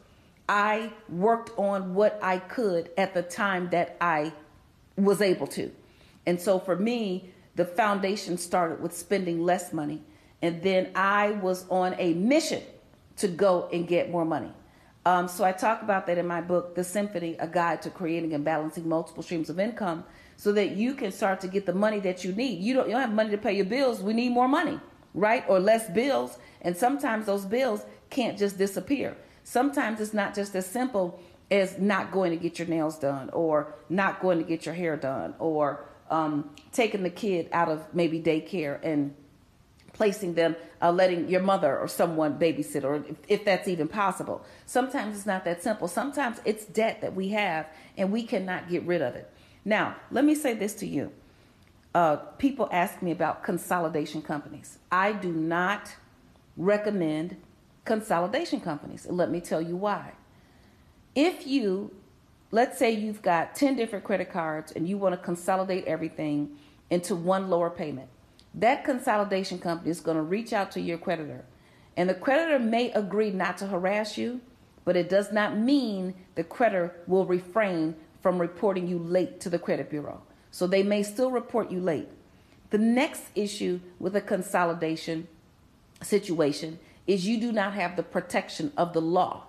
I 0.49 0.91
worked 1.09 1.51
on 1.59 1.95
what 1.95 2.19
I 2.23 2.39
could 2.39 2.91
at 2.97 3.15
the 3.15 3.23
time 3.23 3.69
that 3.71 3.97
I 4.01 4.33
was 4.97 5.21
able 5.21 5.47
to. 5.49 5.71
And 6.27 6.41
so 6.41 6.59
for 6.59 6.77
me, 6.77 7.33
the 7.55 7.65
foundation 7.65 8.39
started 8.39 8.81
with 8.81 8.97
spending 8.97 9.45
less 9.45 9.73
money. 9.73 10.03
And 10.41 10.63
then 10.63 10.91
I 10.95 11.33
was 11.33 11.69
on 11.69 11.95
a 11.99 12.15
mission 12.15 12.63
to 13.17 13.29
go 13.29 13.69
and 13.73 13.87
get 13.87 14.11
more 14.11 14.25
money. 14.25 14.53
Um, 15.05 15.27
so 15.27 15.45
I 15.45 15.53
talk 15.53 15.83
about 15.83 16.07
that 16.07 16.19
in 16.19 16.27
my 16.27 16.41
book, 16.41 16.75
The 16.75 16.85
Symphony, 16.85 17.37
a 17.39 17.47
guide 17.47 17.83
to 17.83 17.91
creating 17.91 18.35
and 18.35 18.45
balancing 18.45 18.89
multiple 18.89 19.23
streams 19.23 19.51
of 19.51 19.59
income 19.59 20.05
so 20.37 20.53
that 20.53 20.73
you 20.77 20.95
can 20.95 21.11
start 21.11 21.41
to 21.41 21.49
get 21.49 21.67
the 21.67 21.73
money 21.73 21.99
that 22.01 22.25
you 22.25 22.33
need. 22.33 22.61
You 22.61 22.75
don't, 22.75 22.87
you 22.87 22.93
don't 22.93 23.01
have 23.01 23.13
money 23.13 23.31
to 23.31 23.39
pay 23.39 23.55
your 23.55 23.65
bills. 23.65 24.03
We 24.03 24.13
need 24.13 24.31
more 24.31 24.49
money, 24.49 24.79
right? 25.15 25.45
Or 25.49 25.59
less 25.59 25.89
bills. 25.91 26.39
And 26.63 26.77
sometimes 26.77 27.27
those 27.27 27.45
bills 27.45 27.85
can't 28.11 28.39
just 28.39 28.59
disappear. 28.59 29.17
Sometimes 29.45 30.01
it's 30.01 30.15
not 30.15 30.35
just 30.35 30.55
as 30.55 30.67
simple 30.67 31.21
as 31.51 31.79
not 31.79 32.13
going 32.13 32.31
to 32.31 32.37
get 32.37 32.59
your 32.59 32.69
nails 32.69 32.99
done 32.99 33.31
or 33.31 33.75
not 33.89 34.21
going 34.21 34.39
to 34.39 34.45
get 34.45 34.67
your 34.67 34.75
hair 34.75 34.97
done 34.97 35.35
or 35.39 35.85
um, 36.11 36.51
taking 36.73 37.03
the 37.03 37.11
kid 37.11 37.49
out 37.53 37.69
of 37.69 37.83
maybe 37.95 38.21
daycare 38.21 38.79
and 38.83 39.15
placing 39.93 40.35
them, 40.35 40.55
uh, 40.81 40.93
letting 40.93 41.29
your 41.29 41.41
mother 41.41 41.77
or 41.79 41.89
someone 41.89 42.39
babysit, 42.39 42.85
or 42.85 42.97
if, 42.97 43.17
if, 43.27 43.45
that's 43.45 43.67
even 43.67 43.89
possible. 43.89 44.45
Sometimes 44.65 45.17
it's 45.17 45.27
not 45.27 45.45
that 45.45 45.63
simple. 45.63 45.89
Sometimes 45.89 46.41
it's 46.45 46.65
debt 46.67 47.01
that 47.01 47.15
we 47.15 47.31
have 47.31 47.67
and 47.97 48.13
we 48.13 48.23
cannot 48.23 48.69
get 48.69 48.83
rid 48.85 49.03
of 49.03 49.17
it. 49.17 49.31
Now, 49.65 49.97
let 50.11 50.25
me 50.25 50.35
say 50.35 50.55
this 50.55 50.75
to 50.75 50.87
you. 50.87 51.11
Uh, 51.95 52.17
people 52.17 52.69
ask 52.71 53.03
me 53.03 53.11
about 53.11 53.43
consolidation 53.43 54.23
companies. 54.23 54.79
I 54.93 55.13
do 55.13 55.33
not 55.33 55.97
recommend 56.57 57.37
consolidation 57.89 58.61
companies. 58.61 59.07
Let 59.09 59.31
me 59.31 59.41
tell 59.41 59.63
you 59.63 59.75
why. 59.75 60.13
If 61.15 61.47
you, 61.47 61.91
let's 62.53 62.79
say 62.79 62.91
you've 62.91 63.23
got 63.23 63.57
10 63.57 63.77
different 63.77 64.05
credit 64.05 64.31
cards 64.31 64.73
and 64.73 64.87
you 64.87 64.99
want 64.99 65.15
to 65.15 65.17
consolidate 65.17 65.87
everything 65.87 66.51
into 66.91 67.17
one 67.17 67.49
lower 67.49 67.71
payment, 67.71 68.11
that 68.55 68.85
consolidation 68.85 69.59
company 69.59 69.91
is 69.91 70.01
going 70.01 70.19
to 70.19 70.23
reach 70.23 70.53
out 70.53 70.71
to 70.73 70.81
your 70.81 70.99
creditor. 70.99 71.47
And 71.97 72.11
the 72.11 72.15
creditor 72.15 72.59
may 72.59 72.93
agree 72.93 73.31
not 73.31 73.57
to 73.59 73.67
harass 73.67 74.19
you, 74.19 74.43
but 74.85 74.95
it 74.95 75.09
does 75.09 75.33
not 75.33 75.57
mean 75.57 76.15
the 76.35 76.45
creditor 76.45 76.95
will 77.07 77.25
refrain 77.25 77.97
from 78.21 78.39
reporting 78.39 78.87
you 78.87 78.99
late 78.99 79.41
to 79.41 79.49
the 79.49 79.59
credit 79.59 79.89
bureau. 79.89 80.21
So 80.51 80.67
they 80.67 80.83
may 80.83 81.03
still 81.03 81.31
report 81.31 81.71
you 81.71 81.81
late. 81.81 82.09
The 82.69 82.79
next 82.79 83.25
issue 83.35 83.81
with 83.99 84.15
a 84.15 84.21
consolidation 84.21 85.27
situation 86.03 86.79
is 87.09 87.27
you 87.27 87.41
do 87.41 87.51
not 87.51 87.73
have 87.73 87.97
the 87.97 88.03
protection 88.05 88.71
of 88.77 88.93
the 88.93 89.01
law. 89.01 89.43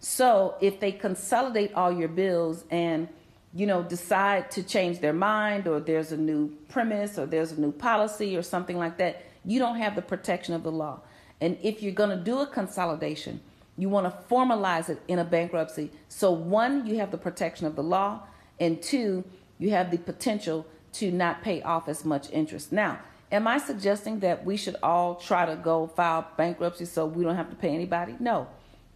So 0.00 0.56
if 0.60 0.80
they 0.80 0.90
consolidate 0.90 1.72
all 1.74 1.92
your 1.92 2.08
bills 2.08 2.64
and 2.70 3.08
you 3.54 3.66
know 3.66 3.82
decide 3.82 4.50
to 4.50 4.64
change 4.64 4.98
their 4.98 5.12
mind 5.12 5.68
or 5.68 5.78
there's 5.78 6.10
a 6.10 6.16
new 6.16 6.48
premise 6.68 7.16
or 7.18 7.26
there's 7.26 7.52
a 7.52 7.60
new 7.60 7.70
policy 7.70 8.36
or 8.36 8.42
something 8.42 8.76
like 8.76 8.96
that, 8.98 9.22
you 9.44 9.60
don't 9.60 9.76
have 9.76 9.94
the 9.94 10.02
protection 10.02 10.54
of 10.54 10.64
the 10.64 10.72
law. 10.72 11.00
And 11.40 11.58
if 11.62 11.82
you're 11.82 11.92
going 11.92 12.10
to 12.10 12.24
do 12.24 12.38
a 12.38 12.46
consolidation, 12.46 13.40
you 13.76 13.88
want 13.88 14.06
to 14.06 14.34
formalize 14.34 14.88
it 14.88 15.00
in 15.08 15.18
a 15.18 15.24
bankruptcy. 15.24 15.90
So 16.08 16.30
one, 16.30 16.86
you 16.86 16.98
have 16.98 17.10
the 17.10 17.18
protection 17.18 17.66
of 17.66 17.76
the 17.76 17.82
law, 17.82 18.22
and 18.58 18.80
two, 18.80 19.24
you 19.58 19.70
have 19.70 19.90
the 19.90 19.98
potential 19.98 20.66
to 20.94 21.10
not 21.10 21.42
pay 21.42 21.60
off 21.62 21.88
as 21.88 22.04
much 22.04 22.30
interest. 22.30 22.72
Now, 22.72 23.00
Am 23.34 23.48
I 23.48 23.58
suggesting 23.58 24.20
that 24.20 24.44
we 24.44 24.56
should 24.56 24.76
all 24.80 25.16
try 25.16 25.44
to 25.44 25.56
go 25.56 25.88
file 25.88 26.24
bankruptcy 26.36 26.84
so 26.84 27.04
we 27.04 27.24
don't 27.24 27.34
have 27.34 27.50
to 27.50 27.56
pay 27.56 27.74
anybody? 27.74 28.14
No. 28.20 28.46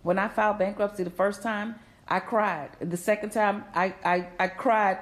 When 0.03 0.17
I 0.17 0.29
filed 0.29 0.61
bankruptcy 0.61 1.03
the 1.03 1.11
first 1.11 1.43
time, 1.43 1.75
I 2.07 2.21
cried. 2.21 2.71
The 2.79 2.97
second 2.97 3.31
time, 3.31 3.65
I, 3.75 3.95
I, 4.05 4.29
I 4.39 4.47
cried 4.47 4.99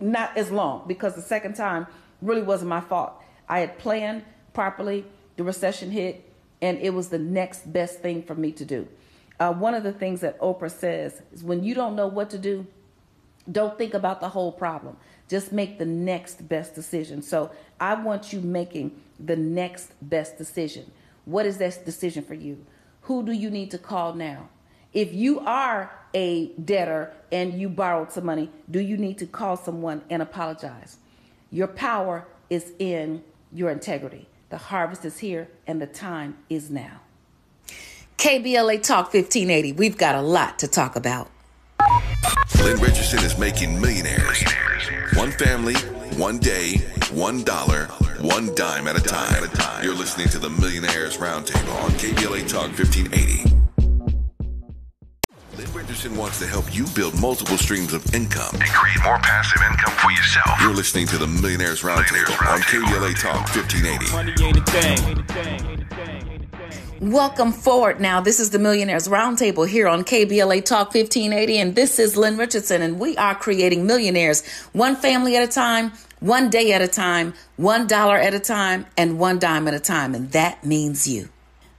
not 0.00 0.36
as 0.36 0.50
long 0.50 0.86
because 0.86 1.14
the 1.14 1.22
second 1.22 1.54
time 1.54 1.86
really 2.20 2.42
wasn't 2.42 2.68
my 2.68 2.82
fault. 2.82 3.14
I 3.48 3.60
had 3.60 3.78
planned 3.78 4.22
properly, 4.52 5.06
the 5.36 5.44
recession 5.44 5.90
hit, 5.90 6.30
and 6.60 6.76
it 6.76 6.90
was 6.90 7.08
the 7.08 7.18
next 7.18 7.72
best 7.72 8.00
thing 8.00 8.22
for 8.22 8.34
me 8.34 8.52
to 8.52 8.66
do. 8.66 8.86
Uh, 9.40 9.54
one 9.54 9.72
of 9.72 9.82
the 9.82 9.92
things 9.92 10.20
that 10.20 10.38
Oprah 10.40 10.70
says 10.70 11.22
is 11.32 11.42
when 11.42 11.64
you 11.64 11.74
don't 11.74 11.96
know 11.96 12.06
what 12.06 12.28
to 12.30 12.38
do, 12.38 12.66
don't 13.50 13.78
think 13.78 13.94
about 13.94 14.20
the 14.20 14.28
whole 14.28 14.52
problem. 14.52 14.98
Just 15.28 15.52
make 15.52 15.78
the 15.78 15.86
next 15.86 16.48
best 16.48 16.74
decision. 16.74 17.22
So 17.22 17.50
I 17.80 17.94
want 17.94 18.32
you 18.32 18.40
making 18.40 19.00
the 19.18 19.36
next 19.36 19.92
best 20.02 20.38
decision. 20.38 20.90
What 21.24 21.46
is 21.46 21.58
that 21.58 21.84
decision 21.84 22.24
for 22.24 22.34
you? 22.34 22.64
Who 23.02 23.24
do 23.24 23.32
you 23.32 23.50
need 23.50 23.70
to 23.70 23.78
call 23.78 24.14
now? 24.14 24.48
If 24.92 25.12
you 25.12 25.40
are 25.40 25.90
a 26.14 26.48
debtor 26.52 27.12
and 27.32 27.54
you 27.54 27.68
borrowed 27.68 28.12
some 28.12 28.26
money, 28.26 28.50
do 28.70 28.80
you 28.80 28.96
need 28.96 29.18
to 29.18 29.26
call 29.26 29.56
someone 29.56 30.02
and 30.08 30.22
apologize? 30.22 30.98
Your 31.50 31.66
power 31.66 32.26
is 32.48 32.72
in 32.78 33.22
your 33.52 33.70
integrity. 33.70 34.28
The 34.50 34.58
harvest 34.58 35.04
is 35.04 35.18
here 35.18 35.48
and 35.66 35.80
the 35.82 35.86
time 35.86 36.36
is 36.48 36.70
now. 36.70 37.00
KBLA 38.18 38.82
Talk 38.82 39.12
1580. 39.12 39.72
We've 39.72 39.98
got 39.98 40.14
a 40.14 40.22
lot 40.22 40.60
to 40.60 40.68
talk 40.68 40.96
about. 40.96 41.30
Lynn 42.62 42.80
Richardson 42.80 43.18
is 43.24 43.36
making 43.36 43.80
millionaires. 43.80 44.44
One 45.16 45.30
family, 45.30 45.74
one 46.16 46.38
day, 46.38 46.78
one 47.12 47.44
dollar, 47.44 47.84
one 48.20 48.52
dime 48.56 48.88
at 48.88 48.96
a 48.96 49.00
time. 49.00 49.48
You're 49.84 49.94
listening 49.94 50.26
to 50.28 50.40
the 50.40 50.50
Millionaires 50.50 51.18
Roundtable 51.18 51.72
on 51.84 51.90
KBLA 51.92 52.48
Talk 52.48 52.76
1580. 52.76 53.44
Lynn 55.56 55.72
Richardson 55.72 56.16
wants 56.16 56.40
to 56.40 56.48
help 56.48 56.74
you 56.74 56.84
build 56.96 57.18
multiple 57.20 57.56
streams 57.56 57.92
of 57.92 58.12
income 58.12 58.50
and 58.54 58.64
create 58.70 58.98
more 59.04 59.18
passive 59.18 59.62
income 59.70 59.92
for 59.92 60.10
yourself. 60.10 60.60
You're 60.60 60.74
listening 60.74 61.06
to 61.06 61.16
the 61.18 61.28
Millionaires 61.28 61.82
Roundtable 61.82 62.32
on 62.48 62.60
KBLA 62.62 63.14
Talk 63.20 63.48
1580. 63.54 65.83
Welcome 67.00 67.50
forward 67.50 68.00
now. 68.00 68.20
This 68.20 68.38
is 68.38 68.50
the 68.50 68.58
Millionaires 68.60 69.08
Roundtable 69.08 69.68
here 69.68 69.88
on 69.88 70.04
KBLA 70.04 70.64
Talk 70.64 70.94
1580, 70.94 71.58
and 71.58 71.74
this 71.74 71.98
is 71.98 72.16
Lynn 72.16 72.36
Richardson, 72.36 72.82
and 72.82 73.00
we 73.00 73.16
are 73.16 73.34
creating 73.34 73.84
millionaires 73.84 74.46
one 74.72 74.94
family 74.94 75.36
at 75.36 75.42
a 75.42 75.50
time, 75.50 75.92
one 76.20 76.50
day 76.50 76.72
at 76.72 76.82
a 76.82 76.86
time, 76.86 77.34
one 77.56 77.88
dollar 77.88 78.16
at 78.16 78.32
a 78.32 78.38
time, 78.38 78.86
and 78.96 79.18
one 79.18 79.40
dime 79.40 79.66
at 79.66 79.74
a 79.74 79.80
time, 79.80 80.14
and 80.14 80.30
that 80.30 80.64
means 80.64 81.08
you. 81.08 81.30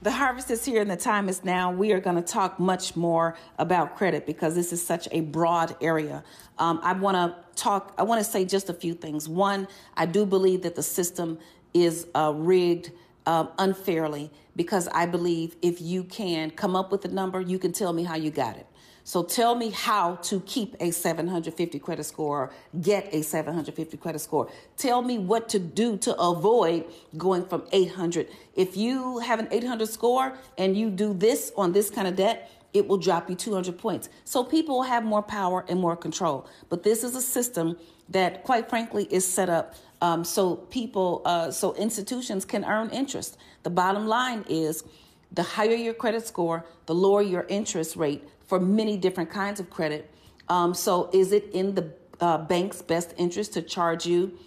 The 0.02 0.12
harvest 0.12 0.50
is 0.50 0.64
here 0.66 0.82
and 0.82 0.90
the 0.90 0.96
time 0.96 1.30
is 1.30 1.42
now. 1.42 1.72
We 1.72 1.92
are 1.92 2.00
going 2.00 2.16
to 2.16 2.22
talk 2.22 2.60
much 2.60 2.94
more 2.94 3.36
about 3.58 3.96
credit 3.96 4.26
because 4.26 4.54
this 4.54 4.72
is 4.72 4.86
such 4.86 5.08
a 5.10 5.22
broad 5.22 5.74
area. 5.80 6.22
Um, 6.58 6.78
I 6.82 6.92
want 6.92 7.16
to 7.16 7.60
talk, 7.60 7.94
I 7.96 8.02
want 8.02 8.22
to 8.22 8.30
say 8.30 8.44
just 8.44 8.68
a 8.68 8.74
few 8.74 8.92
things. 8.92 9.28
One, 9.28 9.66
I 9.96 10.04
do 10.04 10.26
believe 10.26 10.62
that 10.62 10.74
the 10.74 10.82
system 10.82 11.38
is 11.72 12.06
uh, 12.14 12.32
rigged 12.36 12.92
um, 13.26 13.50
unfairly 13.58 14.30
because 14.54 14.88
I 14.88 15.06
believe 15.06 15.56
if 15.60 15.80
you 15.80 16.04
can 16.04 16.50
come 16.50 16.74
up 16.74 16.90
with 16.90 17.04
a 17.04 17.08
number, 17.08 17.40
you 17.40 17.58
can 17.58 17.72
tell 17.72 17.92
me 17.92 18.04
how 18.04 18.16
you 18.16 18.30
got 18.30 18.56
it. 18.56 18.66
So 19.04 19.22
tell 19.22 19.54
me 19.54 19.70
how 19.70 20.16
to 20.22 20.40
keep 20.40 20.74
a 20.80 20.90
750 20.90 21.78
credit 21.78 22.02
score, 22.02 22.50
get 22.80 23.08
a 23.14 23.22
750 23.22 23.96
credit 23.98 24.18
score. 24.18 24.50
Tell 24.76 25.00
me 25.00 25.16
what 25.16 25.48
to 25.50 25.60
do 25.60 25.96
to 25.98 26.16
avoid 26.16 26.86
going 27.16 27.46
from 27.46 27.62
800. 27.70 28.28
If 28.56 28.76
you 28.76 29.20
have 29.20 29.38
an 29.38 29.46
800 29.52 29.88
score 29.88 30.36
and 30.58 30.76
you 30.76 30.90
do 30.90 31.14
this 31.14 31.52
on 31.56 31.72
this 31.72 31.88
kind 31.88 32.08
of 32.08 32.16
debt, 32.16 32.50
it 32.74 32.88
will 32.88 32.98
drop 32.98 33.30
you 33.30 33.36
200 33.36 33.78
points. 33.78 34.08
So 34.24 34.42
people 34.42 34.76
will 34.76 34.82
have 34.82 35.04
more 35.04 35.22
power 35.22 35.64
and 35.68 35.78
more 35.80 35.96
control. 35.96 36.48
But 36.68 36.82
this 36.82 37.04
is 37.04 37.14
a 37.14 37.22
system 37.22 37.76
that, 38.08 38.42
quite 38.42 38.68
frankly, 38.68 39.06
is 39.10 39.26
set 39.26 39.48
up 39.48 39.76
um, 40.00 40.24
so 40.24 40.56
people, 40.56 41.22
uh, 41.24 41.50
so 41.50 41.74
institutions 41.74 42.44
can 42.44 42.64
earn 42.64 42.90
interest. 42.90 43.38
The 43.62 43.70
bottom 43.70 44.06
line 44.06 44.44
is 44.48 44.84
the 45.32 45.42
higher 45.42 45.74
your 45.74 45.94
credit 45.94 46.26
score, 46.26 46.64
the 46.86 46.94
lower 46.94 47.22
your 47.22 47.46
interest 47.48 47.96
rate 47.96 48.26
for 48.46 48.60
many 48.60 48.96
different 48.96 49.30
kinds 49.30 49.60
of 49.60 49.70
credit. 49.70 50.10
Um, 50.48 50.74
so, 50.74 51.10
is 51.12 51.32
it 51.32 51.50
in 51.52 51.74
the 51.74 51.92
uh, 52.20 52.38
bank's 52.38 52.82
best 52.82 53.14
interest 53.16 53.54
to 53.54 53.62
charge 53.62 54.06
you 54.06 54.38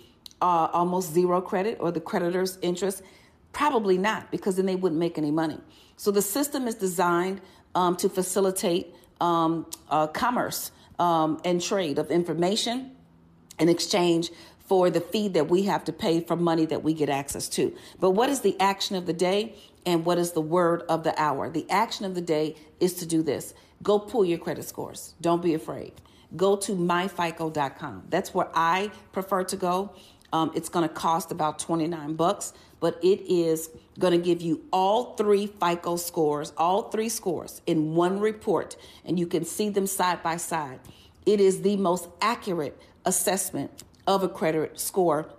uh, 0.41 0.70
almost 0.72 1.12
zero 1.12 1.41
credit 1.41 1.78
or 1.80 1.91
the 1.91 2.00
creditor's 2.00 2.58
interest? 2.62 3.02
Probably 3.52 3.97
not, 3.97 4.32
because 4.32 4.56
then 4.56 4.66
they 4.66 4.76
wouldn't 4.76 5.00
make 5.00 5.18
any 5.18 5.32
money. 5.32 5.58
So, 5.97 6.12
the 6.12 6.22
system 6.22 6.68
is 6.68 6.76
designed 6.76 7.41
um, 7.76 7.95
to 7.97 8.08
facilitate 8.08 8.95
um, 9.20 9.66
uh, 9.89 10.08
commerce 10.08 10.72
um, 10.97 11.41
and 11.43 11.62
trade 11.62 12.00
of 12.00 12.12
information 12.12 12.91
and 13.60 13.70
exchange 13.70 14.32
for 14.70 14.91
the 14.91 15.01
fee 15.01 15.28
that 15.30 15.49
we 15.49 15.63
have 15.63 15.84
to 15.84 15.91
pay 15.91 16.22
for 16.22 16.36
money 16.36 16.65
that 16.67 16.84
we 16.84 16.93
get 16.93 17.09
access 17.09 17.49
to. 17.49 17.76
But 17.99 18.11
what 18.11 18.30
is 18.30 18.41
the 18.41 18.55
action 18.61 18.95
of 18.95 19.07
the 19.07 19.13
day 19.13 19.55
and 19.84 20.05
what 20.05 20.20
is 20.20 20.34
the 20.34 20.41
word 20.41 20.84
of 20.84 21.03
the 21.03 21.20
hour? 21.20 21.49
The 21.49 21.65
action 21.72 22.05
of 22.05 22.13
the 22.13 22.22
day 22.22 22.55
is 22.80 22.93
to 22.95 23.05
do 23.05 23.24
this 23.24 23.53
Go 23.82 23.97
pull 23.97 24.26
your 24.26 24.38
credit 24.38 24.65
scores. 24.65 25.13
Don't 25.22 25.41
be 25.41 25.53
afraid. 25.53 25.93
Go 26.36 26.55
to 26.57 26.74
myfico.com. 26.74 28.03
That's 28.09 28.34
where 28.34 28.49
I 28.53 28.91
prefer 29.11 29.43
to 29.45 29.55
go. 29.55 29.91
Um, 30.32 30.51
it's 30.53 30.70
going 30.70 30.88
to 30.88 30.93
cost 30.93 31.32
about 31.32 31.57
29 31.57 32.13
bucks, 32.13 32.53
but 32.80 32.99
it 33.01 33.22
is 33.22 33.70
going 33.97 34.11
to 34.11 34.24
give 34.24 34.41
you 34.41 34.61
all 34.72 35.15
three 35.15 35.47
FICO 35.47 35.95
scores, 35.95 36.53
all 36.55 36.89
three 36.89 37.09
scores 37.09 37.61
in 37.65 37.95
one 37.95 38.20
report, 38.20 38.76
and 39.05 39.17
you 39.17 39.26
can 39.26 39.43
see 39.43 39.70
them 39.70 39.88
side 39.88 40.22
by 40.22 40.38
side. 40.38 40.80
It 41.26 41.39
is 41.39 41.63
the 41.63 41.78
most 41.78 42.09
accurate 42.22 42.80
assessment 43.05 43.84
of 44.08 44.24
a 44.24 44.30
credit 44.30 44.80
score 44.80 45.30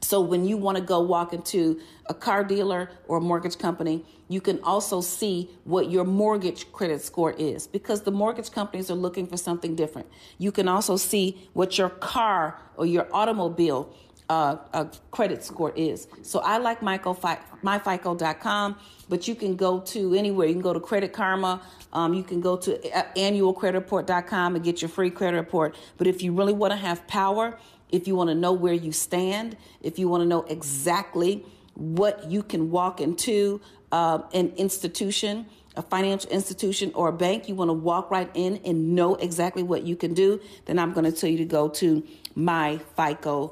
so 0.00 0.20
when 0.20 0.44
you 0.44 0.56
want 0.56 0.78
to 0.78 0.82
go 0.82 1.00
walk 1.00 1.32
into 1.32 1.80
a 2.06 2.14
car 2.14 2.44
dealer 2.44 2.90
or 3.08 3.18
a 3.18 3.20
mortgage 3.20 3.58
company, 3.58 4.04
you 4.28 4.40
can 4.40 4.60
also 4.62 5.00
see 5.00 5.50
what 5.64 5.90
your 5.90 6.04
mortgage 6.04 6.70
credit 6.72 7.02
score 7.02 7.32
is 7.32 7.66
because 7.66 8.02
the 8.02 8.10
mortgage 8.10 8.50
companies 8.52 8.90
are 8.90 8.94
looking 8.94 9.26
for 9.26 9.36
something 9.36 9.74
different. 9.74 10.08
You 10.38 10.52
can 10.52 10.68
also 10.68 10.96
see 10.96 11.48
what 11.52 11.78
your 11.78 11.88
car 11.88 12.58
or 12.76 12.86
your 12.86 13.08
automobile 13.12 13.94
uh, 14.28 14.58
uh, 14.74 14.84
credit 15.10 15.42
score 15.42 15.72
is. 15.74 16.06
So 16.22 16.40
I 16.40 16.58
like 16.58 16.80
myFICO, 16.80 17.38
myfico.com, 17.62 18.76
but 19.08 19.26
you 19.26 19.34
can 19.34 19.56
go 19.56 19.80
to 19.80 20.14
anywhere. 20.14 20.46
You 20.46 20.52
can 20.52 20.62
go 20.62 20.74
to 20.74 20.80
Credit 20.80 21.14
Karma. 21.14 21.62
Um, 21.94 22.12
you 22.12 22.22
can 22.22 22.42
go 22.42 22.56
to 22.58 22.96
uh, 22.96 23.04
annualcreditreport.com 23.16 24.54
and 24.54 24.62
get 24.62 24.82
your 24.82 24.90
free 24.90 25.10
credit 25.10 25.38
report. 25.38 25.76
But 25.96 26.06
if 26.06 26.22
you 26.22 26.34
really 26.34 26.52
want 26.52 26.72
to 26.72 26.76
have 26.76 27.06
power, 27.06 27.58
if 27.90 28.06
you 28.06 28.14
want 28.14 28.28
to 28.28 28.34
know 28.34 28.52
where 28.52 28.72
you 28.72 28.92
stand, 28.92 29.56
if 29.80 29.98
you 29.98 30.08
want 30.08 30.22
to 30.22 30.26
know 30.26 30.42
exactly 30.42 31.44
what 31.74 32.30
you 32.30 32.42
can 32.42 32.70
walk 32.70 33.00
into 33.00 33.60
uh, 33.92 34.20
an 34.34 34.52
institution, 34.56 35.46
a 35.76 35.82
financial 35.82 36.30
institution, 36.30 36.90
or 36.94 37.08
a 37.08 37.12
bank, 37.12 37.48
you 37.48 37.54
want 37.54 37.68
to 37.68 37.74
walk 37.74 38.10
right 38.10 38.30
in 38.34 38.60
and 38.64 38.94
know 38.94 39.14
exactly 39.16 39.62
what 39.62 39.84
you 39.84 39.94
can 39.96 40.12
do, 40.12 40.40
then 40.66 40.78
I'm 40.78 40.92
going 40.92 41.04
to 41.04 41.12
tell 41.12 41.30
you 41.30 41.38
to 41.38 41.44
go 41.44 41.68
to 41.68 42.02
myfico.com. 42.36 43.42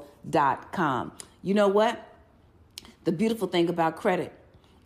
You 1.41 1.53
know 1.53 1.67
what? 1.67 2.03
The 3.05 3.11
beautiful 3.13 3.47
thing 3.47 3.69
about 3.69 3.95
credit 3.95 4.33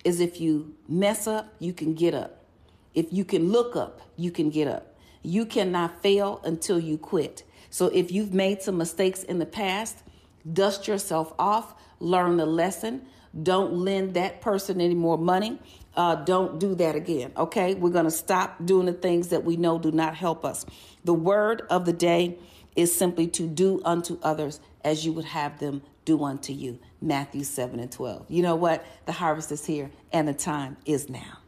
is 0.04 0.20
if 0.20 0.39
you 0.39 0.76
mess 0.88 1.28
up, 1.28 1.54
you 1.60 1.74
can 1.74 1.95
get 1.95 2.14
up. 2.14 2.45
If 2.93 3.08
you 3.12 3.26
can 3.26 3.52
look 3.52 3.76
up, 3.76 4.02
you 4.16 4.32
can 4.32 4.49
get 4.49 4.68
up. 4.68 4.95
You 5.24 5.45
cannot 5.45 6.02
fail 6.02 6.41
until 6.43 6.80
you 6.80 6.97
quit. 6.97 7.43
So 7.72 7.88
if 7.88 8.11
you've 8.11 8.34
made 8.34 8.61
some 8.61 8.78
mistakes 8.78 9.24
in 9.24 9.39
the 9.39 9.45
past, 9.45 10.03
dust 10.51 10.88
yourself 10.88 11.34
off, 11.39 11.74
learn 11.99 12.38
the 12.38 12.45
lesson. 12.45 13.01
Don't 13.41 13.74
lend 13.74 14.13
that 14.15 14.41
person 14.41 14.82
any 14.82 14.93
more 14.93 15.17
money. 15.17 15.57
Uh, 15.95 16.15
don't 16.15 16.59
do 16.59 16.76
that 16.76 16.95
again. 16.95 17.32
Okay, 17.36 17.74
we're 17.74 17.89
going 17.89 18.05
to 18.05 18.11
stop 18.11 18.57
doing 18.63 18.86
the 18.86 18.93
things 18.93 19.30
that 19.30 19.45
we 19.45 19.55
know 19.57 19.80
do 19.80 19.91
not 19.91 20.15
help 20.15 20.45
us. 20.45 20.65
The 21.05 21.13
word 21.13 21.63
of 21.69 21.86
the 21.86 21.93
day 21.93 22.38
is 22.76 22.95
simply 22.95 23.28
to 23.28 23.47
do 23.47 23.82
unto 23.86 24.19
others 24.22 24.59
as 24.84 25.05
you 25.05 25.13
would 25.13 25.26
have 25.26 25.59
them 25.59 25.82
do 26.05 26.24
unto 26.24 26.53
you. 26.53 26.80
Matthew 27.01 27.43
7 27.43 27.80
and 27.80 27.91
12. 27.91 28.26
You 28.30 28.43
know 28.43 28.55
what? 28.55 28.86
The 29.05 29.11
harvest 29.13 29.51
is 29.51 29.65
here 29.65 29.91
and 30.11 30.28
the 30.28 30.34
time 30.34 30.78
is 30.86 31.09
now. 31.09 31.40